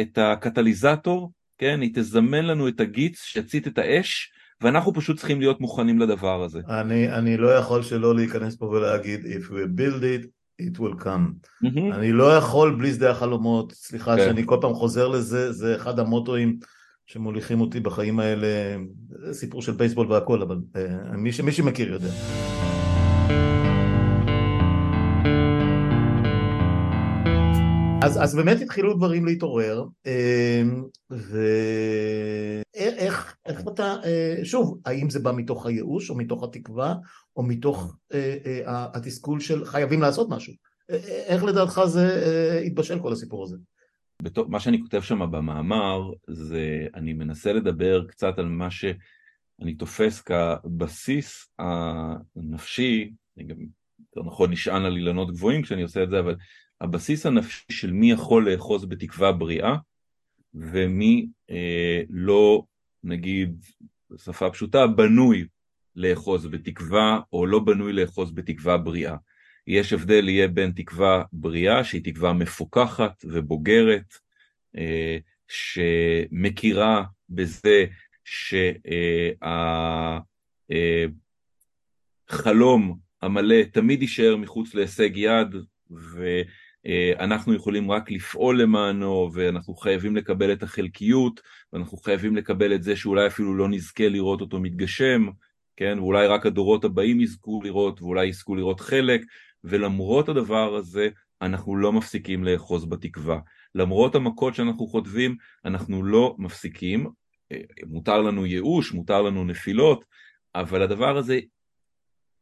את 0.00 0.18
הקטליזטור, 0.18 1.32
כן? 1.58 1.80
היא 1.80 1.90
תזמן 1.94 2.44
לנו 2.44 2.68
את 2.68 2.80
הגיץ 2.80 3.22
שיצית 3.22 3.66
את 3.66 3.78
האש, 3.78 4.32
ואנחנו 4.60 4.94
פשוט 4.94 5.16
צריכים 5.16 5.40
להיות 5.40 5.60
מוכנים 5.60 5.98
לדבר 5.98 6.42
הזה. 6.42 6.60
אני, 6.68 7.12
אני 7.12 7.36
לא 7.36 7.54
יכול 7.54 7.82
שלא 7.82 8.14
להיכנס 8.14 8.56
פה 8.56 8.66
ולהגיד 8.66 9.20
If 9.24 9.50
we 9.50 9.80
build 9.80 10.02
it, 10.02 10.26
it 10.62 10.80
will 10.80 11.04
come. 11.04 11.48
Mm-hmm. 11.64 11.94
אני 11.94 12.12
לא 12.12 12.36
יכול 12.36 12.74
בלי 12.78 12.92
שדה 12.92 13.10
החלומות, 13.10 13.72
סליחה. 13.72 14.16
כן. 14.16 14.24
שאני 14.24 14.42
כל 14.46 14.58
פעם 14.60 14.74
חוזר 14.74 15.08
לזה, 15.08 15.52
זה 15.52 15.76
אחד 15.76 15.98
המוטואים 15.98 16.58
שמוליכים 17.06 17.60
אותי 17.60 17.80
בחיים 17.80 18.20
האלה, 18.20 18.76
זה 19.08 19.34
סיפור 19.34 19.62
של 19.62 19.72
בייסבול 19.72 20.12
והכל, 20.12 20.42
אבל 20.42 20.56
uh, 20.74 21.16
מי, 21.16 21.30
מי 21.44 21.52
שמכיר 21.52 21.92
יודע. 21.92 22.10
אז, 28.06 28.22
אז 28.22 28.34
באמת 28.34 28.60
התחילו 28.60 28.94
דברים 28.94 29.26
להתעורר, 29.26 29.84
אמ, 30.06 30.84
ואיך 32.74 33.36
איך 33.46 33.60
אתה, 33.68 33.96
אה, 34.04 34.36
שוב, 34.44 34.80
האם 34.84 35.10
זה 35.10 35.20
בא 35.20 35.32
מתוך 35.32 35.66
הייאוש, 35.66 36.10
או 36.10 36.16
מתוך 36.16 36.44
התקווה, 36.44 36.94
או 37.36 37.42
מתוך 37.42 37.96
אה, 38.14 38.36
אה, 38.46 38.86
התסכול 38.94 39.40
של 39.40 39.64
חייבים 39.64 40.00
לעשות 40.00 40.28
משהו? 40.30 40.52
איך 41.26 41.44
לדעתך 41.44 41.80
זה 41.86 42.60
התבשל 42.66 42.98
כל 43.00 43.12
הסיפור 43.12 43.44
הזה? 43.44 43.56
בתור, 44.22 44.48
מה 44.48 44.60
שאני 44.60 44.80
כותב 44.82 45.00
שם 45.00 45.30
במאמר, 45.30 46.10
זה 46.28 46.86
אני 46.94 47.12
מנסה 47.12 47.52
לדבר 47.52 48.06
קצת 48.08 48.38
על 48.38 48.48
מה 48.48 48.70
שאני 48.70 49.74
תופס 49.78 50.22
כבסיס 50.22 51.48
הנפשי, 51.58 53.10
אני 53.36 53.44
גם 53.46 53.56
יותר 54.00 54.28
נכון 54.28 54.50
נשען 54.50 54.84
על 54.84 54.96
אילנות 54.96 55.32
גבוהים 55.32 55.62
כשאני 55.62 55.82
עושה 55.82 56.02
את 56.02 56.10
זה, 56.10 56.18
אבל 56.18 56.36
הבסיס 56.80 57.26
הנפשי 57.26 57.64
של 57.70 57.92
מי 57.92 58.10
יכול 58.10 58.50
לאחוז 58.50 58.84
בתקווה 58.84 59.32
בריאה 59.32 59.76
ומי 60.54 61.26
אה, 61.50 62.02
לא, 62.10 62.64
נגיד, 63.04 63.64
בשפה 64.10 64.50
פשוטה, 64.50 64.86
בנוי 64.86 65.46
לאחוז 65.96 66.46
בתקווה 66.46 67.20
או 67.32 67.46
לא 67.46 67.58
בנוי 67.58 67.92
לאחוז 67.92 68.32
בתקווה 68.32 68.78
בריאה. 68.78 69.16
יש 69.66 69.92
הבדל 69.92 70.28
יהיה 70.28 70.48
בין 70.48 70.70
תקווה 70.70 71.22
בריאה, 71.32 71.84
שהיא 71.84 72.04
תקווה 72.04 72.32
מפוקחת 72.32 73.24
ובוגרת, 73.24 74.14
אה, 74.76 75.18
שמכירה 75.48 77.04
בזה 77.28 77.84
שהחלום 78.24 79.40
אה, 82.90 82.94
המלא 83.22 83.62
תמיד 83.72 84.02
יישאר 84.02 84.36
מחוץ 84.36 84.74
להישג 84.74 85.16
יד, 85.16 85.54
ו... 85.90 86.22
אה, 86.22 86.42
אנחנו 87.18 87.54
יכולים 87.54 87.90
רק 87.90 88.10
לפעול 88.10 88.62
למענו 88.62 89.30
ואנחנו 89.32 89.74
חייבים 89.74 90.16
לקבל 90.16 90.52
את 90.52 90.62
החלקיות 90.62 91.40
ואנחנו 91.72 91.98
חייבים 91.98 92.36
לקבל 92.36 92.74
את 92.74 92.82
זה 92.82 92.96
שאולי 92.96 93.26
אפילו 93.26 93.56
לא 93.56 93.68
נזכה 93.68 94.08
לראות 94.08 94.40
אותו 94.40 94.60
מתגשם, 94.60 95.26
כן, 95.76 95.98
ואולי 95.98 96.26
רק 96.26 96.46
הדורות 96.46 96.84
הבאים 96.84 97.20
יזכו 97.20 97.60
לראות 97.64 98.02
ואולי 98.02 98.26
יזכו 98.26 98.54
לראות 98.54 98.80
חלק 98.80 99.20
ולמרות 99.64 100.28
הדבר 100.28 100.74
הזה 100.74 101.08
אנחנו 101.42 101.76
לא 101.76 101.92
מפסיקים 101.92 102.44
לאחוז 102.44 102.84
בתקווה. 102.84 103.38
למרות 103.74 104.14
המכות 104.14 104.54
שאנחנו 104.54 104.86
חוטבים 104.86 105.36
אנחנו 105.64 106.04
לא 106.04 106.34
מפסיקים, 106.38 107.06
אה, 107.52 107.60
מותר 107.86 108.22
לנו 108.22 108.46
ייאוש, 108.46 108.92
מותר 108.92 109.22
לנו 109.22 109.44
נפילות, 109.44 110.04
אבל 110.54 110.82
הדבר 110.82 111.16
הזה 111.16 111.40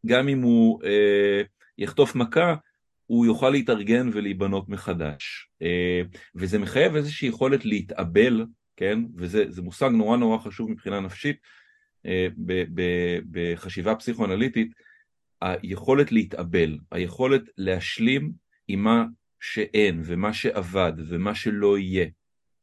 גם 0.07 0.29
אם 0.29 0.43
הוא 0.43 0.83
אה, 0.85 1.43
יחטוף 1.79 2.15
מכה 2.15 2.55
הוא 3.07 3.27
יוכל 3.27 3.51
להתארגן 3.51 4.09
ולהיבנות 4.13 4.69
מחדש. 4.69 5.49
אה, 5.63 6.03
וזה 6.35 6.59
מחייב 6.59 6.97
איזושהי 6.97 7.29
יכולת 7.29 7.65
להתאבל, 7.65 8.47
כן? 8.77 8.99
וזה 9.17 9.63
מושג 9.63 9.89
נורא 9.89 10.17
נורא 10.17 10.39
חשוב 10.39 10.71
מבחינה 10.71 11.01
נפשית, 11.01 11.37
אה, 12.07 12.27
בחשיבה 13.31 13.95
פסיכואנליטית, 13.95 14.73
היכולת 15.41 16.13
להתאבל, 16.13 16.79
היכולת 16.91 17.43
להשלים 17.59 18.33
עם 18.69 18.85
מה 18.85 19.05
שאין 19.41 20.03
ומה 20.05 20.33
שאבד 20.33 20.93
ומה 21.09 21.35
שלא 21.35 21.79
יהיה, 21.79 22.07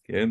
כן? 0.03 0.29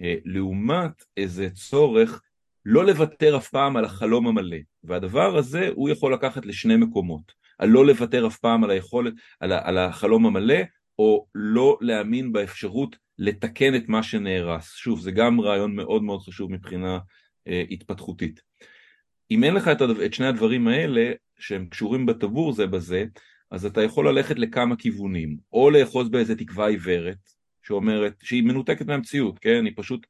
אה, 0.00 0.14
לעומת 0.24 1.04
איזה 1.16 1.50
צורך 1.50 2.22
לא 2.64 2.86
לוותר 2.86 3.36
אף 3.36 3.48
פעם 3.48 3.76
על 3.76 3.84
החלום 3.84 4.26
המלא, 4.26 4.56
והדבר 4.84 5.36
הזה 5.36 5.68
הוא 5.74 5.88
יכול 5.88 6.14
לקחת 6.14 6.46
לשני 6.46 6.76
מקומות. 6.76 7.32
על 7.58 7.68
לא 7.68 7.86
לוותר 7.86 8.26
אף 8.26 8.38
פעם 8.38 8.64
על 8.64 8.70
היכולת, 8.70 9.14
על, 9.40 9.52
על 9.52 9.78
החלום 9.78 10.26
המלא, 10.26 10.58
או 10.98 11.26
לא 11.34 11.78
להאמין 11.80 12.32
באפשרות 12.32 12.96
לתקן 13.18 13.74
את 13.74 13.88
מה 13.88 14.02
שנהרס. 14.02 14.74
שוב, 14.74 15.00
זה 15.00 15.10
גם 15.10 15.40
רעיון 15.40 15.76
מאוד 15.76 16.02
מאוד 16.02 16.20
חשוב 16.20 16.52
מבחינה 16.52 16.98
אה, 17.48 17.64
התפתחותית. 17.70 18.40
אם 19.30 19.44
אין 19.44 19.54
לך 19.54 19.68
את, 19.68 19.82
את 20.04 20.14
שני 20.14 20.26
הדברים 20.26 20.68
האלה, 20.68 21.12
שהם 21.38 21.66
קשורים 21.66 22.06
בטבור 22.06 22.52
זה 22.52 22.66
בזה, 22.66 23.04
אז 23.50 23.66
אתה 23.66 23.82
יכול 23.82 24.08
ללכת 24.08 24.38
לכמה 24.38 24.76
כיוונים, 24.76 25.36
או 25.52 25.70
לאחוז 25.70 26.08
באיזה 26.08 26.36
תקווה 26.36 26.68
עיוורת, 26.68 27.18
שאומרת, 27.62 28.14
שהיא 28.22 28.42
מנותקת 28.42 28.86
מהמציאות, 28.86 29.38
כן? 29.38 29.64
היא 29.64 29.72
פשוט 29.76 30.06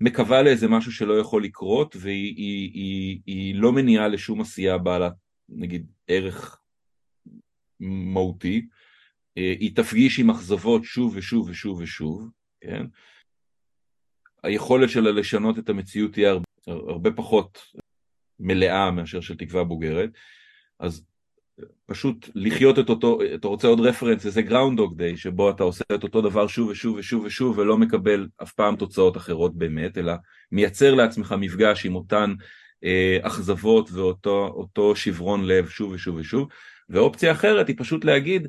מקווה 0.00 0.42
לאיזה 0.42 0.68
משהו 0.68 0.92
שלא 0.92 1.18
יכול 1.18 1.44
לקרות 1.44 1.96
והיא 1.98 2.34
היא, 2.36 2.70
היא, 2.74 3.20
היא 3.26 3.54
לא 3.54 3.72
מניעה 3.72 4.08
לשום 4.08 4.40
עשייה 4.40 4.78
בעלת 4.78 5.12
נגיד 5.48 5.86
ערך 6.08 6.60
מהותי, 7.80 8.66
אה, 9.38 9.54
היא 9.60 9.76
תפגיש 9.76 10.18
עם 10.18 10.30
אכזבות 10.30 10.84
שוב 10.84 11.16
ושוב 11.16 11.48
ושוב 11.48 11.80
ושוב, 11.80 12.30
כן? 12.60 12.86
היכולת 14.42 14.90
שלה 14.90 15.10
לשנות 15.10 15.58
את 15.58 15.68
המציאות 15.68 16.12
תהיה 16.12 16.30
הרבה, 16.30 16.44
הרבה 16.66 17.10
פחות 17.10 17.58
מלאה 18.40 18.90
מאשר 18.90 19.20
של 19.20 19.36
תקווה 19.36 19.64
בוגרת, 19.64 20.10
אז 20.80 21.04
פשוט 21.86 22.28
לחיות 22.34 22.78
את 22.78 22.88
אותו, 22.88 23.18
אתה 23.34 23.48
רוצה 23.48 23.68
עוד 23.68 23.80
רפרנס, 23.80 24.26
זה 24.26 24.42
גראונדוג 24.42 24.96
דיי, 24.96 25.16
שבו 25.16 25.50
אתה 25.50 25.62
עושה 25.62 25.84
את 25.94 26.02
אותו 26.02 26.20
דבר 26.20 26.46
שוב 26.46 26.68
ושוב 26.68 26.96
ושוב 26.96 27.24
ושוב 27.24 27.58
ולא 27.58 27.78
מקבל 27.78 28.28
אף 28.42 28.52
פעם 28.52 28.76
תוצאות 28.76 29.16
אחרות 29.16 29.58
באמת, 29.58 29.98
אלא 29.98 30.12
מייצר 30.52 30.94
לעצמך 30.94 31.34
מפגש 31.38 31.86
עם 31.86 31.94
אותן 31.94 32.34
אה, 32.84 33.18
אכזבות 33.22 33.92
ואותו 33.92 34.96
שברון 34.96 35.44
לב 35.44 35.68
שוב 35.68 35.92
ושוב 35.92 36.16
ושוב, 36.16 36.48
ואופציה 36.88 37.32
אחרת 37.32 37.68
היא 37.68 37.76
פשוט 37.78 38.04
להגיד, 38.04 38.48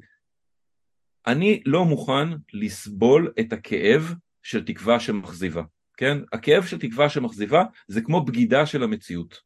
אני 1.28 1.64
לא 1.66 1.86
מוכן 1.86 2.28
לסבול 2.54 3.34
את 3.40 3.54
הכאב 3.54 4.14
של 4.44 4.66
תקווה 4.66 5.00
שמכזיבה, 5.00 5.64
כן? 5.98 6.18
הכאב 6.34 6.66
של 6.66 6.80
תקווה 6.80 7.10
שמכזיבה 7.10 7.64
זה 7.88 8.02
כמו 8.02 8.26
בגידה 8.26 8.66
של 8.66 8.84
המציאות, 8.84 9.42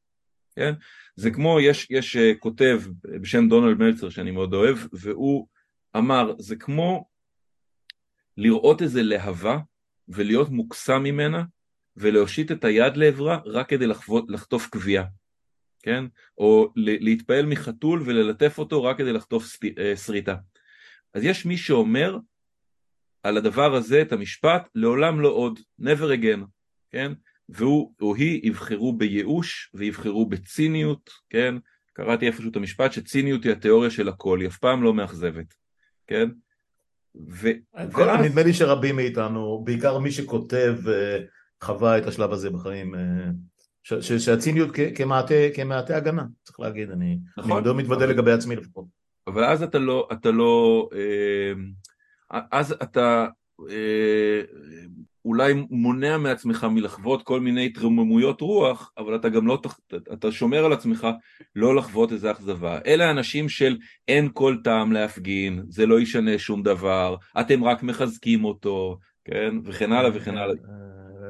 כן? 0.56 0.74
זה 1.16 1.32
כמו, 1.32 1.60
יש, 1.60 1.88
יש 1.90 2.16
uh, 2.16 2.20
כותב 2.40 2.82
בשם 3.22 3.50
דונלד 3.50 3.78
מלצר 3.78 4.10
שאני 4.10 4.32
מאוד 4.32 4.54
אוהב, 4.54 4.78
והוא 4.94 5.48
אמר, 5.98 6.34
זה 6.40 6.56
כמו 6.56 7.08
לראות 8.38 8.82
איזה 8.82 9.04
להבה 9.04 9.58
ולהיות 10.08 10.50
מוקסם 10.50 11.04
ממנה 11.04 11.44
ולהושיט 11.98 12.52
את 12.52 12.64
היד 12.64 12.98
לעברה 12.98 13.40
רק 13.46 13.70
כדי 13.70 13.88
לחטוף 14.28 14.68
קביעה, 14.68 15.06
כן? 15.84 16.06
או 16.38 16.74
להתפעל 16.76 17.46
מחתול 17.46 18.04
וללטף 18.06 18.58
אותו 18.58 18.84
רק 18.84 18.98
כדי 18.98 19.14
לחטוף 19.14 19.58
אה, 19.78 19.96
שריטה. 19.96 20.36
אז 21.14 21.24
יש 21.24 21.46
מי 21.46 21.58
שאומר 21.58 22.18
על 23.24 23.38
הדבר 23.38 23.76
הזה 23.76 24.02
את 24.02 24.12
המשפט 24.12 24.70
לעולם 24.76 25.22
לא 25.22 25.30
עוד, 25.30 25.60
never 25.82 26.20
again, 26.20 26.46
כן? 26.92 27.12
והוא 27.50 27.94
או 28.02 28.16
היא 28.16 28.42
יבחרו 28.44 28.94
בייאוש 28.94 29.72
ויבחרו 29.74 30.26
בציניות, 30.26 31.10
כן? 31.30 31.56
קראתי 31.94 32.28
איפשהו 32.28 32.52
את 32.52 32.56
המשפט 32.56 32.92
שציניות 32.92 33.44
היא 33.44 33.52
התיאוריה 33.52 33.90
של 33.90 34.10
הכל, 34.10 34.40
היא 34.40 34.48
אף 34.48 34.58
פעם 34.58 34.84
לא 34.84 34.94
מאכזבת, 34.94 35.54
כן? 36.08 36.30
ו... 37.30 37.48
ואז... 37.74 38.26
נדמה 38.26 38.44
לי 38.44 38.54
שרבים 38.54 38.96
מאיתנו, 38.96 39.64
בעיקר 39.66 40.00
מי 40.00 40.12
שכותב, 40.12 40.76
אה, 40.88 41.18
חווה 41.64 41.98
את 41.98 42.06
השלב 42.06 42.32
הזה 42.32 42.50
בחיים, 42.50 42.96
אה, 42.96 43.30
ש... 43.84 43.94
ש... 43.94 44.12
שהציניות 44.12 44.70
כמעטה, 44.96 45.34
כמעטה 45.56 45.98
הגנה, 45.98 46.26
צריך 46.44 46.60
להגיד, 46.60 46.92
אני, 46.92 47.20
נכון, 47.38 47.52
אני 47.52 47.62
מאוד 47.62 47.76
מתוודה 47.76 48.06
אבל... 48.06 48.14
לגבי 48.14 48.32
עצמי 48.32 48.56
לפחות. 48.56 48.86
אבל 49.28 49.44
אז 49.44 49.64
אתה 49.64 49.80
לא, 49.80 50.08
אתה 50.12 50.32
לא, 50.32 50.90
אה, 50.94 51.54
אז 52.52 52.72
אתה 52.72 53.28
אולי 55.26 55.54
מונע 55.70 56.18
מעצמך 56.18 56.64
מלחוות 56.64 57.24
כל 57.24 57.40
מיני 57.40 57.66
התרוממויות 57.66 58.42
רוח, 58.42 58.92
אבל 58.98 59.16
אתה 59.16 59.30
גם 59.30 59.48
לא, 59.48 59.62
אתה 60.14 60.32
שומר 60.32 60.66
על 60.66 60.74
עצמך 60.74 61.08
לא 61.56 61.76
לחוות 61.76 62.12
איזה 62.12 62.32
אכזבה. 62.32 62.80
אלה 62.86 63.12
אנשים 63.12 63.50
של 63.50 63.78
אין 64.08 64.30
כל 64.34 64.58
טעם 64.64 64.92
להפגין, 64.92 65.64
זה 65.68 65.86
לא 65.86 66.00
ישנה 66.00 66.38
שום 66.38 66.64
דבר, 66.64 67.16
אתם 67.40 67.64
רק 67.64 67.84
מחזקים 67.84 68.46
אותו, 68.46 68.98
כן, 69.26 69.56
וכן 69.64 69.92
הלאה 69.92 70.12
וכן 70.14 70.38
הלאה. 70.38 70.56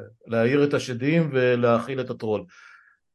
אה, 0.10 0.32
להעיר 0.32 0.64
את 0.64 0.74
השדים 0.74 1.30
ולהאכיל 1.34 2.02
את 2.02 2.10
הטרול. 2.10 2.46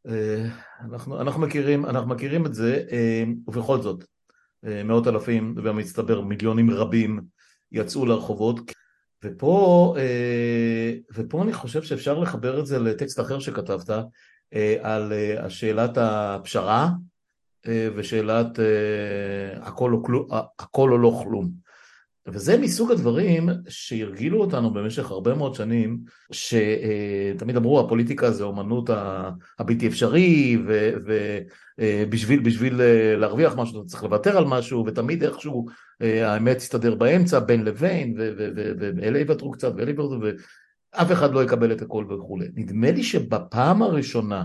אה, 0.08 0.48
אנחנו, 0.80 1.20
אנחנו, 1.20 1.40
מכירים, 1.40 1.86
אנחנו 1.86 2.08
מכירים 2.08 2.46
את 2.46 2.54
זה, 2.54 2.84
אה, 2.92 3.24
ובכל 3.48 3.82
זאת, 3.82 4.04
מאות 4.84 5.06
אלפים, 5.06 5.54
ובמצטבר 5.56 6.20
מיליונים 6.20 6.70
רבים, 6.70 7.20
יצאו 7.72 8.06
לרחובות. 8.06 8.60
ופה, 9.24 9.94
אה, 9.98 10.94
ופה 11.14 11.42
אני 11.42 11.52
חושב 11.52 11.82
שאפשר 11.82 12.18
לחבר 12.18 12.60
את 12.60 12.66
זה 12.66 12.78
לטקסט 12.78 13.20
אחר 13.20 13.38
שכתבת 13.38 13.90
אה, 14.54 14.76
על 14.82 15.12
אה, 15.12 15.50
שאלת 15.50 15.98
הפשרה 16.00 16.90
ושאלת 17.96 18.58
הכל 19.60 19.92
או, 19.92 20.04
כלום, 20.04 20.28
הכל 20.58 20.92
או 20.92 20.98
לא 20.98 21.20
כלום. 21.22 21.50
וזה 22.28 22.58
מסוג 22.58 22.92
הדברים 22.92 23.48
שהרגילו 23.68 24.40
אותנו 24.40 24.72
במשך 24.72 25.10
הרבה 25.10 25.34
מאוד 25.34 25.54
שנים, 25.54 25.98
שתמיד 26.32 27.56
אמרו 27.56 27.80
הפוליטיקה 27.80 28.30
זה 28.30 28.44
אומנות 28.44 28.90
הבלתי 29.58 29.86
אפשרי, 29.86 30.58
ובשביל 31.78 32.40
בשביל 32.40 32.80
להרוויח 33.16 33.54
משהו 33.56 33.80
אתה 33.80 33.88
צריך 33.88 34.02
לוותר 34.02 34.38
על 34.38 34.44
משהו, 34.44 34.84
ותמיד 34.86 35.24
איכשהו 35.24 35.66
האמת 36.00 36.56
תסתדר 36.56 36.94
באמצע 36.94 37.38
בין 37.38 37.64
לבין, 37.64 38.14
ואלה 38.18 39.18
יוותרו 39.18 39.50
קצת 39.50 39.72
ואלה 39.76 39.90
יוותרו, 39.90 40.18
ואף 40.20 41.12
אחד 41.12 41.34
לא 41.34 41.44
יקבל 41.44 41.72
את 41.72 41.82
הכל 41.82 42.04
וכולי. 42.10 42.46
נדמה 42.54 42.90
לי 42.90 43.02
שבפעם 43.02 43.82
הראשונה 43.82 44.44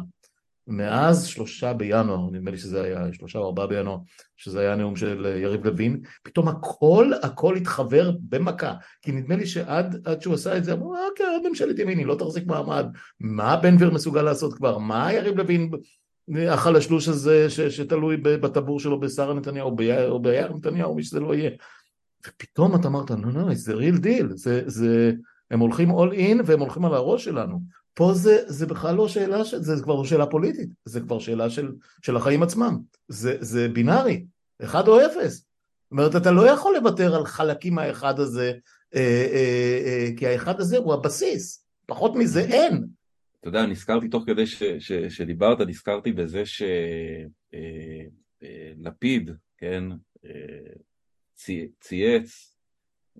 מאז 0.69 1.25
שלושה 1.25 1.73
בינואר, 1.73 2.29
נדמה 2.31 2.51
לי 2.51 2.57
שזה 2.57 2.83
היה 2.83 3.13
שלושה 3.13 3.39
או 3.39 3.45
ארבעה 3.45 3.67
בינואר, 3.67 3.97
שזה 4.37 4.59
היה 4.59 4.75
נאום 4.75 4.95
של 4.95 5.37
יריב 5.41 5.65
לוין, 5.65 6.01
פתאום 6.23 6.47
הכל 6.47 7.11
הכל 7.23 7.55
התחבר 7.55 8.11
במכה, 8.19 8.73
כי 9.01 9.11
נדמה 9.11 9.35
לי 9.35 9.45
שעד 9.45 10.21
שהוא 10.21 10.33
עשה 10.33 10.57
את 10.57 10.63
זה, 10.63 10.73
אמרו, 10.73 10.95
אה, 10.95 10.99
אוקיי, 11.09 11.49
ממשלת 11.49 11.79
ימין, 11.79 11.97
היא 11.97 12.05
לא 12.05 12.15
תחזיק 12.15 12.47
מעמד, 12.47 12.85
מה 13.19 13.55
בן 13.55 13.75
גביר 13.75 13.91
מסוגל 13.91 14.21
לעשות 14.21 14.53
כבר, 14.53 14.77
מה 14.77 15.13
יריב 15.13 15.37
לוין, 15.37 15.69
החלשלוש 16.49 17.07
הזה 17.07 17.49
ש, 17.49 17.59
שתלוי 17.59 18.17
בטבור 18.17 18.79
שלו 18.79 18.99
בשרה 18.99 19.33
נתניהו 19.33 19.75
או 20.09 20.19
ביאיר 20.21 20.53
נתניהו, 20.53 20.95
מי 20.95 21.03
שזה 21.03 21.19
לא 21.19 21.35
יהיה. 21.35 21.51
ופתאום 22.27 22.75
אתה 22.75 22.87
אמרת, 22.87 23.11
נו 23.11 23.31
נו, 23.31 23.55
זה 23.55 23.73
ריל 23.73 23.97
דיל, 23.97 24.27
זה, 24.35 24.61
זה, 24.65 25.11
הם 25.51 25.59
הולכים 25.59 25.91
all 25.91 26.13
in 26.13 26.41
והם 26.45 26.59
הולכים 26.59 26.85
על 26.85 26.93
הראש 26.93 27.25
שלנו. 27.25 27.59
פה 27.99 28.13
זה, 28.13 28.43
זה 28.47 28.65
בכלל 28.65 28.95
לא 28.95 29.07
שאלה, 29.07 29.43
זה 29.43 29.83
כבר 29.83 29.95
לא 29.95 30.05
שאלה 30.05 30.25
פוליטית, 30.25 30.69
זה 30.85 31.01
כבר 31.01 31.19
שאלה 31.19 31.49
של, 31.49 31.71
של 32.01 32.17
החיים 32.17 32.43
עצמם, 32.43 32.79
זה, 33.07 33.37
זה 33.39 33.69
בינארי, 33.69 34.25
אחד 34.63 34.87
או 34.87 35.05
אפס. 35.05 35.35
זאת 35.35 35.45
אומרת, 35.91 36.15
אתה 36.15 36.31
לא 36.31 36.49
יכול 36.49 36.75
לוותר 36.75 37.15
על 37.15 37.25
חלקים 37.25 37.75
מהאחד 37.75 38.19
הזה, 38.19 38.53
אה, 38.95 39.27
אה, 39.33 39.81
אה, 39.85 40.09
כי 40.17 40.27
האחד 40.27 40.59
הזה 40.59 40.77
הוא 40.77 40.93
הבסיס, 40.93 41.65
פחות 41.85 42.15
מזה 42.15 42.41
אין. 42.41 42.87
אתה 43.39 43.47
יודע, 43.47 43.65
נזכרתי 43.65 44.07
תוך 44.07 44.23
כדי 44.25 44.47
ש, 44.47 44.63
ש, 44.63 44.91
שדיברת, 44.91 45.61
נזכרתי 45.61 46.11
בזה 46.11 46.43
שלפיד, 46.45 46.79
אה, 49.29 49.33
אה, 49.33 49.37
כן, 49.57 49.83
אה, 50.25 50.73
צי, 51.35 51.67
צייץ, 51.79 52.55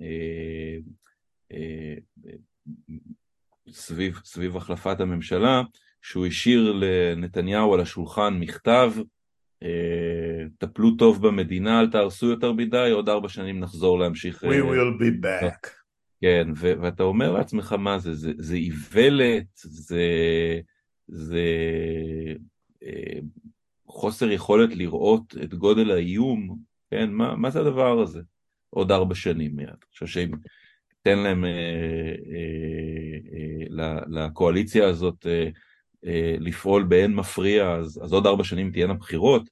אה, 0.01 0.77
אה, 1.51 1.95
סביב, 3.71 4.19
סביב 4.25 4.57
החלפת 4.57 4.99
הממשלה, 4.99 5.61
שהוא 6.01 6.25
השאיר 6.25 6.73
לנתניהו 6.79 7.73
על 7.73 7.79
השולחן 7.79 8.33
מכתב, 8.39 8.93
אה, 9.63 10.45
טפלו 10.57 10.95
טוב 10.95 11.27
במדינה, 11.27 11.79
אל 11.79 11.91
תהרסו 11.91 12.27
יותר 12.27 12.53
מדי, 12.53 12.89
עוד 12.93 13.09
ארבע 13.09 13.29
שנים 13.29 13.59
נחזור 13.59 13.99
להמשיך. 13.99 14.43
We 14.43 14.47
אה, 14.47 14.59
will 14.59 15.01
be 15.01 15.25
back. 15.25 15.69
כן, 16.21 16.47
ו- 16.55 16.73
ואתה 16.81 17.03
אומר 17.03 17.31
לעצמך, 17.31 17.73
מה 17.73 17.99
זה, 17.99 18.13
זה, 18.13 18.31
זה 18.37 18.55
איוולת, 18.55 19.47
זה, 19.55 20.05
זה 21.07 21.43
אה, 22.83 23.19
חוסר 23.87 24.31
יכולת 24.31 24.75
לראות 24.75 25.35
את 25.43 25.53
גודל 25.53 25.91
האיום, 25.91 26.57
כן, 26.91 27.11
מה, 27.11 27.35
מה 27.35 27.49
זה 27.49 27.59
הדבר 27.59 27.99
הזה? 28.01 28.21
עוד 28.69 28.91
ארבע 28.91 29.15
שנים 29.15 29.55
מיד. 29.55 29.67
אני 29.67 29.77
חושב 29.91 30.07
שאם 30.07 30.31
תן 31.01 31.19
להם, 31.19 31.45
אה, 31.45 31.49
אה, 32.31 32.47
אה, 33.83 33.99
לקואליציה 34.07 34.87
הזאת 34.87 35.25
לפעול 36.39 36.83
באין 36.83 37.15
מפריע, 37.15 37.71
אז, 37.71 38.01
אז 38.03 38.13
עוד 38.13 38.27
ארבע 38.27 38.43
שנים 38.43 38.71
תהיינה 38.71 38.93
בחירות, 38.93 39.49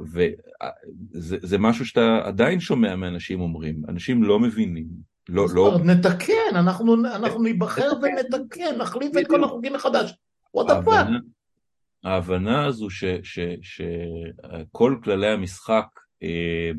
וזה 0.00 1.58
משהו 1.58 1.86
שאתה 1.86 2.20
עדיין 2.24 2.60
שומע 2.60 2.96
מאנשים 2.96 3.40
אומרים, 3.40 3.82
אנשים 3.88 4.22
לא 4.22 4.40
מבינים. 4.40 4.86
לא, 5.28 5.46
לא... 5.54 5.78
נתקן, 5.84 6.54
אנחנו, 6.54 6.94
אנחנו 6.94 7.42
ניבחר 7.42 7.90
ונתקן, 8.02 8.76
נחליף 8.78 9.12
את 9.20 9.26
כל 9.26 9.44
החוקים 9.44 9.72
מחדש. 9.72 10.14
what 10.56 10.60
the 10.60 10.86
fuck? 10.86 11.06
ההבנה 12.04 12.66
הזו 12.66 12.88
שכל 13.62 14.96
כללי 15.04 15.28
המשחק 15.28 15.86
אה, 16.22 16.70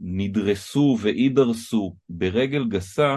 נדרסו 0.00 0.96
ואידרסו 1.00 1.96
ברגל 2.08 2.64
גסה, 2.64 3.16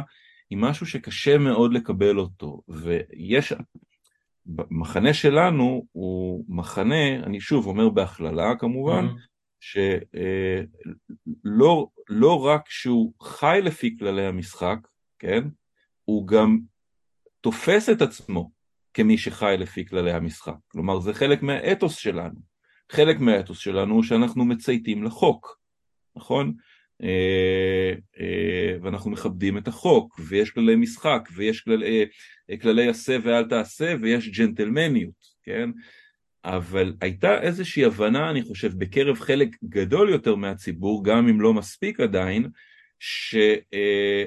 היא 0.50 0.58
משהו 0.58 0.86
שקשה 0.86 1.38
מאוד 1.38 1.74
לקבל 1.74 2.20
אותו. 2.20 2.62
ויש, 2.68 3.54
המחנה 4.58 5.14
שלנו 5.14 5.86
הוא 5.92 6.46
מחנה, 6.48 7.16
אני 7.16 7.40
שוב 7.40 7.68
אומר 7.68 7.90
בהכללה 7.90 8.56
כמובן, 8.60 9.06
mm-hmm. 9.06 9.28
שלא 9.60 10.00
אה, 10.18 11.84
לא 12.10 12.46
רק 12.46 12.70
שהוא 12.70 13.14
חי 13.22 13.60
לפי 13.64 13.98
כללי 14.00 14.26
המשחק, 14.26 14.78
כן? 15.20 15.44
הוא 16.06 16.28
גם 16.28 16.60
תופס 17.42 17.90
את 17.90 18.02
עצמו 18.02 18.52
כמי 18.94 19.18
שחי 19.18 19.56
לפי 19.60 19.86
כללי 19.86 20.12
המשחק. 20.12 20.56
כלומר, 20.68 21.00
זה 21.00 21.14
חלק 21.14 21.44
מהאתוס 21.44 21.96
שלנו. 21.96 22.40
חלק 22.92 23.20
מהאתוס 23.20 23.58
שלנו 23.60 23.94
הוא 23.94 24.04
שאנחנו 24.04 24.46
מצייתים 24.46 25.04
לחוק, 25.04 25.60
נכון? 26.18 26.54
אה, 27.04 27.94
אה, 28.20 28.78
ואנחנו 28.82 29.12
מכבדים 29.12 29.58
את 29.58 29.68
החוק, 29.68 30.20
ויש 30.28 30.52
כללי 30.52 30.76
משחק, 30.76 31.30
ויש 31.36 31.62
כללי, 31.62 32.06
אה, 32.50 32.58
כללי 32.58 32.88
עשה 32.88 33.18
ואל 33.24 33.44
תעשה, 33.44 33.96
ויש 34.02 34.30
ג'נטלמניות, 34.30 35.38
כן? 35.44 35.70
אבל 36.46 36.94
הייתה 37.02 37.42
איזושהי 37.42 37.86
הבנה, 37.86 38.30
אני 38.30 38.42
חושב, 38.44 38.72
בקרב 38.78 39.20
חלק 39.20 39.50
גדול 39.64 40.10
יותר 40.10 40.36
מהציבור, 40.36 41.04
גם 41.04 41.28
אם 41.28 41.42
לא 41.42 41.54
מספיק 41.54 42.00
עדיין, 42.00 42.48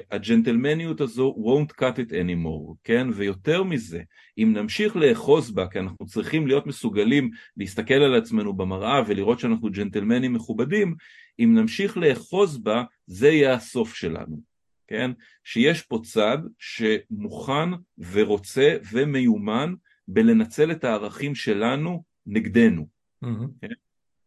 שהג'נטלמניות 0.09 1.01
הזו 1.01 1.35
won't 1.37 1.71
cut 1.81 1.97
it 1.97 2.11
anymore, 2.11 2.75
כן? 2.83 3.07
ויותר 3.13 3.63
מזה, 3.63 4.01
אם 4.37 4.53
נמשיך 4.55 4.95
לאחוז 4.95 5.51
בה, 5.51 5.67
כי 5.67 5.79
אנחנו 5.79 6.05
צריכים 6.05 6.47
להיות 6.47 6.67
מסוגלים 6.67 7.31
להסתכל 7.57 7.93
על 7.93 8.15
עצמנו 8.15 8.53
במראה 8.53 9.01
ולראות 9.07 9.39
שאנחנו 9.39 9.69
ג'נטלמנים 9.69 10.33
מכובדים, 10.33 10.95
אם 11.43 11.55
נמשיך 11.55 11.97
לאחוז 11.97 12.57
בה, 12.57 12.83
זה 13.07 13.29
יהיה 13.29 13.53
הסוף 13.53 13.95
שלנו, 13.95 14.41
כן? 14.87 15.11
שיש 15.43 15.81
פה 15.81 15.99
צד 16.03 16.37
שמוכן 16.59 17.69
ורוצה 18.11 18.75
ומיומן 18.91 19.73
בלנצל 20.07 20.71
את 20.71 20.83
הערכים 20.83 21.35
שלנו 21.35 22.03
נגדנו. 22.25 22.87
Mm-hmm. 23.23 23.47
כן? 23.61 23.73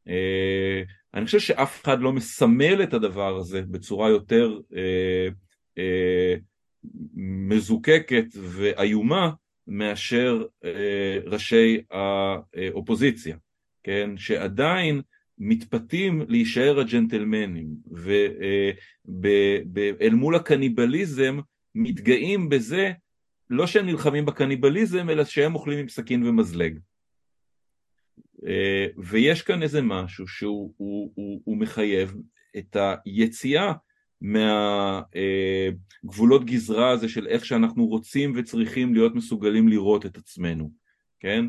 אה, 0.09 0.83
אני 1.15 1.25
חושב 1.25 1.39
שאף 1.39 1.85
אחד 1.85 2.01
לא 2.01 2.12
מסמל 2.12 2.83
את 2.83 2.95
הדבר 2.95 3.37
הזה 3.37 3.62
בצורה 3.62 4.09
יותר 4.09 4.61
אה, 4.77 5.29
אה, 5.79 6.35
מזוקקת 7.49 8.27
ואיומה 8.41 9.31
מאשר 9.67 10.45
אה, 10.65 11.19
ראשי 11.27 11.81
האופוזיציה, 11.91 13.37
כן? 13.83 14.11
שעדיין 14.17 15.03
מתפתים 15.39 16.22
להישאר 16.28 16.80
הג'נטלמנים 16.80 17.66
ואל 17.87 18.72
אה, 20.03 20.14
מול 20.14 20.37
הקניבליזם 20.37 21.39
מתגאים 21.74 22.49
בזה 22.49 22.93
לא 23.51 23.66
שהם 23.66 23.87
נלחמים 23.87 24.26
בקניבליזם 24.26 25.11
אלא 25.11 25.24
שהם 25.24 25.55
אוכלים 25.55 25.78
עם 25.78 25.89
סכין 25.89 26.26
ומזלג. 26.26 26.78
אה, 28.47 28.87
ויש 28.99 29.43
כאן 29.43 29.62
איזה 29.62 29.82
משהו 29.82 30.28
שהוא 30.28 30.74
הוא, 30.76 31.12
הוא, 31.14 31.41
הוא 31.45 31.57
מחייב 31.57 32.14
את 32.59 32.76
היציאה 33.05 33.72
מהגבולות 34.20 35.20
אה, 36.43 36.47
גזרה 36.47 36.91
הזה 36.91 37.09
של 37.09 37.26
איך 37.26 37.45
שאנחנו 37.45 37.87
רוצים 37.87 38.32
וצריכים 38.37 38.95
להיות 38.95 39.14
מסוגלים 39.14 39.68
לראות 39.68 40.07
את 40.07 40.16
עצמנו, 40.16 40.70
כן? 41.20 41.47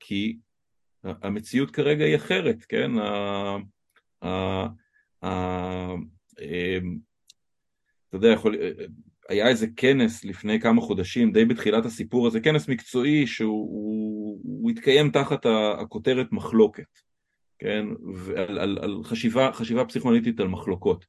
כי 0.00 0.36
המציאות 1.04 1.70
כרגע 1.70 2.04
היא 2.04 2.16
אחרת, 2.16 2.64
כן? 2.64 2.90
אתה 8.08 8.16
יודע, 8.16 8.28
יכול, 8.28 8.56
היה 9.28 9.48
איזה 9.48 9.66
כנס 9.76 10.24
לפני 10.24 10.60
כמה 10.60 10.80
חודשים, 10.80 11.32
די 11.32 11.44
בתחילת 11.44 11.84
הסיפור 11.84 12.26
הזה, 12.26 12.40
כנס 12.40 12.68
מקצועי 12.68 13.26
שהוא 13.26 13.70
הוא, 13.70 14.40
הוא 14.42 14.70
התקיים 14.70 15.10
תחת 15.10 15.46
הכותרת 15.78 16.32
מחלוקת, 16.32 16.98
כן, 17.58 17.86
על, 18.36 18.58
על, 18.58 18.78
על 18.82 19.00
חשיבה, 19.04 19.52
חשיבה 19.52 19.84
פסיכואנליטית 19.84 20.40
על 20.40 20.48
מחלוקות. 20.48 21.04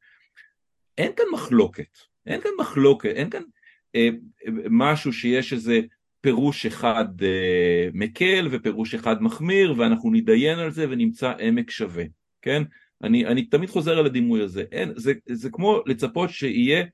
אין 0.98 1.12
כאן 1.16 1.26
מחלוקת, 1.34 1.98
אין 2.26 2.42
כאן 2.42 2.52
מחלוקת, 2.60 3.10
אין 3.10 3.30
כאן 3.30 3.42
אה, 3.96 4.10
משהו 4.70 5.14
שיש 5.14 5.54
איזה 5.54 5.80
פירוש 6.26 6.66
אחד 6.66 7.06
אה, 7.24 7.90
מקל 7.94 8.48
ופירוש 8.52 8.94
אחד 8.94 9.24
מחמיר 9.24 9.74
ואנחנו 9.78 10.12
נתדיין 10.12 10.60
על 10.60 10.72
זה 10.72 10.86
ונמצא 10.90 11.34
עמק 11.40 11.72
שווה, 11.72 12.04
כן? 12.42 12.64
אני, 13.04 13.26
אני 13.26 13.46
תמיד 13.46 13.70
חוזר 13.70 14.00
על 14.00 14.06
הדימוי 14.06 14.42
הזה, 14.42 14.64
אין, 14.72 14.94
זה, 14.96 15.14
זה 15.26 15.50
כמו 15.50 15.82
לצפות 15.86 16.30
שיהיה 16.30 16.86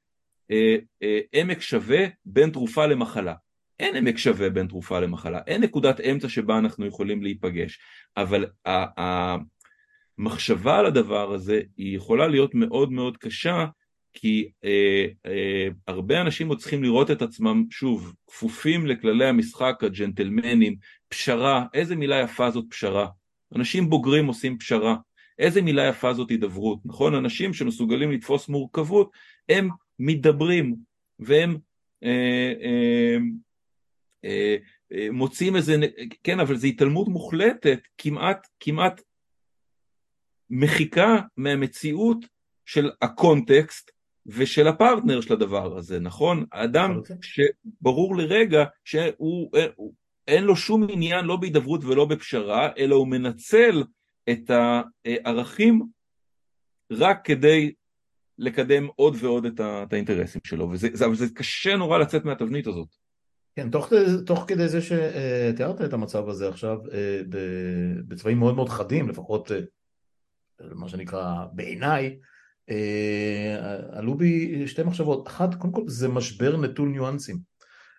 אה, 0.51 0.75
אה, 1.03 1.19
עמק 1.34 1.61
שווה 1.61 2.05
בין 2.25 2.49
תרופה 2.49 2.86
למחלה. 2.86 3.34
אין 3.79 3.95
עמק 3.95 4.17
שווה 4.17 4.49
בין 4.49 4.67
תרופה 4.67 4.99
למחלה, 4.99 5.39
אין 5.47 5.63
נקודת 5.63 5.99
אמצע 5.99 6.29
שבה 6.29 6.57
אנחנו 6.57 6.86
יכולים 6.86 7.23
להיפגש, 7.23 7.79
אבל 8.17 8.45
המחשבה 10.17 10.79
על 10.79 10.86
הדבר 10.86 11.34
הזה 11.34 11.61
היא 11.77 11.95
יכולה 11.95 12.27
להיות 12.27 12.55
מאוד 12.55 12.91
מאוד 12.91 13.17
קשה 13.17 13.65
כי 14.14 14.51
אה, 14.64 15.05
אה, 15.26 15.68
הרבה 15.88 16.22
אנשים 16.22 16.47
עוד 16.47 16.59
צריכים 16.59 16.84
לראות 16.84 17.12
את 17.12 17.22
עצמם, 17.22 17.64
שוב, 17.70 18.14
כפופים 18.28 18.88
לכללי 18.88 19.26
המשחק 19.26 19.84
הג'נטלמנים, 19.84 20.76
פשרה, 21.09 21.66
איזה 21.74 21.95
מילה 21.95 22.20
יפה 22.20 22.51
זאת 22.51 22.66
פשרה. 22.70 23.07
אנשים 23.55 23.89
בוגרים 23.89 24.28
עושים 24.28 24.57
פשרה. 24.57 24.95
איזה 25.39 25.62
מילה 25.62 25.88
יפה 25.88 26.14
זאת 26.14 26.30
הידברות, 26.30 26.80
נכון? 26.86 27.16
אנשים 27.16 27.53
שמסוגלים 27.53 28.12
לתפוס 28.12 28.49
מורכבות, 28.49 29.12
הם 29.49 29.70
מתדברים 29.99 30.76
והם 31.20 31.57
אה, 32.03 32.53
אה, 32.62 33.18
אה, 34.26 34.55
אה, 34.91 35.07
מוצאים 35.12 35.55
איזה, 35.55 35.76
כן, 36.24 36.39
אבל 36.39 36.55
זו 36.55 36.68
התעלמות 36.68 37.07
מוחלטת, 37.07 37.80
כמעט, 37.97 38.47
כמעט 38.59 39.01
מחיקה 40.49 41.20
מהמציאות 41.38 42.26
של 42.66 42.91
הקונטקסט 43.01 43.91
ושל 44.26 44.67
הפרטנר 44.67 45.22
של 45.22 45.34
הדבר 45.34 45.78
הזה, 45.78 45.99
נכון? 45.99 46.45
האדם 46.51 46.99
שברור 47.22 48.15
לרגע 48.15 48.63
שהוא 48.86 49.51
אה, 49.55 49.65
אין 50.28 50.43
לו 50.43 50.55
שום 50.55 50.88
עניין 50.89 51.26
לא 51.26 51.36
בהידברות 51.36 51.84
ולא 51.84 52.05
בפשרה, 52.05 52.69
אלא 52.78 52.95
הוא 52.95 53.07
מנצל 53.07 53.84
את 54.30 54.51
הערכים 55.05 55.82
רק 56.91 57.26
כדי 57.26 57.72
לקדם 58.38 58.88
עוד 58.95 59.15
ועוד 59.19 59.45
את, 59.45 59.59
ה, 59.59 59.84
את 59.84 59.93
האינטרסים 59.93 60.41
שלו, 60.43 60.69
וזה, 60.69 60.88
זה, 60.93 61.05
אבל 61.05 61.15
זה 61.15 61.26
קשה 61.36 61.76
נורא 61.76 61.97
לצאת 61.97 62.26
מהתבנית 62.26 62.67
הזאת. 62.67 62.88
כן, 63.55 63.69
תוך, 63.69 63.93
תוך 64.26 64.45
כדי 64.47 64.67
זה 64.67 64.80
שתיארת 64.82 65.82
את 65.82 65.93
המצב 65.93 66.30
הזה 66.30 66.49
עכשיו 66.49 66.78
אה, 66.93 67.22
בצבעים 68.07 68.39
מאוד 68.39 68.55
מאוד 68.55 68.69
חדים, 68.69 69.09
לפחות 69.09 69.51
אה, 69.51 69.59
מה 70.59 70.89
שנקרא 70.89 71.45
בעיניי, 71.53 72.05
אה, 72.05 72.30
עלו 73.91 74.17
בי 74.17 74.63
שתי 74.67 74.84
מחשבות. 74.84 75.28
אחת, 75.28 75.55
קודם 75.55 75.74
כל 75.74 75.84
זה 75.88 76.07
משבר 76.07 76.57
נטול 76.57 76.89
ניואנסים. 76.89 77.50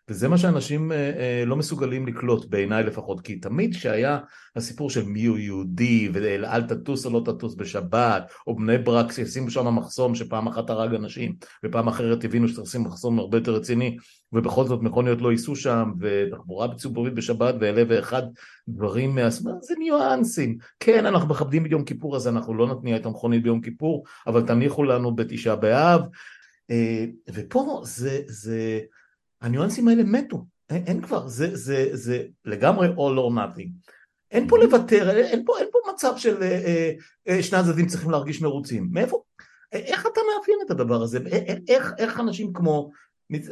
וזה 0.09 0.29
מה 0.29 0.39
שאנשים 0.39 0.93
אה, 0.93 0.97
אה, 0.97 1.45
לא 1.47 1.57
מסוגלים 1.57 2.07
לקלוט, 2.07 2.47
בעיניי 2.47 2.85
לפחות, 2.85 3.21
כי 3.21 3.37
תמיד 3.37 3.75
כשהיה 3.75 4.19
הסיפור 4.57 4.91
של 4.91 5.05
מי 5.05 5.25
הוא 5.25 5.39
יהודי, 5.39 6.11
ואל 6.13 6.63
תטוס 6.63 7.07
או 7.07 7.11
לא 7.11 7.23
תטוס 7.25 7.55
בשבת, 7.55 8.33
או 8.47 8.57
בני 8.57 8.79
ברק 8.79 9.13
שישימו 9.13 9.51
שם 9.51 9.75
מחסום 9.75 10.15
שפעם 10.15 10.47
אחת 10.47 10.71
הרג 10.71 10.95
אנשים, 10.95 11.35
ופעם 11.65 11.89
אחרת 11.89 12.25
הבינו 12.25 12.49
שצריך 12.49 12.67
לשים 12.67 12.83
מחסום 12.83 13.19
הרבה 13.19 13.39
יותר 13.39 13.55
רציני, 13.55 13.97
ובכל 14.33 14.65
זאת 14.65 14.83
מכוניות 14.83 15.21
לא 15.21 15.31
ייסעו 15.31 15.57
שם, 15.57 15.93
ותחבורה 16.01 16.75
ציבורית 16.75 17.15
בשבת, 17.15 17.55
ואלה 17.61 17.83
ואחד 17.89 18.23
דברים 18.69 19.15
מהסמאר, 19.15 19.55
זה 19.63 19.75
ניואנסים. 19.79 20.57
כן, 20.81 21.07
אנחנו 21.07 21.29
מכבדים 21.29 21.67
את 21.67 21.71
יום 21.71 21.85
כיפור, 21.85 22.17
אז 22.17 22.29
אנחנו 22.29 22.55
לא 22.55 22.67
נתניע 22.67 22.97
את 22.97 23.07
המכונית 23.07 23.43
ביום 23.43 23.61
כיפור, 23.61 24.05
אבל 24.27 24.47
תניחו 24.47 24.85
לנו 24.85 25.15
בתשעה 25.15 25.57
באב. 25.57 26.01
אה, 26.71 27.05
ופה 27.35 27.81
זה, 27.85 28.21
זה 28.27 28.81
הניואנסים 29.43 29.89
האלה 29.89 30.03
מתו, 30.05 30.45
אין, 30.71 30.85
אין 30.87 31.03
כבר, 31.03 31.29
זה, 31.29 31.57
זה, 31.57 31.89
זה 31.93 32.23
לגמרי 32.45 32.89
all 32.89 33.19
or 33.19 33.33
nothing. 33.39 33.69
אין 34.31 34.49
פה 34.49 34.59
לוותר, 34.59 35.11
אין 35.11 35.45
פה, 35.47 35.59
אין 35.59 35.69
פה 35.73 35.79
מצב 35.95 36.13
של 36.17 36.43
אה, 36.43 36.93
אה, 37.29 37.43
שני 37.43 37.59
הצדדים 37.59 37.87
צריכים 37.87 38.11
להרגיש 38.11 38.43
מרוצים. 38.43 38.89
מאיפה? 38.93 39.23
איך 39.73 40.07
אתה 40.07 40.21
מאפיין 40.37 40.59
את 40.67 40.71
הדבר 40.71 41.03
הזה? 41.03 41.19
איך, 41.69 41.93
איך 41.99 42.21
אנשים 42.21 42.53
כמו, 42.53 42.91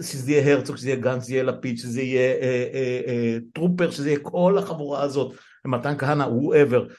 שזה 0.03 0.33
יהיה 0.33 0.55
הרצוג, 0.55 0.77
שזה 0.77 0.89
יהיה 0.89 1.01
גנץ, 1.01 1.23
שזה 1.23 1.33
יהיה 1.33 1.43
לפיד, 1.43 1.79
שזה 1.79 2.03
יהיה 2.03 2.35
אה, 2.35 2.69
אה, 2.75 3.01
אה, 3.07 3.39
טרופר, 3.55 3.91
שזה 3.91 4.09
יהיה 4.11 4.21
כל 4.23 4.59
החבורה 4.59 5.03
הזאת, 5.03 5.35
מתן 5.65 5.99
כהנא, 5.99 6.25
whoever, 6.25 6.93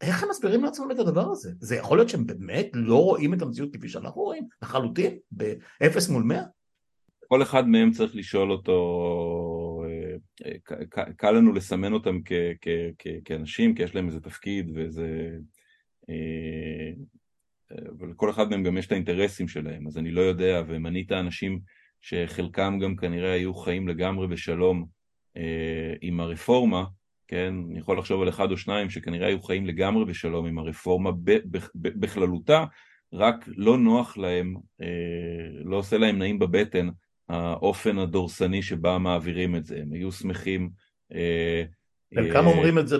איך 0.00 0.22
הם 0.22 0.28
מסבירים 0.30 0.64
לעצמם 0.64 0.90
את 0.90 0.98
הדבר 0.98 1.30
הזה? 1.30 1.52
זה 1.60 1.76
יכול 1.76 1.98
להיות 1.98 2.08
שהם 2.08 2.26
באמת 2.26 2.70
לא 2.74 3.04
רואים 3.04 3.34
את 3.34 3.42
המציאות 3.42 3.76
כפי 3.76 3.88
שאנחנו 3.88 4.22
רואים, 4.22 4.46
לחלוטין, 4.62 5.18
באפס 5.30 6.08
מול 6.08 6.22
מאה? 6.22 6.42
כל 7.28 7.42
אחד 7.42 7.68
מהם 7.68 7.90
צריך 7.90 8.16
לשאול 8.16 8.52
אותו, 8.52 9.84
אה, 9.86 10.16
אה, 10.46 11.12
קל 11.16 11.30
לנו 11.30 11.52
לסמן 11.52 11.92
אותם 11.92 12.18
כאנשים, 13.24 13.74
כי 13.74 13.82
יש 13.82 13.94
להם 13.94 14.06
איזה 14.06 14.20
תפקיד 14.20 14.70
ואיזה... 14.74 15.30
אה, 16.10 16.90
אבל 17.98 18.12
כל 18.16 18.30
אחד 18.30 18.50
מהם 18.50 18.62
גם 18.62 18.78
יש 18.78 18.86
את 18.86 18.92
האינטרסים 18.92 19.48
שלהם, 19.48 19.86
אז 19.86 19.98
אני 19.98 20.10
לא 20.10 20.20
יודע, 20.20 20.62
ומנית 20.68 21.12
אנשים 21.12 21.60
שחלקם 22.00 22.78
גם 22.82 22.96
כנראה 22.96 23.32
היו 23.32 23.54
חיים 23.54 23.88
לגמרי 23.88 24.26
בשלום 24.26 24.86
עם 26.00 26.20
הרפורמה, 26.20 26.84
כן, 27.26 27.54
אני 27.70 27.78
יכול 27.78 27.98
לחשוב 27.98 28.22
על 28.22 28.28
אחד 28.28 28.50
או 28.50 28.56
שניים 28.56 28.90
שכנראה 28.90 29.26
היו 29.26 29.42
חיים 29.42 29.66
לגמרי 29.66 30.04
בשלום 30.04 30.46
עם 30.46 30.58
הרפורמה 30.58 31.10
בכללותה, 31.74 32.64
רק 33.12 33.44
לא 33.46 33.78
נוח 33.78 34.16
להם, 34.16 34.54
לא 35.64 35.76
עושה 35.76 35.98
להם 35.98 36.18
נעים 36.18 36.38
בבטן 36.38 36.88
האופן 37.28 37.98
הדורסני 37.98 38.62
שבה 38.62 38.98
מעבירים 38.98 39.56
את 39.56 39.64
זה, 39.64 39.78
הם 39.82 39.92
היו 39.92 40.12
שמחים... 40.12 40.70
חלקם 42.14 42.46
אומרים 42.46 42.78
את 42.78 42.88
זה 42.88 42.96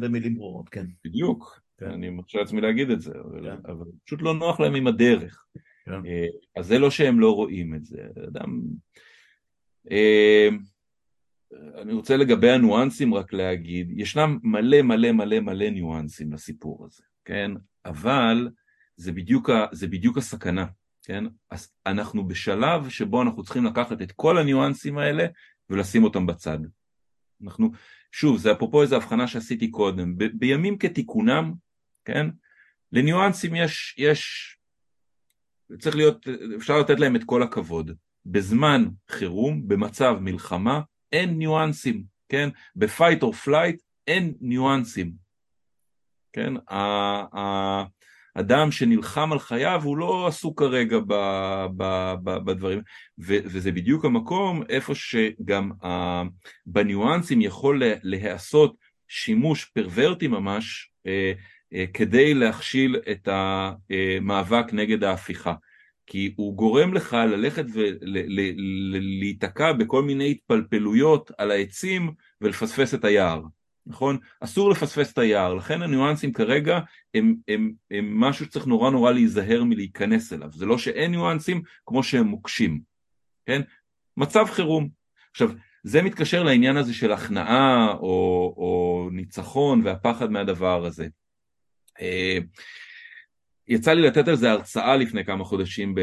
במילים 0.00 0.34
ברורות, 0.34 0.68
כן. 0.68 0.86
בדיוק, 1.04 1.60
כן. 1.78 1.90
אני 1.90 2.10
מרשה 2.10 2.38
לעצמי 2.38 2.60
להגיד 2.60 2.90
את 2.90 3.00
זה, 3.00 3.12
אבל, 3.24 3.44
כן. 3.44 3.72
פשוט 4.04 4.22
לא 4.22 4.34
נוח 4.34 4.60
להם 4.60 4.74
עם 4.74 4.86
הדרך. 4.86 5.44
כן. 5.84 6.00
אז 6.56 6.66
זה 6.66 6.78
לא 6.78 6.90
שהם 6.90 7.20
לא 7.20 7.34
רואים 7.34 7.74
את 7.74 7.84
זה, 7.84 8.06
אדם... 8.28 8.62
אני 11.82 11.92
רוצה 11.92 12.16
לגבי 12.16 12.50
הניואנסים 12.50 13.14
רק 13.14 13.32
להגיד, 13.32 13.92
ישנם 13.96 14.38
מלא 14.42 14.82
מלא 14.82 15.12
מלא 15.12 15.40
מלא 15.40 15.70
ניואנסים 15.70 16.32
לסיפור 16.32 16.86
הזה, 16.86 17.02
כן? 17.24 17.50
אבל 17.84 18.48
זה 18.96 19.12
בדיוק, 19.12 19.50
זה 19.72 19.88
בדיוק 19.88 20.18
הסכנה, 20.18 20.66
כן? 21.08 21.24
אז 21.50 21.72
אנחנו 21.86 22.28
בשלב 22.28 22.88
שבו 22.88 23.22
אנחנו 23.22 23.42
צריכים 23.42 23.64
לקחת 23.64 24.02
את 24.02 24.12
כל 24.12 24.38
הניואנסים 24.38 24.98
האלה 24.98 25.26
ולשים 25.70 26.04
אותם 26.04 26.26
בצד. 26.26 26.58
אנחנו, 27.42 27.70
שוב, 28.12 28.38
זה 28.38 28.52
אפרופו 28.52 28.82
איזו 28.82 28.96
הבחנה 28.96 29.26
שעשיתי 29.26 29.70
קודם, 29.70 30.18
ב- 30.18 30.38
בימים 30.38 30.78
כתיקונם, 30.78 31.52
כן? 32.04 32.26
לניואנסים 32.92 33.54
יש, 33.54 33.94
יש, 33.98 34.56
צריך 35.78 35.96
להיות, 35.96 36.26
אפשר 36.56 36.78
לתת 36.78 37.00
להם 37.00 37.16
את 37.16 37.24
כל 37.24 37.42
הכבוד. 37.42 37.90
בזמן 38.26 38.84
חירום, 39.10 39.68
במצב 39.68 40.16
מלחמה, 40.20 40.80
אין 41.12 41.38
ניואנסים, 41.38 42.04
כן? 42.28 42.48
ב-fight 42.76 43.22
or 43.22 43.46
flight 43.46 43.76
אין 44.06 44.34
ניואנסים, 44.40 45.12
כן? 46.32 46.52
האדם 48.38 48.70
שנלחם 48.70 49.32
על 49.32 49.38
חייו 49.38 49.80
הוא 49.84 49.96
לא 49.96 50.26
עסוק 50.26 50.60
כרגע 50.60 50.98
ב, 50.98 51.14
ב, 51.76 52.14
ב, 52.24 52.30
בדברים, 52.44 52.80
ו, 53.18 53.36
וזה 53.44 53.72
בדיוק 53.72 54.04
המקום 54.04 54.62
איפה 54.68 54.94
שגם 54.94 55.70
ה, 55.84 56.22
בניואנסים 56.66 57.40
יכול 57.40 57.82
להיעשות 58.02 58.76
שימוש 59.08 59.64
פרוורטי 59.64 60.28
ממש 60.28 60.90
אה, 61.06 61.32
אה, 61.74 61.84
כדי 61.94 62.34
להכשיל 62.34 62.96
את 63.10 63.28
המאבק 63.32 64.72
נגד 64.72 65.04
ההפיכה. 65.04 65.54
כי 66.06 66.34
הוא 66.36 66.56
גורם 66.56 66.94
לך 66.94 67.12
ללכת 67.12 67.64
ולהיתקע 67.74 69.72
בכל 69.72 70.02
מיני 70.02 70.30
התפלפלויות 70.30 71.30
על 71.38 71.50
העצים 71.50 72.12
ולפספס 72.40 72.94
את 72.94 73.04
היער, 73.04 73.42
נכון? 73.88 74.18
אסור 74.40 74.70
לפספס 74.70 75.12
את 75.12 75.18
היער, 75.18 75.54
לכן 75.54 75.82
הניואנסים 75.82 76.32
כרגע 76.32 76.80
הם, 77.14 77.34
הם, 77.48 77.72
הם 77.90 78.20
משהו 78.20 78.44
שצריך 78.46 78.66
נורא 78.66 78.90
נורא 78.90 79.12
להיזהר 79.12 79.64
מלהיכנס 79.64 80.32
אליו, 80.32 80.50
זה 80.52 80.66
לא 80.66 80.78
שאין 80.78 81.10
ניואנסים 81.10 81.62
כמו 81.86 82.02
שהם 82.02 82.26
מוקשים, 82.26 82.80
כן? 83.46 83.62
מצב 84.16 84.46
חירום. 84.50 84.88
עכשיו, 85.30 85.50
זה 85.82 86.02
מתקשר 86.02 86.42
לעניין 86.42 86.76
הזה 86.76 86.94
של 86.94 87.12
הכנעה 87.12 87.92
או, 87.92 88.54
או 88.56 89.08
ניצחון 89.12 89.80
והפחד 89.84 90.30
מהדבר 90.30 90.86
הזה. 90.86 91.08
אה, 92.00 92.38
יצא 93.68 93.92
לי 93.92 94.02
לתת 94.02 94.28
על 94.28 94.36
זה 94.36 94.50
הרצאה 94.50 94.96
לפני 94.96 95.24
כמה 95.24 95.44
חודשים 95.44 95.94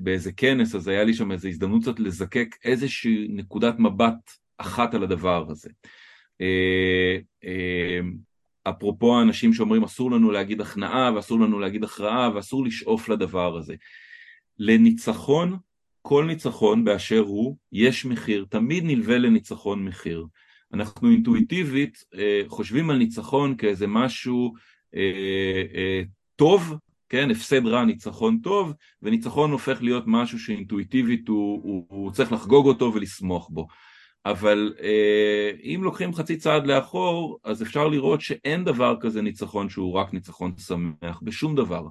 באיזה 0.00 0.32
כנס, 0.32 0.74
אז 0.74 0.88
היה 0.88 1.04
לי 1.04 1.14
שם 1.14 1.32
איזו 1.32 1.48
הזדמנות 1.48 1.82
קצת 1.82 2.00
לזקק 2.00 2.56
איזושהי 2.64 3.28
נקודת 3.30 3.74
מבט 3.78 4.30
אחת 4.58 4.94
על 4.94 5.02
הדבר 5.02 5.46
הזה. 5.50 5.70
אה, 6.40 7.18
אה, 7.44 8.00
אפרופו 8.70 9.18
האנשים 9.18 9.52
שאומרים 9.52 9.84
אסור 9.84 10.10
לנו 10.10 10.30
להגיד 10.30 10.60
הכנעה 10.60 11.12
ואסור 11.14 11.40
לנו 11.40 11.58
להגיד 11.58 11.84
הכרעה 11.84 12.30
ואסור 12.34 12.64
לשאוף 12.64 13.08
לדבר 13.08 13.56
הזה. 13.56 13.74
לניצחון, 14.58 15.56
כל 16.02 16.24
ניצחון 16.24 16.84
באשר 16.84 17.18
הוא, 17.18 17.56
יש 17.72 18.04
מחיר, 18.04 18.46
תמיד 18.50 18.84
נלווה 18.84 19.18
לניצחון 19.18 19.84
מחיר. 19.84 20.26
אנחנו 20.72 21.10
אינטואיטיבית 21.10 22.04
אה, 22.14 22.42
חושבים 22.46 22.90
על 22.90 22.96
ניצחון 22.96 23.56
כאיזה 23.56 23.86
משהו 23.86 24.54
טוב 26.36 26.74
כן, 27.10 27.30
הפסד 27.30 27.66
רע, 27.66 27.84
ניצחון 27.84 28.38
טוב, 28.38 28.72
וניצחון 29.02 29.50
הופך 29.50 29.82
להיות 29.82 30.04
משהו 30.06 30.38
שאינטואיטיבית 30.38 31.28
הוא, 31.28 31.60
הוא, 31.62 31.86
הוא 31.88 32.12
צריך 32.12 32.32
לחגוג 32.32 32.66
אותו 32.66 32.94
ולשמוח 32.94 33.48
בו. 33.48 33.66
אבל 34.26 34.74
אה, 34.82 35.50
אם 35.62 35.80
לוקחים 35.84 36.14
חצי 36.14 36.36
צעד 36.36 36.66
לאחור, 36.66 37.38
אז 37.44 37.62
אפשר 37.62 37.88
לראות 37.88 38.20
שאין 38.20 38.64
דבר 38.64 38.96
כזה 39.00 39.22
ניצחון 39.22 39.68
שהוא 39.68 39.92
רק 39.92 40.12
ניצחון 40.12 40.52
שמח, 40.56 41.20
בשום 41.22 41.56
דבר. 41.56 41.86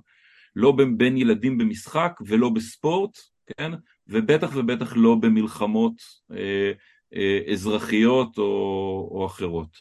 לא 0.56 0.74
בין 0.98 1.18
ילדים 1.18 1.58
במשחק 1.58 2.20
ולא 2.26 2.50
בספורט, 2.50 3.18
כן? 3.58 3.72
ובטח 4.08 4.52
ובטח 4.56 4.94
לא 4.96 5.16
במלחמות 5.16 5.94
אה, 6.32 6.72
אה, 7.16 7.40
אזרחיות 7.52 8.38
או, 8.38 9.10
או 9.12 9.26
אחרות. 9.26 9.78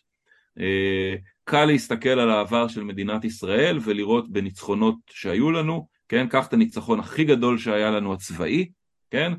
אה, 0.59 1.15
קל 1.45 1.65
להסתכל 1.65 2.09
על 2.09 2.31
העבר 2.31 2.69
של 2.69 2.83
מדינת 2.83 3.25
ישראל 3.25 3.79
ולראות 3.83 4.33
בניצחונות 4.33 4.97
שהיו 5.11 5.51
לנו, 5.51 5.89
כן, 6.09 6.29
קח 6.29 6.47
את 6.47 6.53
הניצחון 6.53 7.01
הכי 7.01 7.25
גדול 7.25 7.59
שהיה 7.59 7.91
לנו 7.91 8.13
הצבאי, 8.13 8.71
כן, 9.11 9.33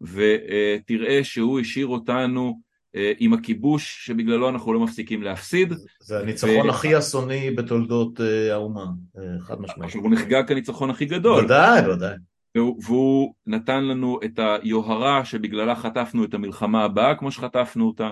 ותראה 0.00 1.24
שהוא 1.24 1.60
השאיר 1.60 1.86
אותנו 1.86 2.60
אה, 2.96 3.12
עם 3.18 3.32
הכיבוש 3.32 4.06
שבגללו 4.06 4.48
אנחנו 4.48 4.72
לא 4.72 4.80
מפסיקים 4.80 5.22
להפסיד. 5.22 5.72
זה 6.00 6.20
הניצחון 6.20 6.66
ו... 6.66 6.70
הכי 6.70 6.98
אסוני 6.98 7.50
בתולדות 7.50 8.20
אה, 8.20 8.52
האומה, 8.54 8.84
אה, 9.18 9.22
חד 9.40 9.60
משמעית. 9.60 9.84
עכשיו 9.84 10.00
הוא 10.00 10.10
נחגג 10.10 10.48
כניצחון 10.48 10.90
הכי 10.90 11.04
גדול. 11.04 11.44
ודאי, 11.44 11.90
ודאי. 11.90 12.16
והוא, 12.54 12.80
והוא 12.84 13.34
נתן 13.46 13.84
לנו 13.84 14.20
את 14.24 14.38
היוהרה 14.38 15.24
שבגללה 15.24 15.76
חטפנו 15.76 16.24
את 16.24 16.34
המלחמה 16.34 16.84
הבאה 16.84 17.14
כמו 17.14 17.30
שחטפנו 17.30 17.86
אותה, 17.86 18.10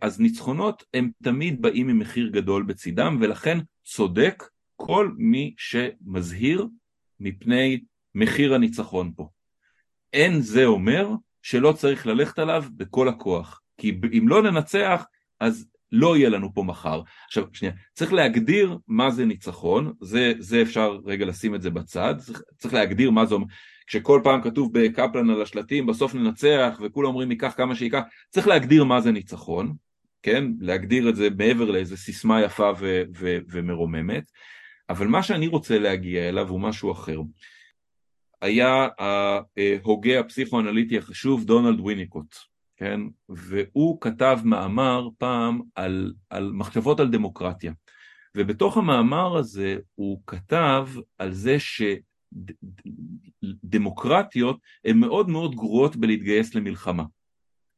אז 0.00 0.20
ניצחונות 0.20 0.84
הם 0.94 1.10
תמיד 1.22 1.62
באים 1.62 1.88
עם 1.88 1.98
מחיר 1.98 2.28
גדול 2.28 2.62
בצידם 2.62 3.18
ולכן 3.20 3.58
צודק 3.84 4.44
כל 4.76 5.10
מי 5.16 5.54
שמזהיר 5.56 6.66
מפני 7.20 7.80
מחיר 8.14 8.54
הניצחון 8.54 9.12
פה. 9.16 9.28
אין 10.14 10.40
זה 10.40 10.64
אומר 10.64 11.08
שלא 11.42 11.72
צריך 11.72 12.06
ללכת 12.06 12.38
עליו 12.38 12.64
בכל 12.76 13.08
הכוח, 13.08 13.60
כי 13.78 14.00
אם 14.18 14.28
לא 14.28 14.42
ננצח 14.42 15.06
אז 15.40 15.66
לא 15.92 16.16
יהיה 16.16 16.28
לנו 16.28 16.54
פה 16.54 16.62
מחר. 16.62 17.02
עכשיו 17.26 17.44
שנייה, 17.52 17.74
צריך 17.94 18.12
להגדיר 18.12 18.78
מה 18.88 19.10
זה 19.10 19.24
ניצחון, 19.24 19.92
זה, 20.00 20.32
זה 20.38 20.62
אפשר 20.62 20.98
רגע 21.04 21.26
לשים 21.26 21.54
את 21.54 21.62
זה 21.62 21.70
בצד, 21.70 22.14
צריך, 22.18 22.42
צריך 22.58 22.74
להגדיר 22.74 23.10
מה 23.10 23.26
זה 23.26 23.34
אומר, 23.34 23.46
כשכל 23.86 24.20
פעם 24.24 24.42
כתוב 24.42 24.70
בקפלן 24.72 25.30
על 25.30 25.42
השלטים 25.42 25.86
בסוף 25.86 26.14
ננצח 26.14 26.80
וכולם 26.82 27.08
אומרים 27.08 27.30
ייקח 27.30 27.54
כמה 27.56 27.74
שייקח, 27.74 28.02
צריך 28.30 28.46
להגדיר 28.46 28.84
מה 28.84 29.00
זה 29.00 29.12
ניצחון, 29.12 29.74
כן? 30.22 30.44
להגדיר 30.60 31.08
את 31.08 31.16
זה 31.16 31.28
מעבר 31.38 31.70
לאיזה 31.70 31.96
סיסמה 31.96 32.42
יפה 32.42 32.70
ו- 32.78 33.02
ו- 33.18 33.38
ומרוממת, 33.50 34.24
אבל 34.90 35.06
מה 35.06 35.22
שאני 35.22 35.46
רוצה 35.46 35.78
להגיע 35.78 36.28
אליו 36.28 36.48
הוא 36.48 36.60
משהו 36.60 36.92
אחר. 36.92 37.20
היה 38.44 38.88
ההוגה 38.98 40.20
הפסיכואנליטי 40.20 40.98
החשוב 40.98 41.44
דונלד 41.44 41.80
וויניקוט, 41.80 42.34
כן? 42.76 43.00
והוא 43.28 44.00
כתב 44.00 44.38
מאמר 44.44 45.08
פעם 45.18 45.60
על, 45.74 46.12
על 46.30 46.52
מחשבות 46.52 47.00
על 47.00 47.10
דמוקרטיה. 47.10 47.72
ובתוך 48.36 48.76
המאמר 48.76 49.36
הזה 49.36 49.76
הוא 49.94 50.20
כתב 50.26 50.88
על 51.18 51.32
זה 51.32 51.58
ש... 51.58 51.82
דמוקרטיות 53.64 54.58
הן 54.84 54.98
מאוד 54.98 55.28
מאוד 55.28 55.54
גרועות 55.54 55.96
בלהתגייס 55.96 56.54
למלחמה. 56.54 57.04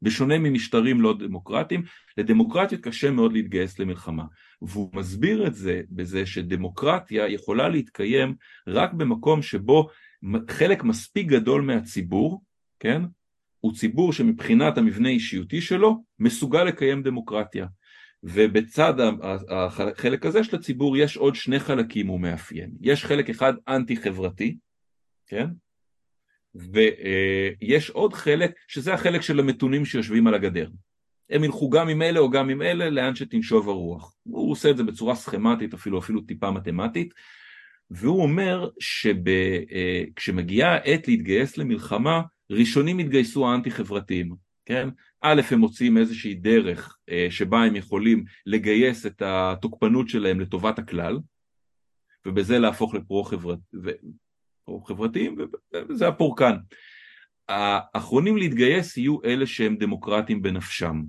בשונה 0.07 0.39
ממשטרים 0.39 1.01
לא 1.01 1.15
דמוקרטיים, 1.19 1.83
לדמוקרטיות 2.17 2.81
קשה 2.81 3.11
מאוד 3.11 3.33
להתגייס 3.33 3.79
למלחמה. 3.79 4.25
והוא 4.63 4.91
מסביר 4.95 5.47
את 5.47 5.55
זה 5.55 5.83
בזה 5.91 6.27
שדמוקרטיה 6.27 7.29
יכולה 7.29 7.69
להתקיים 7.69 8.35
רק 8.67 8.93
במקום 8.93 9.43
שבו 9.43 9.89
חלק 10.51 10.85
מספיק 10.85 11.27
גדול 11.27 11.63
מהציבור, 11.63 12.43
כן, 12.81 13.03
הוא 13.61 13.75
ציבור 13.75 14.13
שמבחינת 14.13 14.79
המבנה 14.79 15.09
האישיותי 15.09 15.61
שלו 15.61 16.05
מסוגל 16.19 16.65
לקיים 16.65 17.03
דמוקרטיה. 17.03 17.67
ובצד 18.23 18.95
החלק 19.49 20.27
הזה 20.27 20.45
של 20.45 20.57
הציבור 20.57 20.97
יש 20.97 21.17
עוד 21.17 21.35
שני 21.35 21.59
חלקים 21.59 22.07
הוא 22.07 22.21
מאפיין. 22.21 22.71
יש 22.81 23.05
חלק 23.05 23.31
אחד 23.31 23.53
אנטי 23.69 23.97
חברתי, 23.97 24.57
כן? 25.27 25.47
ויש 26.57 27.91
עוד 27.91 28.13
חלק 28.15 28.51
שזה 28.69 28.95
החלק 28.95 29.21
של 29.21 29.41
המתונים 29.41 29.85
שיושבים 29.85 30.27
על 30.27 30.35
הגדר. 30.35 30.69
הם 31.31 31.45
ילכו 31.45 31.71
גם 31.71 31.89
עם 31.89 32.03
אלה 32.03 32.21
או 32.21 32.31
גם 32.31 32.49
עם 32.49 32.63
אלה 32.63 32.91
לאן 32.91 33.15
שתנשוב 33.15 33.69
הרוח. 33.69 34.15
הוא 34.23 34.53
עושה 34.53 34.71
את 34.71 34.77
זה 34.77 34.83
בצורה 34.83 35.15
סכמטית 35.15 35.75
אפילו 35.75 35.99
אפילו 35.99 36.21
טיפה 36.21 36.51
מתמטית 36.51 37.15
והוא 37.91 38.23
אומר 38.23 38.69
שכשמגיעה 38.81 40.75
העת 40.75 41.09
להתגייס 41.09 41.59
למלחמה 41.59 42.23
ראשונים 42.51 43.01
יתגייסו 43.01 43.49
האנטי 43.49 43.71
חברתיים 43.71 44.47
כן? 44.67 44.89
א', 45.21 45.43
הם 45.51 45.59
מוצאים 45.59 45.99
איזושהי 45.99 46.35
דרך 46.35 46.97
אה, 47.09 47.27
שבה 47.31 47.65
הם 47.65 47.77
יכולים 47.77 48.25
לגייס 48.47 49.07
את 49.07 49.23
התוקפנות 49.23 50.09
שלהם 50.09 50.41
לטובת 50.41 50.79
הכלל, 50.79 51.19
ובזה 52.27 52.59
להפוך 52.59 52.95
לפרו-חברתיים, 54.67 55.37
וזה 55.89 56.09
הפורקן. 56.09 56.57
האחרונים 57.49 58.37
להתגייס 58.37 58.97
יהיו 58.97 59.25
אלה 59.25 59.47
שהם 59.47 59.77
דמוקרטים 59.77 60.43
בנפשם. 60.43 61.03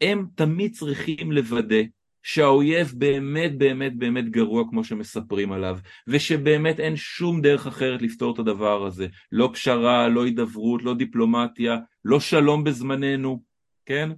הם 0.00 0.26
תמיד 0.34 0.74
צריכים 0.74 1.32
לוודא 1.32 1.82
שהאויב 2.22 2.92
באמת 2.96 3.58
באמת 3.58 3.96
באמת 3.96 4.28
גרוע 4.30 4.64
כמו 4.70 4.84
שמספרים 4.84 5.52
עליו, 5.52 5.78
ושבאמת 6.06 6.80
אין 6.80 6.96
שום 6.96 7.40
דרך 7.40 7.66
אחרת 7.66 8.02
לפתור 8.02 8.34
את 8.34 8.38
הדבר 8.38 8.86
הזה. 8.86 9.06
לא 9.32 9.50
פשרה, 9.52 10.08
לא 10.08 10.24
הידברות, 10.24 10.82
לא 10.82 10.94
דיפלומטיה, 10.94 11.78
לא 12.04 12.20
שלום 12.20 12.64
בזמננו, 12.64 13.42
כן? 13.86 14.10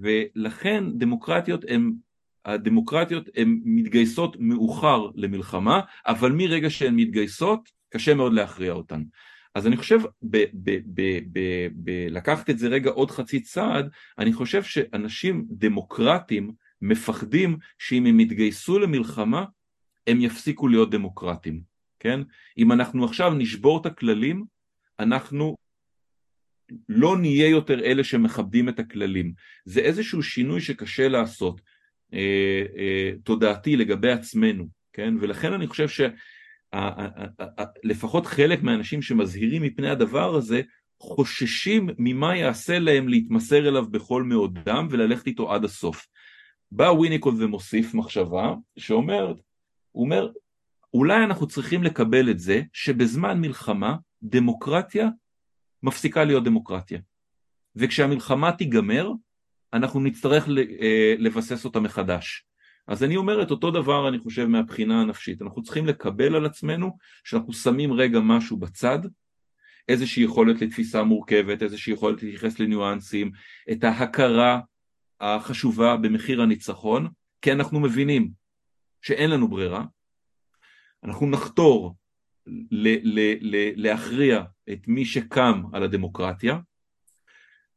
ולכן 0.00 0.84
דמוקרטיות 0.94 1.64
הן, 1.68 1.92
הדמוקרטיות 2.44 3.28
הן 3.36 3.60
מתגייסות 3.64 4.36
מאוחר 4.40 5.10
למלחמה, 5.14 5.80
אבל 6.06 6.32
מרגע 6.32 6.70
שהן 6.70 6.96
מתגייסות, 6.96 7.81
קשה 7.92 8.14
מאוד 8.14 8.32
להכריע 8.32 8.72
אותן. 8.72 9.02
אז 9.54 9.66
אני 9.66 9.76
חושב, 9.76 10.00
לקחת 12.10 12.50
את 12.50 12.58
זה 12.58 12.68
רגע 12.68 12.90
עוד 12.90 13.10
חצי 13.10 13.40
צעד, 13.40 13.90
אני 14.18 14.32
חושב 14.32 14.62
שאנשים 14.62 15.44
דמוקרטים 15.50 16.52
מפחדים 16.82 17.56
שאם 17.78 18.06
הם 18.06 18.20
יתגייסו 18.20 18.78
למלחמה, 18.78 19.44
הם 20.06 20.20
יפסיקו 20.20 20.68
להיות 20.68 20.90
דמוקרטים, 20.90 21.62
כן? 22.00 22.20
אם 22.58 22.72
אנחנו 22.72 23.04
עכשיו 23.04 23.34
נשבור 23.34 23.80
את 23.80 23.86
הכללים, 23.86 24.44
אנחנו 24.98 25.56
לא 26.88 27.18
נהיה 27.18 27.48
יותר 27.48 27.80
אלה 27.80 28.04
שמכבדים 28.04 28.68
את 28.68 28.78
הכללים. 28.78 29.32
זה 29.64 29.80
איזשהו 29.80 30.22
שינוי 30.22 30.60
שקשה 30.60 31.08
לעשות, 31.08 31.60
אה, 32.14 32.64
אה, 32.76 33.10
תודעתי 33.24 33.76
לגבי 33.76 34.10
עצמנו, 34.10 34.68
כן? 34.92 35.14
ולכן 35.20 35.52
אני 35.52 35.66
חושב 35.66 35.88
שלפחות 36.74 38.26
חלק 38.26 38.62
מהאנשים 38.62 39.02
שמזהירים 39.02 39.62
מפני 39.62 39.90
הדבר 39.90 40.34
הזה, 40.34 40.62
חוששים 40.98 41.88
ממה 41.98 42.36
יעשה 42.36 42.78
להם 42.78 43.08
להתמסר 43.08 43.68
אליו 43.68 43.90
בכל 43.90 44.22
מאודם 44.22 44.88
וללכת 44.90 45.26
איתו 45.26 45.52
עד 45.52 45.64
הסוף. 45.64 46.06
בא 46.72 46.84
וויניקולד 46.84 47.42
ומוסיף 47.42 47.94
מחשבה 47.94 48.54
שאומר, 48.76 49.34
הוא 49.92 50.04
אומר, 50.04 50.28
אולי 50.94 51.24
אנחנו 51.24 51.46
צריכים 51.46 51.82
לקבל 51.82 52.30
את 52.30 52.38
זה 52.38 52.62
שבזמן 52.72 53.40
מלחמה 53.40 53.96
דמוקרטיה 54.22 55.08
מפסיקה 55.82 56.24
להיות 56.24 56.44
דמוקרטיה. 56.44 56.98
וכשהמלחמה 57.76 58.52
תיגמר, 58.52 59.10
אנחנו 59.72 60.00
נצטרך 60.00 60.48
אה, 60.48 61.14
לבסס 61.18 61.64
אותה 61.64 61.80
מחדש. 61.80 62.46
אז 62.86 63.04
אני 63.04 63.16
אומר 63.16 63.42
את 63.42 63.50
אותו 63.50 63.70
דבר 63.70 64.08
אני 64.08 64.18
חושב 64.18 64.46
מהבחינה 64.46 65.00
הנפשית, 65.00 65.42
אנחנו 65.42 65.62
צריכים 65.62 65.86
לקבל 65.86 66.34
על 66.34 66.46
עצמנו 66.46 66.96
שאנחנו 67.24 67.52
שמים 67.52 67.92
רגע 67.92 68.20
משהו 68.20 68.56
בצד, 68.56 68.98
איזושהי 69.88 70.22
יכולת 70.22 70.62
לתפיסה 70.62 71.02
מורכבת, 71.02 71.62
איזושהי 71.62 71.92
יכולת 71.92 72.22
להתייחס 72.22 72.58
לניואנסים, 72.58 73.30
את 73.72 73.84
ההכרה 73.84 74.60
החשובה 75.20 75.96
במחיר 75.96 76.42
הניצחון, 76.42 77.08
כי 77.42 77.52
אנחנו 77.52 77.80
מבינים 77.80 78.30
שאין 79.02 79.30
לנו 79.30 79.48
ברירה, 79.48 79.84
אנחנו 81.04 81.26
נחתור 81.30 81.96
ל- 82.46 83.18
ל- 83.18 83.36
ל- 83.40 83.72
להכריע 83.82 84.42
את 84.72 84.88
מי 84.88 85.04
שקם 85.04 85.62
על 85.72 85.82
הדמוקרטיה, 85.82 86.58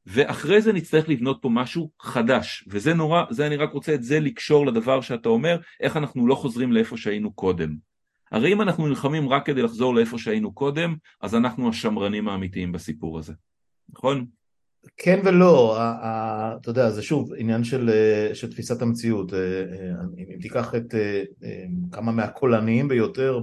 ואחרי 0.07 0.61
זה 0.61 0.73
נצטרך 0.73 1.09
לבנות 1.09 1.37
פה 1.41 1.49
משהו 1.49 1.91
חדש, 2.01 2.65
וזה 2.67 2.93
נורא, 2.93 3.23
זה 3.29 3.47
אני 3.47 3.55
רק 3.55 3.71
רוצה 3.73 3.93
את 3.93 4.03
זה 4.03 4.19
לקשור 4.19 4.67
לדבר 4.67 5.01
שאתה 5.01 5.29
אומר, 5.29 5.59
איך 5.79 5.97
אנחנו 5.97 6.27
לא 6.27 6.35
חוזרים 6.35 6.71
לאיפה 6.71 6.97
שהיינו 6.97 7.33
קודם. 7.33 7.75
הרי 8.31 8.53
אם 8.53 8.61
אנחנו 8.61 8.87
נלחמים 8.87 9.29
רק 9.29 9.45
כדי 9.45 9.61
לחזור 9.61 9.95
לאיפה 9.95 10.17
שהיינו 10.17 10.53
קודם, 10.53 10.95
אז 11.21 11.35
אנחנו 11.35 11.69
השמרנים 11.69 12.27
האמיתיים 12.27 12.71
בסיפור 12.71 13.19
הזה, 13.19 13.33
נכון? 13.89 14.25
כן 14.97 15.19
ולא, 15.25 15.77
אתה 16.55 16.69
יודע, 16.69 16.89
זה 16.89 17.01
שוב 17.01 17.33
עניין 17.37 17.63
של, 17.63 17.89
אה, 17.89 18.35
של 18.35 18.51
תפיסת 18.51 18.81
המציאות. 18.81 19.33
אה, 19.33 19.39
אה, 19.39 19.91
אם 20.17 20.41
תיקח 20.41 20.75
את 20.75 20.95
כמה 21.91 22.11
מהקולניים 22.11 22.87
ביותר 22.87 23.39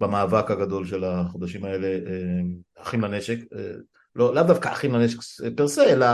במאבק 0.00 0.50
הגדול 0.50 0.86
של 0.86 1.04
החודשים 1.04 1.64
האלה, 1.64 1.98
אחים 2.78 3.00
לנשק, 3.00 3.38
לא, 4.16 4.34
לאו 4.34 4.42
דווקא 4.42 4.68
אחים 4.68 4.94
לנשק 4.94 5.18
פרסה, 5.56 5.84
אלא 5.84 6.06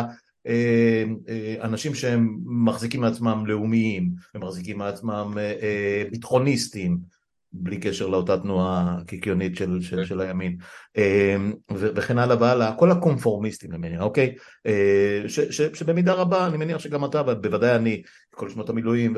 אנשים 1.62 1.94
שהם 1.94 2.38
מחזיקים 2.44 3.00
מעצמם 3.00 3.46
לאומיים, 3.46 4.10
הם 4.34 4.42
מחזיקים 4.42 4.78
מעצמם 4.78 5.34
ביטחוניסטים, 6.10 6.98
בלי 7.52 7.80
קשר 7.80 8.06
לאותה 8.06 8.38
תנועה 8.38 8.96
קיקיונית 9.06 9.56
של, 9.56 9.80
של, 9.80 9.96
כן. 9.96 10.04
של 10.04 10.20
הימין 10.20 10.56
אמ, 10.96 11.52
וכן 11.70 12.18
הלאה 12.18 12.36
והלאה, 12.40 12.76
כל 12.76 12.90
הקונפורמיסטים 12.90 13.72
למעניין, 13.72 14.00
אוקיי? 14.00 14.34
אה, 14.66 15.22
ש, 15.28 15.40
ש, 15.40 15.60
שבמידה 15.60 16.12
רבה, 16.12 16.46
אני 16.46 16.56
מניח 16.56 16.78
שגם 16.78 17.04
אתה, 17.04 17.22
בוודאי 17.22 17.76
אני, 17.76 18.02
כל 18.30 18.48
שנות 18.48 18.70
המילואים 18.70 19.16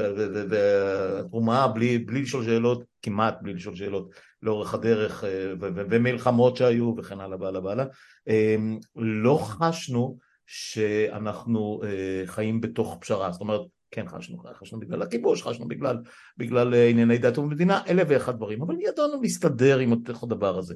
והתרומה, 0.50 1.68
בלי, 1.68 1.98
בלי 1.98 2.22
לשאול 2.22 2.44
שאלות, 2.44 2.84
כמעט 3.02 3.38
בלי 3.42 3.54
לשאול 3.54 3.76
שאלות 3.76 4.10
לאורך 4.42 4.74
הדרך 4.74 5.24
אה, 5.24 5.52
ומלחמות 5.60 6.56
שהיו 6.56 6.94
וכן 6.98 7.20
הלאה 7.20 7.38
והלאה 7.40 7.64
והלאה, 7.64 7.84
אמ, 8.28 8.78
לא 8.96 9.38
חשנו 9.42 10.18
שאנחנו 10.46 11.80
אה, 11.84 12.22
חיים 12.26 12.60
בתוך 12.60 12.98
פשרה, 13.00 13.32
זאת 13.32 13.40
אומרת 13.40 13.60
כן 13.90 14.08
חשנו, 14.08 14.42
חשנו 14.54 14.80
בגלל 14.80 15.02
הכיבוש, 15.02 15.42
חשנו 15.42 15.68
בגלל, 15.68 15.96
בגלל 16.38 16.74
אה, 16.74 16.88
ענייני 16.88 17.18
דת 17.18 17.38
ומדינה, 17.38 17.80
אלף 17.88 18.06
ואחד 18.10 18.36
דברים, 18.36 18.62
אבל 18.62 18.74
ידענו 18.80 19.22
להסתדר 19.22 19.78
עם 19.78 19.92
הדבר 20.22 20.58
הזה. 20.58 20.74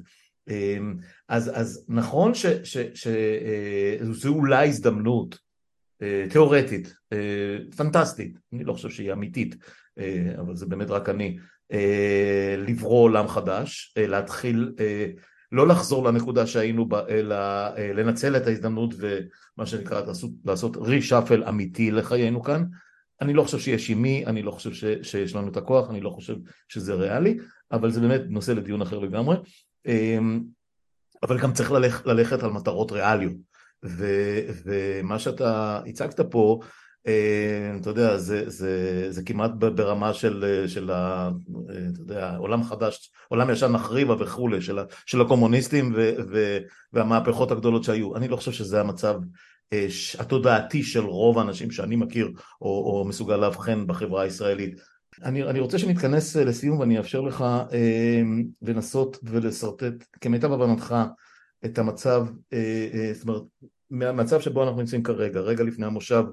אמ, 0.49 0.95
אז, 1.29 1.51
אז 1.53 1.85
נכון 1.89 2.31
שזו 2.33 2.79
אה, 4.29 4.35
אולי 4.35 4.67
הזדמנות 4.67 5.37
אה, 6.01 6.25
תיאורטית, 6.29 6.95
פנטסטית, 7.77 8.39
אני 8.53 8.63
לא 8.63 8.73
חושב 8.73 8.89
שהיא 8.89 9.13
אמיתית, 9.13 9.55
אבל 10.37 10.55
זה 10.55 10.65
באמת 10.65 10.89
רק 10.89 11.09
אני, 11.09 11.37
לברוא 12.57 13.03
עולם 13.03 13.27
חדש, 13.27 13.93
להתחיל 13.97 14.71
לא 15.51 15.67
לחזור 15.67 16.05
לנקודה 16.05 16.47
שהיינו 16.47 16.85
בה, 16.85 17.07
אלא 17.09 17.35
לנצל 17.77 18.37
את 18.37 18.47
ההזדמנות 18.47 18.93
ומה 18.97 19.65
שנקרא 19.65 20.01
לעשות, 20.01 20.31
לעשות 20.45 20.77
רישאפל 20.77 21.43
אמיתי 21.43 21.91
לחיינו 21.91 22.43
כאן, 22.43 22.63
אני 23.21 23.33
לא 23.33 23.43
חושב 23.43 23.59
שיש 23.59 23.89
עם 23.89 24.01
מי, 24.01 24.25
אני 24.25 24.41
לא 24.41 24.51
חושב 24.51 24.73
ש, 24.73 24.83
שיש 25.01 25.35
לנו 25.35 25.47
את 25.47 25.57
הכוח, 25.57 25.89
אני 25.89 26.01
לא 26.01 26.09
חושב 26.09 26.35
שזה 26.67 26.93
ריאלי, 26.93 27.37
אבל 27.71 27.91
זה 27.91 28.01
באמת 28.01 28.21
נושא 28.29 28.51
לדיון 28.51 28.81
אחר 28.81 28.99
לגמרי. 28.99 29.35
אמ, 29.85 30.41
אבל 31.23 31.39
גם 31.39 31.53
צריך 31.53 31.71
ללכ, 31.71 32.05
ללכת 32.05 32.43
על 32.43 32.51
מטרות 32.51 32.91
ריאליות. 32.91 33.33
ו, 33.85 34.05
ומה 34.65 35.19
שאתה 35.19 35.79
הצגת 35.85 36.19
פה, 36.19 36.59
אמ, 37.07 37.77
אתה 37.81 37.89
יודע, 37.89 38.17
זה, 38.17 38.49
זה, 38.49 39.05
זה 39.09 39.23
כמעט 39.23 39.51
ברמה 39.51 40.13
של, 40.13 40.63
של 40.67 40.91
ה, 40.91 41.29
אתה 41.93 42.01
יודע, 42.01 42.35
עולם 42.35 42.63
חדש, 42.63 43.11
עולם 43.27 43.49
ישן 43.49 43.71
נחריבה 43.71 44.15
וכולי, 44.19 44.61
של, 44.61 44.79
של 45.05 45.21
הקומוניסטים 45.21 45.93
ו, 45.95 46.11
ו, 46.31 46.57
והמהפכות 46.93 47.51
הגדולות 47.51 47.83
שהיו. 47.83 48.15
אני 48.15 48.27
לא 48.27 48.35
חושב 48.35 48.51
שזה 48.51 48.79
המצב 48.79 49.15
התודעתי 50.19 50.83
של 50.83 51.05
רוב 51.05 51.39
האנשים 51.39 51.71
שאני 51.71 51.95
מכיר 51.95 52.31
או, 52.61 52.67
או 52.67 53.05
מסוגל 53.07 53.35
לאבחן 53.35 53.87
בחברה 53.87 54.23
הישראלית. 54.23 54.79
אני, 55.23 55.43
אני 55.43 55.59
רוצה 55.59 55.79
שנתכנס 55.79 56.37
אה, 56.37 56.43
לסיום 56.43 56.79
ואני 56.79 56.97
אאפשר 56.97 57.21
לך 57.21 57.41
אה, 57.73 58.21
לנסות 58.61 59.17
ולשרטט 59.23 60.05
כמיטב 60.21 60.51
הבנתך 60.51 60.95
את 61.65 61.77
המצב, 61.77 62.27
אה, 62.53 62.87
אה, 62.93 63.11
זאת 63.13 63.27
אומרת, 63.27 63.41
מהמצב 63.89 64.41
שבו 64.41 64.63
אנחנו 64.63 64.79
נמצאים 64.79 65.03
כרגע, 65.03 65.39
רגע 65.39 65.63
לפני 65.63 65.85
המושב 65.85 66.23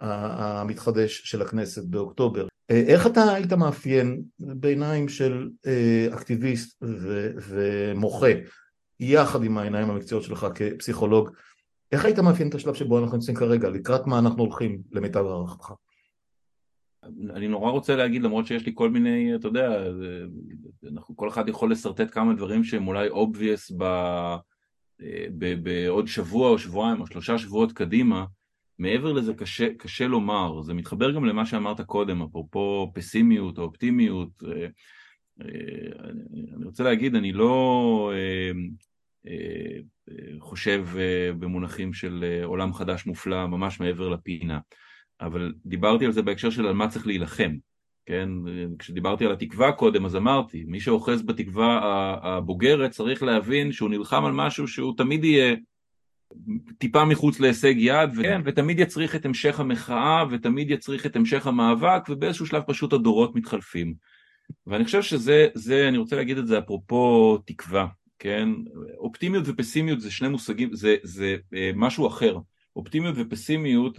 המתחדש 0.00 1.22
של 1.24 1.42
הכנסת 1.42 1.84
באוקטובר. 1.84 2.46
אה, 2.70 2.82
איך 2.86 3.06
אתה 3.06 3.32
היית 3.34 3.52
מאפיין 3.52 4.22
בעיניים 4.38 5.08
של 5.08 5.48
אה, 5.66 6.08
אקטיביסט 6.14 6.82
ו, 6.82 7.30
ומוחה, 7.48 8.30
יחד 9.00 9.44
עם 9.44 9.58
העיניים 9.58 9.90
המקצועיות 9.90 10.24
שלך 10.24 10.46
כפסיכולוג, 10.54 11.30
איך 11.92 12.04
היית 12.04 12.18
מאפיין 12.18 12.48
את 12.48 12.54
השלב 12.54 12.74
שבו 12.74 12.98
אנחנו 12.98 13.16
נמצאים 13.16 13.36
כרגע? 13.36 13.68
לקראת 13.68 14.06
מה 14.06 14.18
אנחנו 14.18 14.42
הולכים 14.42 14.82
למיטב 14.92 15.26
הערכתך? 15.26 15.72
אני 17.30 17.48
נורא 17.48 17.70
רוצה 17.70 17.96
להגיד 17.96 18.22
למרות 18.22 18.46
שיש 18.46 18.66
לי 18.66 18.72
כל 18.74 18.90
מיני, 18.90 19.34
אתה 19.34 19.48
יודע, 19.48 19.82
אנחנו, 20.92 21.16
כל 21.16 21.28
אחד 21.28 21.48
יכול 21.48 21.72
לשרטט 21.72 22.14
כמה 22.14 22.34
דברים 22.34 22.64
שהם 22.64 22.88
אולי 22.88 23.08
obvious 23.08 23.74
ב, 23.76 23.84
ב, 25.38 25.54
בעוד 25.62 26.06
שבוע 26.06 26.50
או 26.50 26.58
שבועיים 26.58 27.00
או 27.00 27.06
שלושה 27.06 27.38
שבועות 27.38 27.72
קדימה, 27.72 28.24
מעבר 28.78 29.12
לזה 29.12 29.34
קשה, 29.34 29.74
קשה 29.78 30.06
לומר, 30.06 30.62
זה 30.62 30.74
מתחבר 30.74 31.10
גם 31.10 31.24
למה 31.24 31.46
שאמרת 31.46 31.80
קודם, 31.80 32.22
אפרופו 32.22 32.92
פסימיות 32.94 33.58
או 33.58 33.62
אופטימיות, 33.62 34.42
אה, 34.46 34.66
אה, 35.40 36.10
אני 36.56 36.64
רוצה 36.64 36.84
להגיד, 36.84 37.14
אני 37.14 37.32
לא 37.32 38.12
אה, 38.14 38.50
חושב 40.40 40.86
אה, 40.98 41.32
במונחים 41.38 41.92
של 41.92 42.24
אה, 42.24 42.44
עולם 42.44 42.72
חדש 42.72 43.06
מופלא 43.06 43.46
ממש 43.46 43.80
מעבר 43.80 44.08
לפינה, 44.08 44.58
אבל 45.20 45.52
דיברתי 45.66 46.06
על 46.06 46.12
זה 46.12 46.22
בהקשר 46.22 46.50
של 46.50 46.66
על 46.66 46.74
מה 46.74 46.88
צריך 46.88 47.06
להילחם, 47.06 47.56
כן? 48.06 48.28
כשדיברתי 48.78 49.26
על 49.26 49.32
התקווה 49.32 49.72
קודם 49.72 50.04
אז 50.04 50.16
אמרתי, 50.16 50.64
מי 50.66 50.80
שאוחז 50.80 51.22
בתקווה 51.22 51.80
הבוגרת 52.22 52.90
צריך 52.90 53.22
להבין 53.22 53.72
שהוא 53.72 53.90
נלחם 53.90 54.24
על 54.24 54.32
משהו 54.32 54.68
שהוא 54.68 54.96
תמיד 54.96 55.24
יהיה 55.24 55.56
טיפה 56.78 57.04
מחוץ 57.04 57.40
להישג 57.40 57.74
יד, 57.76 58.10
ו... 58.16 58.22
כן, 58.22 58.40
ותמיד 58.44 58.80
יצריך 58.80 59.16
את 59.16 59.26
המשך 59.26 59.60
המחאה, 59.60 60.24
ותמיד 60.30 60.70
יצריך 60.70 61.06
את 61.06 61.16
המשך 61.16 61.46
המאבק, 61.46 62.02
ובאיזשהו 62.08 62.46
שלב 62.46 62.62
פשוט 62.66 62.92
הדורות 62.92 63.36
מתחלפים. 63.36 63.94
ואני 64.66 64.84
חושב 64.84 65.02
שזה, 65.02 65.48
זה, 65.54 65.88
אני 65.88 65.98
רוצה 65.98 66.16
להגיד 66.16 66.38
את 66.38 66.46
זה 66.46 66.58
אפרופו 66.58 67.38
תקווה, 67.46 67.86
כן? 68.20 68.48
אופטימיות 68.98 69.44
ופסימיות 69.46 70.00
זה 70.00 70.10
שני 70.10 70.28
מושגים, 70.28 70.74
זה, 70.74 70.96
זה 71.02 71.36
אה, 71.54 71.70
משהו 71.74 72.06
אחר. 72.06 72.38
אופטימיות 72.76 73.14
ופסימיות, 73.18 73.98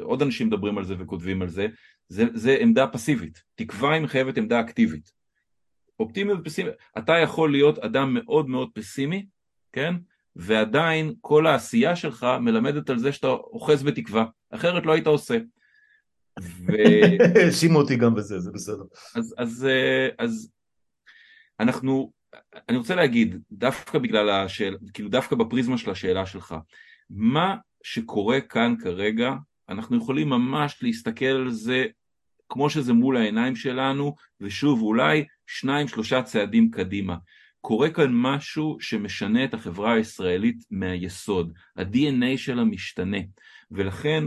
עוד 0.00 0.22
אנשים 0.22 0.46
מדברים 0.46 0.78
על 0.78 0.84
זה 0.84 0.94
וכותבים 0.98 1.42
על 1.42 1.48
זה, 1.48 1.66
זה, 2.08 2.24
זה 2.34 2.56
עמדה 2.60 2.86
פסיבית. 2.86 3.42
תקווה 3.54 3.92
היא 3.92 4.02
מחייבת 4.02 4.38
עמדה 4.38 4.60
אקטיבית. 4.60 5.12
אופטימיות 6.00 6.40
ופסימיות, 6.40 6.74
אתה 6.98 7.12
יכול 7.12 7.50
להיות 7.50 7.78
אדם 7.78 8.14
מאוד 8.14 8.48
מאוד 8.48 8.70
פסימי, 8.74 9.26
כן? 9.72 9.94
ועדיין 10.36 11.14
כל 11.20 11.46
העשייה 11.46 11.96
שלך 11.96 12.26
מלמדת 12.40 12.90
על 12.90 12.98
זה 12.98 13.12
שאתה 13.12 13.28
אוחז 13.28 13.82
בתקווה, 13.82 14.24
אחרת 14.50 14.86
לא 14.86 14.92
היית 14.92 15.06
עושה. 15.06 15.38
האשימו 17.44 17.78
אותי 17.78 17.96
גם 17.96 18.14
בזה, 18.14 18.40
זה 18.40 18.50
בסדר. 18.52 18.84
אז, 19.16 19.34
אז, 19.38 19.66
אה, 19.70 20.08
אז 20.18 20.50
אנחנו, 21.60 22.12
אני 22.68 22.76
רוצה 22.76 22.94
להגיד, 22.94 23.36
דווקא 23.52 23.98
בגלל 23.98 24.30
השאלה, 24.30 24.76
כאילו 24.94 25.08
דווקא 25.08 25.36
בפריזמה 25.36 25.78
של 25.78 25.90
השאלה 25.90 26.26
שלך, 26.26 26.54
מה 27.10 27.56
שקורה 27.82 28.40
כאן 28.40 28.74
כרגע, 28.82 29.32
אנחנו 29.68 29.96
יכולים 29.96 30.28
ממש 30.28 30.78
להסתכל 30.82 31.24
על 31.24 31.50
זה 31.50 31.86
כמו 32.48 32.70
שזה 32.70 32.92
מול 32.92 33.16
העיניים 33.16 33.56
שלנו, 33.56 34.14
ושוב, 34.40 34.82
אולי 34.82 35.24
שניים 35.46 35.88
שלושה 35.88 36.22
צעדים 36.22 36.70
קדימה. 36.70 37.16
קורה 37.60 37.90
כאן 37.90 38.10
משהו 38.12 38.76
שמשנה 38.80 39.44
את 39.44 39.54
החברה 39.54 39.94
הישראלית 39.94 40.64
מהיסוד, 40.70 41.52
ה-DNA 41.76 42.36
שלה 42.38 42.64
משתנה, 42.64 43.18
ולכן 43.70 44.24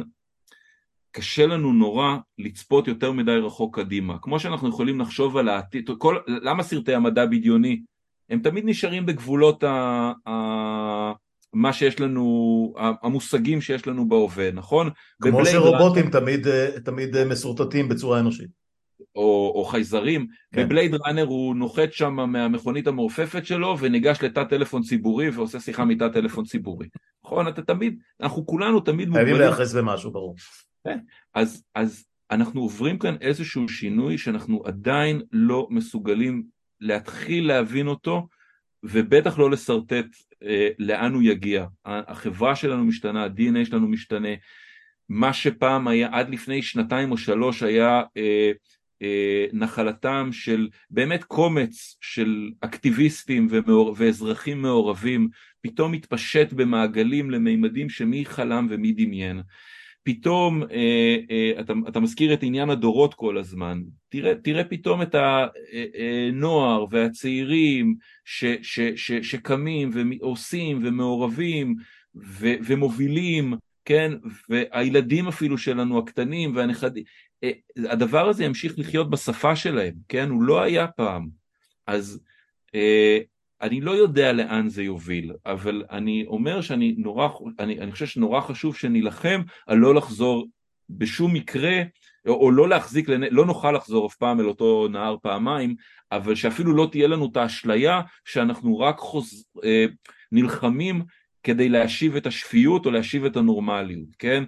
קשה 1.12 1.46
לנו 1.46 1.74
נורא 1.74 2.18
לצפות 2.38 2.88
יותר 2.88 3.12
מדי 3.12 3.32
רחוק 3.32 3.80
קדימה. 3.80 4.18
כמו 4.22 4.40
שאנחנו 4.40 4.70
יכולים 4.70 5.00
לחשוב 5.00 5.38
על 5.38 5.50
העתיד, 5.50 5.90
כל, 5.98 6.18
למה 6.28 6.64
סרטי 6.64 6.96
המדע 6.96 7.26
בדיוני? 7.26 7.82
הם 8.30 8.40
תמיד 8.40 8.64
נשארים 8.66 9.06
בגבולות 9.06 9.64
ה, 9.64 10.12
ה, 10.28 10.32
מה 11.54 11.74
שיש 11.74 12.00
לנו, 12.00 12.74
המושגים 12.78 13.62
שיש 13.62 13.88
לנו 13.88 14.10
בהווה, 14.10 14.52
נכון? 14.52 14.90
כמו 15.22 15.46
שרובוטים 15.46 16.06
ראנר, 16.06 16.20
תמיד, 16.20 16.48
תמיד 16.80 17.24
משורטטים 17.24 17.90
בצורה 17.90 18.20
אנושית. 18.20 18.68
או, 19.16 19.54
או 19.56 19.66
חייזרים, 19.66 20.28
כן. 20.54 20.66
בבלייד 20.66 20.94
ראנר 20.94 21.26
הוא 21.26 21.56
נוחת 21.56 21.94
שם 21.94 22.14
מהמכונית 22.14 22.88
המעופפת 22.88 23.46
שלו 23.46 23.78
וניגש 23.80 24.24
לתא 24.24 24.44
טלפון 24.44 24.82
ציבורי 24.82 25.30
ועושה 25.30 25.60
שיחה 25.60 25.86
מתא 25.86 26.08
טלפון 26.08 26.46
ציבורי. 26.46 26.88
נכון? 27.26 27.48
אתה 27.48 27.62
תמיד, 27.62 28.00
אנחנו 28.22 28.46
כולנו 28.46 28.80
תמיד 28.80 29.08
מוגבלים. 29.08 29.28
חייבים 29.28 29.42
להיאחז 29.42 29.76
במשהו, 29.76 30.12
ברור. 30.12 30.36
כן. 30.84 31.00
אז, 31.34 31.64
אז 31.76 32.06
אנחנו 32.32 32.62
עוברים 32.62 33.00
כאן 33.00 33.16
איזשהו 33.22 33.70
שינוי 33.70 34.18
שאנחנו 34.18 34.64
עדיין 34.66 35.22
לא 35.32 35.68
מסוגלים 35.70 36.44
להתחיל 36.82 37.48
להבין 37.48 37.88
אותו, 37.88 38.28
ובטח 38.84 39.40
לא 39.40 39.52
לשרטט 39.52 40.06
אה, 40.44 40.70
לאן 40.80 41.14
הוא 41.14 41.22
יגיע. 41.22 41.66
החברה 41.86 42.56
שלנו 42.56 42.86
משתנה, 42.86 43.24
ה-DNA 43.24 43.66
שלנו 43.66 43.88
משתנה. 43.88 44.30
מה 45.10 45.34
שפעם 45.34 45.88
היה, 45.88 46.10
עד 46.12 46.30
לפני 46.30 46.62
שנתיים 46.62 47.12
או 47.12 47.18
שלוש 47.18 47.64
היה 47.64 48.04
אה, 48.18 48.52
אה, 49.02 49.46
נחלתם 49.54 50.30
של 50.32 50.70
באמת 50.90 51.24
קומץ 51.24 51.98
של 52.02 52.52
אקטיביסטים 52.62 53.48
ומעור, 53.50 53.96
ואזרחים 53.98 54.62
מעורבים, 54.62 55.30
פתאום 55.62 55.92
מתפשט 55.92 56.54
במעגלים 56.54 57.32
למימדים 57.32 57.90
שמי 57.90 58.26
חלם 58.26 58.68
ומי 58.70 58.92
דמיין. 58.92 59.42
פתאום 60.08 60.64
אה, 60.64 61.18
אה, 61.32 61.52
אתה, 61.60 61.74
אתה 61.88 62.00
מזכיר 62.00 62.34
את 62.34 62.40
עניין 62.44 62.70
הדורות 62.70 63.14
כל 63.14 63.38
הזמן, 63.38 63.82
תראה, 64.10 64.36
תראה 64.36 64.64
פתאום 64.64 65.02
את 65.02 65.16
הנוער 65.16 66.86
והצעירים 66.90 67.96
ש, 68.26 68.46
ש, 68.62 68.80
ש, 68.80 69.12
שקמים 69.12 69.92
ועושים 69.94 70.80
ומעורבים 70.84 71.76
ו, 72.16 72.48
ומובילים, 72.66 73.54
כן, 73.86 74.12
והילדים 74.50 75.28
אפילו 75.28 75.58
שלנו 75.58 76.00
הקטנים 76.00 76.56
והנכדים, 76.56 77.04
הדבר 77.78 78.30
הזה 78.30 78.44
ימשיך 78.44 78.80
לחיות 78.80 79.10
בשפה 79.10 79.56
שלהם, 79.56 79.94
כן, 80.08 80.30
הוא 80.30 80.44
לא 80.44 80.62
היה 80.62 80.88
פעם, 80.88 81.28
אז 81.88 82.20
אני 83.62 83.82
לא 83.82 83.92
יודע 83.92 84.34
לאן 84.34 84.68
זה 84.68 84.84
יוביל, 84.84 85.34
אבל 85.46 85.84
אני 85.92 86.26
אומר 86.28 86.62
שאני 86.62 86.96
נורא, 86.98 87.28
אני, 87.60 87.80
אני 87.80 87.92
חושב 87.92 88.06
שנורא 88.06 88.42
חשוב 88.42 88.76
שנילחם 88.76 89.42
על 89.68 89.78
לא 89.78 89.96
לחזור 89.96 90.48
בשום 90.90 91.34
מקרה, 91.34 91.82
או, 92.28 92.34
או 92.34 92.52
לא 92.52 92.70
להחזיק, 92.70 93.10
לא 93.10 93.46
נוכל 93.46 93.72
לחזור 93.72 94.08
אף 94.08 94.16
פעם 94.16 94.40
אל 94.40 94.46
אותו 94.46 94.88
נהר 94.92 95.16
פעמיים, 95.22 95.76
אבל 96.12 96.36
שאפילו 96.36 96.74
לא 96.74 96.88
תהיה 96.92 97.08
לנו 97.08 97.30
את 97.32 97.38
האשליה 97.38 98.02
שאנחנו 98.26 98.80
רק 98.80 98.98
חוז, 98.98 99.46
אה, 99.64 99.86
נלחמים 100.32 101.04
כדי 101.44 101.70
להשיב 101.70 102.16
את 102.16 102.28
השפיות 102.28 102.86
או 102.86 102.92
להשיב 102.92 103.26
את 103.26 103.38
הנורמליות, 103.38 104.16
כן? 104.20 104.44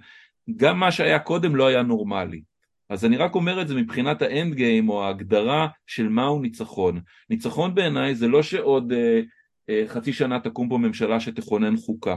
גם 0.56 0.80
מה 0.80 0.92
שהיה 0.92 1.18
קודם 1.18 1.56
לא 1.56 1.66
היה 1.66 1.82
נורמלי. 1.82 2.42
אז 2.90 3.04
אני 3.04 3.16
רק 3.16 3.34
אומר 3.34 3.62
את 3.62 3.68
זה 3.68 3.74
מבחינת 3.74 4.22
האנד 4.22 4.54
גיים 4.54 4.88
או 4.88 5.04
ההגדרה 5.04 5.68
של 5.86 6.08
מהו 6.08 6.40
ניצחון. 6.40 7.00
ניצחון 7.30 7.74
בעיניי 7.74 8.14
זה 8.14 8.28
לא 8.28 8.42
שעוד 8.42 8.92
אה, 8.92 9.20
אה, 9.68 9.84
חצי 9.86 10.12
שנה 10.12 10.40
תקום 10.40 10.68
פה 10.68 10.78
ממשלה 10.78 11.20
שתכונן 11.20 11.76
חוקה, 11.76 12.16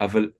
אבל 0.00 0.30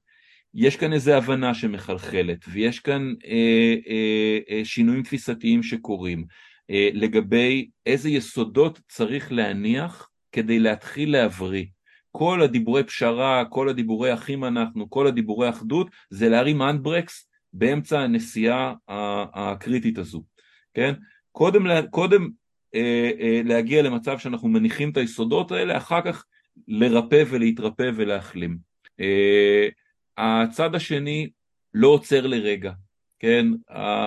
יש 0.55 0.77
כאן 0.77 0.93
איזו 0.93 1.13
הבנה 1.13 1.55
שמחלחלת 1.55 2.45
ויש 2.49 2.81
כאן 2.81 3.15
אה, 3.25 3.75
אה, 3.89 4.39
אה, 4.51 4.65
שינויים 4.65 5.03
תפיסתיים 5.03 5.63
שקורים 5.63 6.25
אה, 6.71 6.89
לגבי 6.93 7.69
איזה 7.87 8.11
יסודות 8.11 8.81
צריך 8.89 9.33
להניח 9.33 10.11
כדי 10.33 10.59
להתחיל 10.59 11.13
להבריא. 11.13 11.65
כל 12.11 12.43
הדיבורי 12.43 12.85
פשרה, 12.85 13.45
כל 13.51 13.69
הדיבורי 13.69 14.15
אחים 14.15 14.45
אנחנו, 14.45 14.91
כל 14.91 15.07
הדיבורי 15.07 15.49
אחדות, 15.49 15.91
זה 16.11 16.29
להרים 16.29 16.63
אנדברקס 16.63 17.28
באמצע 17.53 18.01
הנסיעה 18.01 18.75
הקריטית 19.35 19.99
הזו, 19.99 20.23
כן? 20.75 20.95
קודם, 21.33 21.67
קודם 21.91 22.29
אה, 22.75 23.11
אה, 23.21 23.41
להגיע 23.45 23.83
למצב 23.83 24.19
שאנחנו 24.19 24.49
מניחים 24.49 24.91
את 24.91 24.97
היסודות 24.97 25.53
האלה, 25.53 25.77
אחר 25.77 26.01
כך 26.01 26.25
לרפא 26.69 27.25
ולהתרפא 27.31 27.91
ולהחלים. 27.95 28.59
אה, 29.01 29.69
הצד 30.19 30.75
השני 30.75 31.29
לא 31.75 31.89
עוצר 31.89 32.27
לרגע, 32.27 32.73
כן? 33.19 33.47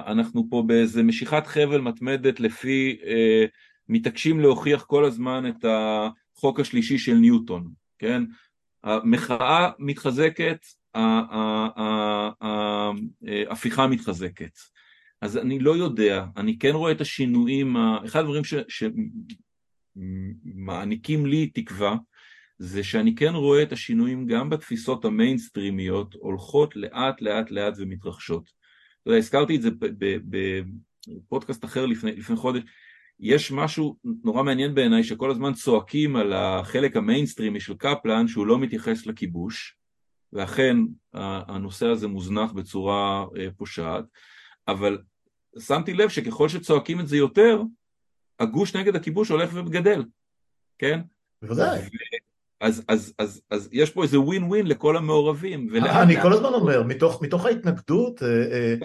אנחנו 0.07 0.47
פה 0.49 0.63
באיזה 0.67 1.03
משיכת 1.03 1.47
חבל 1.47 1.81
מתמדת 1.81 2.39
לפי, 2.39 2.97
אה, 3.05 3.45
מתעקשים 3.89 4.39
להוכיח 4.39 4.83
כל 4.83 5.05
הזמן 5.05 5.49
את 5.49 5.65
החוק 5.67 6.59
השלישי 6.59 6.97
של 6.97 7.13
ניוטון, 7.13 7.67
כן? 7.99 8.23
המחאה 8.83 9.69
מתחזקת, 9.79 10.65
ההפיכה 13.49 13.87
מתחזקת. 13.87 14.57
אז 15.21 15.37
אני 15.37 15.59
לא 15.59 15.71
יודע, 15.71 16.25
אני 16.37 16.59
כן 16.59 16.71
רואה 16.71 16.91
את 16.91 17.01
השינויים, 17.01 17.75
אחד 18.05 18.19
הדברים 18.19 18.43
שמעניקים 20.45 21.25
לי 21.25 21.47
תקווה, 21.47 21.95
זה 22.59 22.83
שאני 22.83 23.15
כן 23.15 23.35
רואה 23.35 23.63
את 23.63 23.71
השינויים 23.71 24.27
גם 24.27 24.49
בתפיסות 24.49 25.05
המיינסטרימיות 25.05 26.13
הולכות 26.13 26.75
לאט 26.75 27.21
לאט 27.21 27.51
לאט 27.51 27.73
ומתרחשות. 27.77 28.43
אתה 29.01 29.09
יודע, 29.09 29.17
הזכרתי 29.17 29.55
את 29.55 29.61
זה 29.61 29.69
בפודקאסט 31.07 31.65
אחר 31.65 31.85
לפני, 31.85 32.11
לפני 32.11 32.35
חודש, 32.35 32.63
יש 33.19 33.51
משהו 33.51 33.97
נורא 34.23 34.43
מעניין 34.43 34.75
בעיניי 34.75 35.03
שכל 35.03 35.31
הזמן 35.31 35.53
צועקים 35.53 36.15
על 36.15 36.33
החלק 36.33 36.95
המיינסטרימי 36.97 37.59
של 37.59 37.73
קפלן 37.73 38.27
שהוא 38.27 38.47
לא 38.47 38.59
מתייחס 38.59 39.05
לכיבוש, 39.05 39.77
ואכן 40.33 40.77
הנושא 41.13 41.85
הזה 41.85 42.07
מוזנח 42.07 42.51
בצורה 42.51 43.25
אה, 43.37 43.47
פושעת, 43.57 44.05
אבל 44.67 44.97
שמתי 45.59 45.93
לב 45.93 46.09
שככל 46.09 46.49
שצועקים 46.49 46.99
את 46.99 47.07
זה 47.07 47.17
יותר, 47.17 47.61
הגוש 48.39 48.75
נגד 48.75 48.95
הכיבוש 48.95 49.29
הולך 49.29 49.49
וגדל, 49.53 50.03
כן? 50.79 50.99
בוודאי. 51.41 51.81
אז, 52.61 52.83
אז, 52.87 53.13
אז, 53.19 53.41
אז 53.49 53.69
יש 53.71 53.89
פה 53.89 54.03
איזה 54.03 54.19
ווין 54.19 54.43
ווין 54.43 54.67
לכל 54.67 54.97
המעורבים. 54.97 55.69
אני 55.85 56.21
כל 56.21 56.33
הזמן 56.33 56.53
אומר, 56.53 56.83
מתוך, 56.83 57.21
מתוך 57.21 57.45
ההתנגדות, 57.45 58.23
אה, 58.23 58.27
אה, 58.27 58.75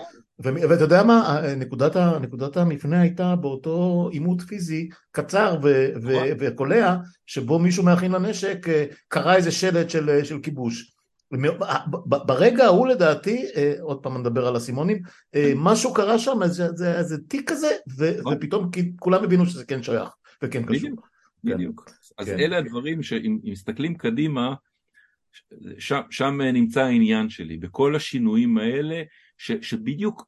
ו- 0.45 0.69
ואתה 0.71 0.85
יודע 0.85 1.03
מה, 1.03 1.41
נקודת, 1.57 1.97
נקודת 1.97 2.57
המפנה 2.57 3.01
הייתה 3.01 3.37
באותו 3.37 4.09
עימות 4.13 4.43
פיזי 4.43 4.89
קצר 5.11 5.57
ו- 5.63 5.89
ו- 6.03 6.13
נכון. 6.13 6.29
וקולע, 6.39 6.97
שבו 7.27 7.59
מישהו 7.59 7.85
מהאחים 7.85 8.13
לנשק 8.13 8.67
קרא 9.09 9.35
איזה 9.35 9.51
שלט 9.51 9.91
של, 9.91 10.25
של 10.25 10.41
כיבוש. 10.41 10.96
ברגע 12.07 12.65
ההוא 12.65 12.87
לדעתי, 12.87 13.45
אה, 13.57 13.75
עוד 13.81 14.03
פעם 14.03 14.19
נדבר 14.19 14.47
על 14.47 14.57
אסימונים, 14.57 15.03
אה, 15.35 15.53
משהו 15.57 15.95
קרה 15.95 16.19
שם, 16.19 16.43
איזה, 16.43 16.67
איזה 16.99 17.19
תיק 17.29 17.51
כזה, 17.51 17.77
נכון. 18.19 18.35
ופתאום 18.37 18.71
כולם 18.99 19.25
הבינו 19.25 19.47
שזה 19.47 19.65
כן 19.65 19.83
שייך 19.83 20.09
וכן 20.43 20.63
קשור. 20.63 20.77
בדיוק, 20.77 21.09
בדיוק. 21.45 21.85
כן. 21.87 21.93
אז 22.19 22.27
כן. 22.27 22.39
אלה 22.39 22.59
הדברים 22.59 23.03
שאם 23.03 23.39
מסתכלים 23.43 23.95
קדימה, 23.95 24.55
שם, 25.79 26.01
שם 26.11 26.41
נמצא 26.41 26.83
העניין 26.83 27.29
שלי, 27.29 27.57
בכל 27.57 27.97
השינויים 27.97 28.59
האלה, 28.59 29.03
ש, 29.39 29.53
שבדיוק 29.63 30.27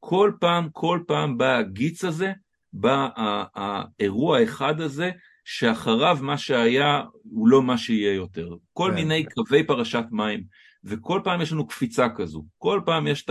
כל 0.00 0.32
פעם, 0.40 0.68
כל 0.72 1.00
פעם 1.06 1.38
בא 1.38 1.56
הגיץ 1.56 2.04
הזה, 2.04 2.32
בא 2.72 3.08
האירוע 3.16 4.38
האחד 4.38 4.80
הזה, 4.80 5.10
שאחריו 5.52 6.18
מה 6.20 6.38
שהיה 6.38 7.02
הוא 7.22 7.48
לא 7.48 7.62
מה 7.62 7.78
שיהיה 7.78 8.14
יותר. 8.14 8.48
כל 8.72 8.88
כן. 8.90 8.94
מיני 8.94 9.24
קווי 9.24 9.66
פרשת 9.66 10.04
מים, 10.10 10.42
וכל 10.84 11.20
פעם 11.24 11.40
יש 11.40 11.52
לנו 11.52 11.66
קפיצה 11.66 12.08
כזו. 12.16 12.44
כל 12.58 12.80
פעם 12.84 13.06
יש 13.06 13.24
את 13.24 13.30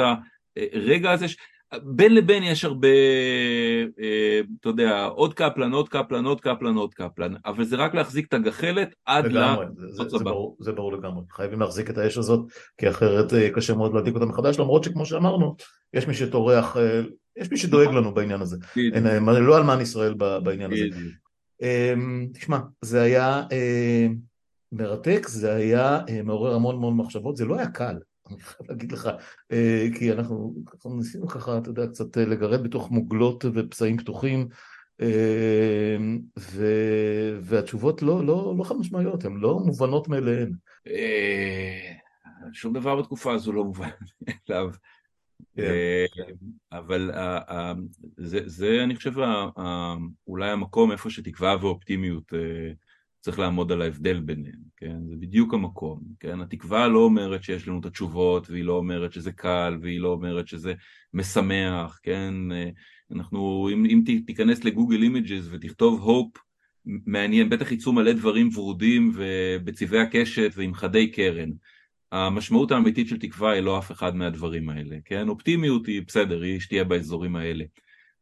הרגע 0.74 1.12
הזה, 1.12 1.28
ש... 1.28 1.36
בין 1.84 2.16
לבין 2.16 2.44
יש 2.44 2.66
הרבה, 2.66 2.88
אה, 4.00 4.42
אתה 4.60 4.70
יודע, 4.70 5.06
עוד 5.06 5.34
קפלן, 5.34 5.72
עוד 5.72 5.90
קפלן, 5.90 6.26
עוד 6.26 6.42
קפלן, 6.42 6.76
עוד 6.76 6.94
קפלן, 6.94 7.34
אבל 7.46 7.64
זה 7.64 7.76
רק 7.76 7.94
להחזיק 7.94 8.28
את 8.28 8.34
הגחלת 8.34 8.96
עד 9.06 9.26
לגמרי, 9.26 9.66
זה, 9.76 9.88
זה, 9.88 10.18
זה, 10.18 10.24
ברור, 10.24 10.58
זה 10.60 10.72
ברור 10.72 10.94
לגמרי, 10.94 11.24
חייבים 11.32 11.60
להחזיק 11.60 11.90
את 11.90 11.98
האש 11.98 12.18
הזאת, 12.18 12.40
כי 12.78 12.90
אחרת 12.90 13.34
אה, 13.34 13.50
קשה 13.50 13.74
מאוד 13.76 13.94
להדליק 13.94 14.16
אותה 14.16 14.26
מחדש, 14.26 14.60
למרות 14.60 14.84
שכמו 14.84 15.06
שאמרנו, 15.06 15.56
יש 15.94 16.08
מי 16.08 16.14
שטורח, 16.14 16.78
אה, 16.78 17.02
יש 17.38 17.52
מי 17.52 17.58
שדואג 17.58 17.88
נכון. 17.88 17.98
לנו 17.98 18.14
בעניין 18.14 18.42
הזה, 18.42 18.58
לא 19.42 19.58
אלמן 19.58 19.82
ישראל 19.82 20.14
בעניין 20.44 20.72
הזה. 20.72 20.86
אמ, 21.62 22.28
תשמע, 22.34 22.60
זה 22.82 23.02
היה 23.02 23.44
מרתק, 24.72 25.28
זה 25.28 25.56
היה 25.56 26.00
מעורר 26.24 26.56
המון 26.56 26.76
המון 26.76 26.98
מחשבות, 26.98 27.38
זה 27.38 27.46
לא 27.46 27.58
היה 27.58 27.70
קל. 27.72 27.96
אני 28.30 28.40
חייב 28.40 28.70
להגיד 28.70 28.92
לך, 28.92 29.10
אה, 29.52 29.88
כי 29.98 30.12
אנחנו 30.12 30.54
ניסינו 30.86 31.28
ככה, 31.28 31.58
אתה 31.58 31.70
יודע, 31.70 31.88
קצת 31.88 32.18
אה, 32.18 32.26
לגרד 32.26 32.64
בתוך 32.64 32.92
מוגלות 32.92 33.46
ופצעים 33.54 33.98
פתוחים, 33.98 34.48
אה, 35.02 35.98
ו, 36.40 36.66
והתשובות 37.42 38.02
לא, 38.02 38.26
לא, 38.26 38.56
לא 38.58 38.64
חד 38.64 38.76
משמעיות, 38.76 39.26
הן 39.26 39.38
לא 39.38 39.60
מובנות 39.60 40.08
מאליהן. 40.08 40.52
שום 42.54 42.74
דבר 42.74 43.02
בתקופה 43.02 43.34
הזו 43.34 43.52
לא 43.52 43.64
מובן 43.64 43.90
מאליו. 44.50 44.70
כן. 46.16 46.24
אבל 46.72 47.12
זה, 48.18 48.40
זה 48.46 48.84
אני 48.84 48.96
חושב 48.96 49.14
אולי 50.28 50.52
המקום 50.52 50.92
איפה 50.92 51.10
שתקווה 51.10 51.56
ואופטימיות 51.62 52.34
צריך 53.22 53.40
לעמוד 53.40 53.72
על 53.72 53.82
ההבדל 53.82 54.20
ביניהם, 54.20 54.60
כן? 54.78 54.98
זה 55.10 55.16
בדיוק 55.16 55.54
המקום, 55.54 56.00
כן? 56.20 56.42
התקווה 56.42 56.88
לא 56.88 57.00
אומרת 57.00 57.44
שיש 57.44 57.68
לנו 57.68 57.80
את 57.80 57.86
התשובות, 57.86 58.50
והיא 58.50 58.64
לא 58.64 58.74
אומרת 58.74 59.14
שזה 59.14 59.32
קל, 59.32 59.78
והיא 59.82 60.00
לא 60.00 60.08
אומרת 60.08 60.48
שזה 60.48 60.74
משמח, 61.14 62.00
כן? 62.04 62.34
אנחנו, 63.12 63.70
אם, 63.74 63.86
אם 63.86 64.04
תיכנס 64.26 64.64
ל 64.64 64.69
Google 64.69 65.02
Images 65.02 65.48
ותכתוב 65.52 66.02
hope, 66.02 66.38
מעניין, 66.86 67.50
בטח 67.50 67.72
יצאו 67.72 67.94
מלא 67.94 68.14
דברים 68.14 68.50
ורודים 68.54 69.12
ובצבעי 69.16 70.00
הקשת 70.00 70.52
ועם 70.56 70.74
חדי 70.74 71.12
קרן. 71.12 71.50
המשמעות 72.12 72.72
האמיתית 72.72 73.08
של 73.08 73.20
תקווה 73.20 73.52
היא 73.52 73.62
לא 73.62 73.80
אף 73.80 73.92
אחד 73.92 74.16
מהדברים 74.16 74.70
האלה, 74.70 74.98
כן? 75.06 75.30
אופטימיות 75.30 75.86
היא 75.86 76.02
בסדר, 76.08 76.42
היא 76.42 76.60
שתהיה 76.60 76.84
באזורים 76.84 77.36
האלה. 77.36 77.66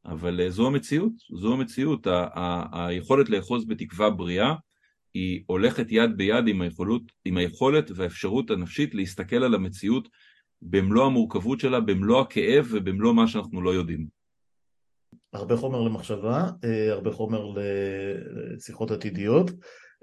אבל 0.06 0.42
אה, 0.42 0.50
זו 0.50 0.68
המציאות, 0.68 1.14
זו 1.40 1.54
המציאות, 1.54 2.08
ה- 2.08 2.28
ה- 2.34 2.88
היכולת 2.88 3.30
לאחוז 3.30 3.66
בתקווה 3.66 4.10
בריאה 4.10 4.54
היא 5.14 5.44
הולכת 5.46 5.86
יד 5.90 6.18
ביד 6.18 6.48
עם 6.48 6.62
היכולות, 6.62 7.02
עם 7.26 7.38
היכולת 7.38 7.92
והאפשרות 7.96 8.52
הנפשית 8.52 8.96
להסתכל 8.96 9.44
על 9.44 9.54
המציאות 9.54 10.08
במלוא 10.62 11.06
המורכבות 11.06 11.60
שלה, 11.60 11.80
במלוא 11.80 12.22
הכאב 12.22 12.68
ובמלוא 12.72 13.14
מה 13.14 13.28
שאנחנו 13.28 13.62
לא 13.62 13.74
יודעים. 13.74 14.08
הרבה 15.34 15.58
חומר 15.58 15.82
למחשבה, 15.82 16.50
אה, 16.64 16.92
הרבה 16.92 17.12
חומר 17.12 17.46
לשיחות 17.56 18.92
עתידיות. 18.92 19.52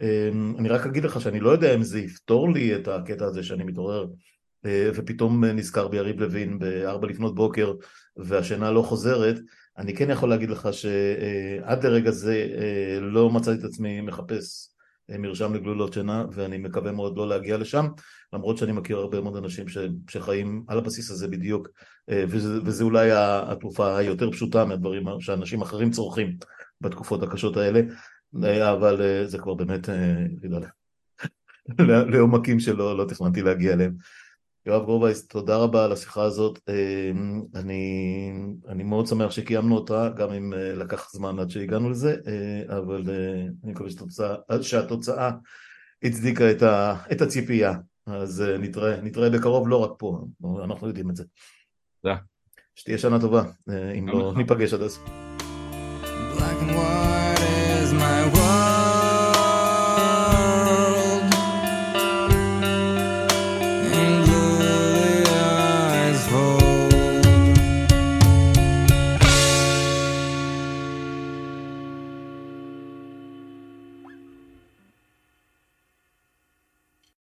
אה, 0.00 0.28
אני 0.58 0.68
רק 0.68 0.86
אגיד 0.86 1.04
לך 1.04 1.20
שאני 1.20 1.40
לא 1.40 1.50
יודע 1.50 1.74
אם 1.74 1.82
זה 1.82 1.98
יפתור 2.00 2.52
לי 2.52 2.76
את 2.76 2.88
הקטע 2.88 3.24
הזה 3.24 3.42
שאני 3.42 3.64
מתעורר 3.64 4.06
אה, 4.66 4.90
ופתאום 4.94 5.44
נזכר 5.44 5.88
ביריב 5.88 6.20
לוין 6.20 6.58
בארבע 6.58 7.06
לפנות 7.06 7.34
בוקר 7.34 7.72
והשינה 8.16 8.70
לא 8.70 8.82
חוזרת, 8.82 9.36
אני 9.78 9.94
כן 9.94 10.10
יכול 10.10 10.28
להגיד 10.28 10.50
לך 10.50 10.68
שעד 10.72 11.86
לרגע 11.86 12.10
זה 12.10 12.46
לא 13.00 13.30
מצאתי 13.30 13.58
את 13.58 13.64
עצמי 13.64 14.00
מחפש 14.00 14.74
מרשם 15.08 15.54
לגלולות 15.54 15.92
שינה 15.92 16.24
ואני 16.32 16.58
מקווה 16.58 16.92
מאוד 16.92 17.16
לא 17.16 17.28
להגיע 17.28 17.56
לשם 17.56 17.86
למרות 18.32 18.58
שאני 18.58 18.72
מכיר 18.72 18.98
הרבה 18.98 19.20
מאוד 19.20 19.36
אנשים 19.36 19.68
ש, 19.68 19.78
שחיים 20.10 20.64
על 20.68 20.78
הבסיס 20.78 21.10
הזה 21.10 21.28
בדיוק 21.28 21.68
אה, 22.10 22.24
וזה, 22.28 22.58
וזה 22.64 22.84
אולי 22.84 23.08
התרופה 23.12 23.96
היותר 23.96 24.30
פשוטה 24.30 24.64
מהדברים 24.64 25.04
שאנשים 25.20 25.62
אחרים 25.62 25.90
צורכים 25.90 26.36
בתקופות 26.80 27.22
הקשות 27.22 27.56
האלה. 27.56 27.80
אה, 27.80 27.94
אבל 28.42 29.02
אה, 29.02 29.26
זה 29.26 29.38
כבר 29.38 29.54
באמת 29.54 29.88
לעומקים 31.88 32.60
שלא 32.64 32.98
לא 32.98 33.04
תכננתי 33.04 33.42
להגיע 33.42 33.72
אליהם 33.72 33.96
יואב 34.66 34.84
גרובייס, 34.84 35.26
תודה 35.26 35.56
רבה 35.56 35.84
על 35.84 35.92
השיחה 35.92 36.22
הזאת. 36.22 36.58
אמ, 36.68 37.42
אני, 37.54 38.32
אני 38.68 38.82
מאוד 38.82 39.06
שמח 39.06 39.30
שקיימנו 39.30 39.74
אותה, 39.74 40.08
גם 40.16 40.32
אם 40.32 40.54
אה, 40.54 40.74
לקח 40.74 41.10
זמן 41.12 41.38
עד 41.38 41.50
שהגענו 41.50 41.90
לזה, 41.90 42.16
אה, 42.26 42.76
אבל 42.78 43.04
אה, 43.08 43.40
אני 43.64 43.72
מקווה 43.72 43.90
שהתוצאה, 43.90 44.34
שהתוצאה 44.62 45.30
הצדיקה 46.02 46.50
את, 46.50 46.62
ה, 46.62 46.96
את 47.12 47.20
הציפייה. 47.20 47.72
אז 48.06 48.44
נתראה, 48.58 49.00
נתראה 49.00 49.30
בקרוב 49.30 49.68
לא 49.68 49.76
רק 49.76 49.90
פה, 49.98 50.24
אנחנו 50.64 50.86
יודעים 50.86 51.10
את 51.10 51.16
זה. 51.16 51.24
תודה. 52.02 52.16
שתהיה 52.74 52.98
שנה 52.98 53.20
טובה, 53.20 53.42
אם 53.98 54.08
לא 54.08 54.32
ניפגש 54.36 54.74
עד 54.74 54.80
אז. 54.80 54.98
Black 56.36 56.62
and 56.62 56.76
white. 56.76 57.23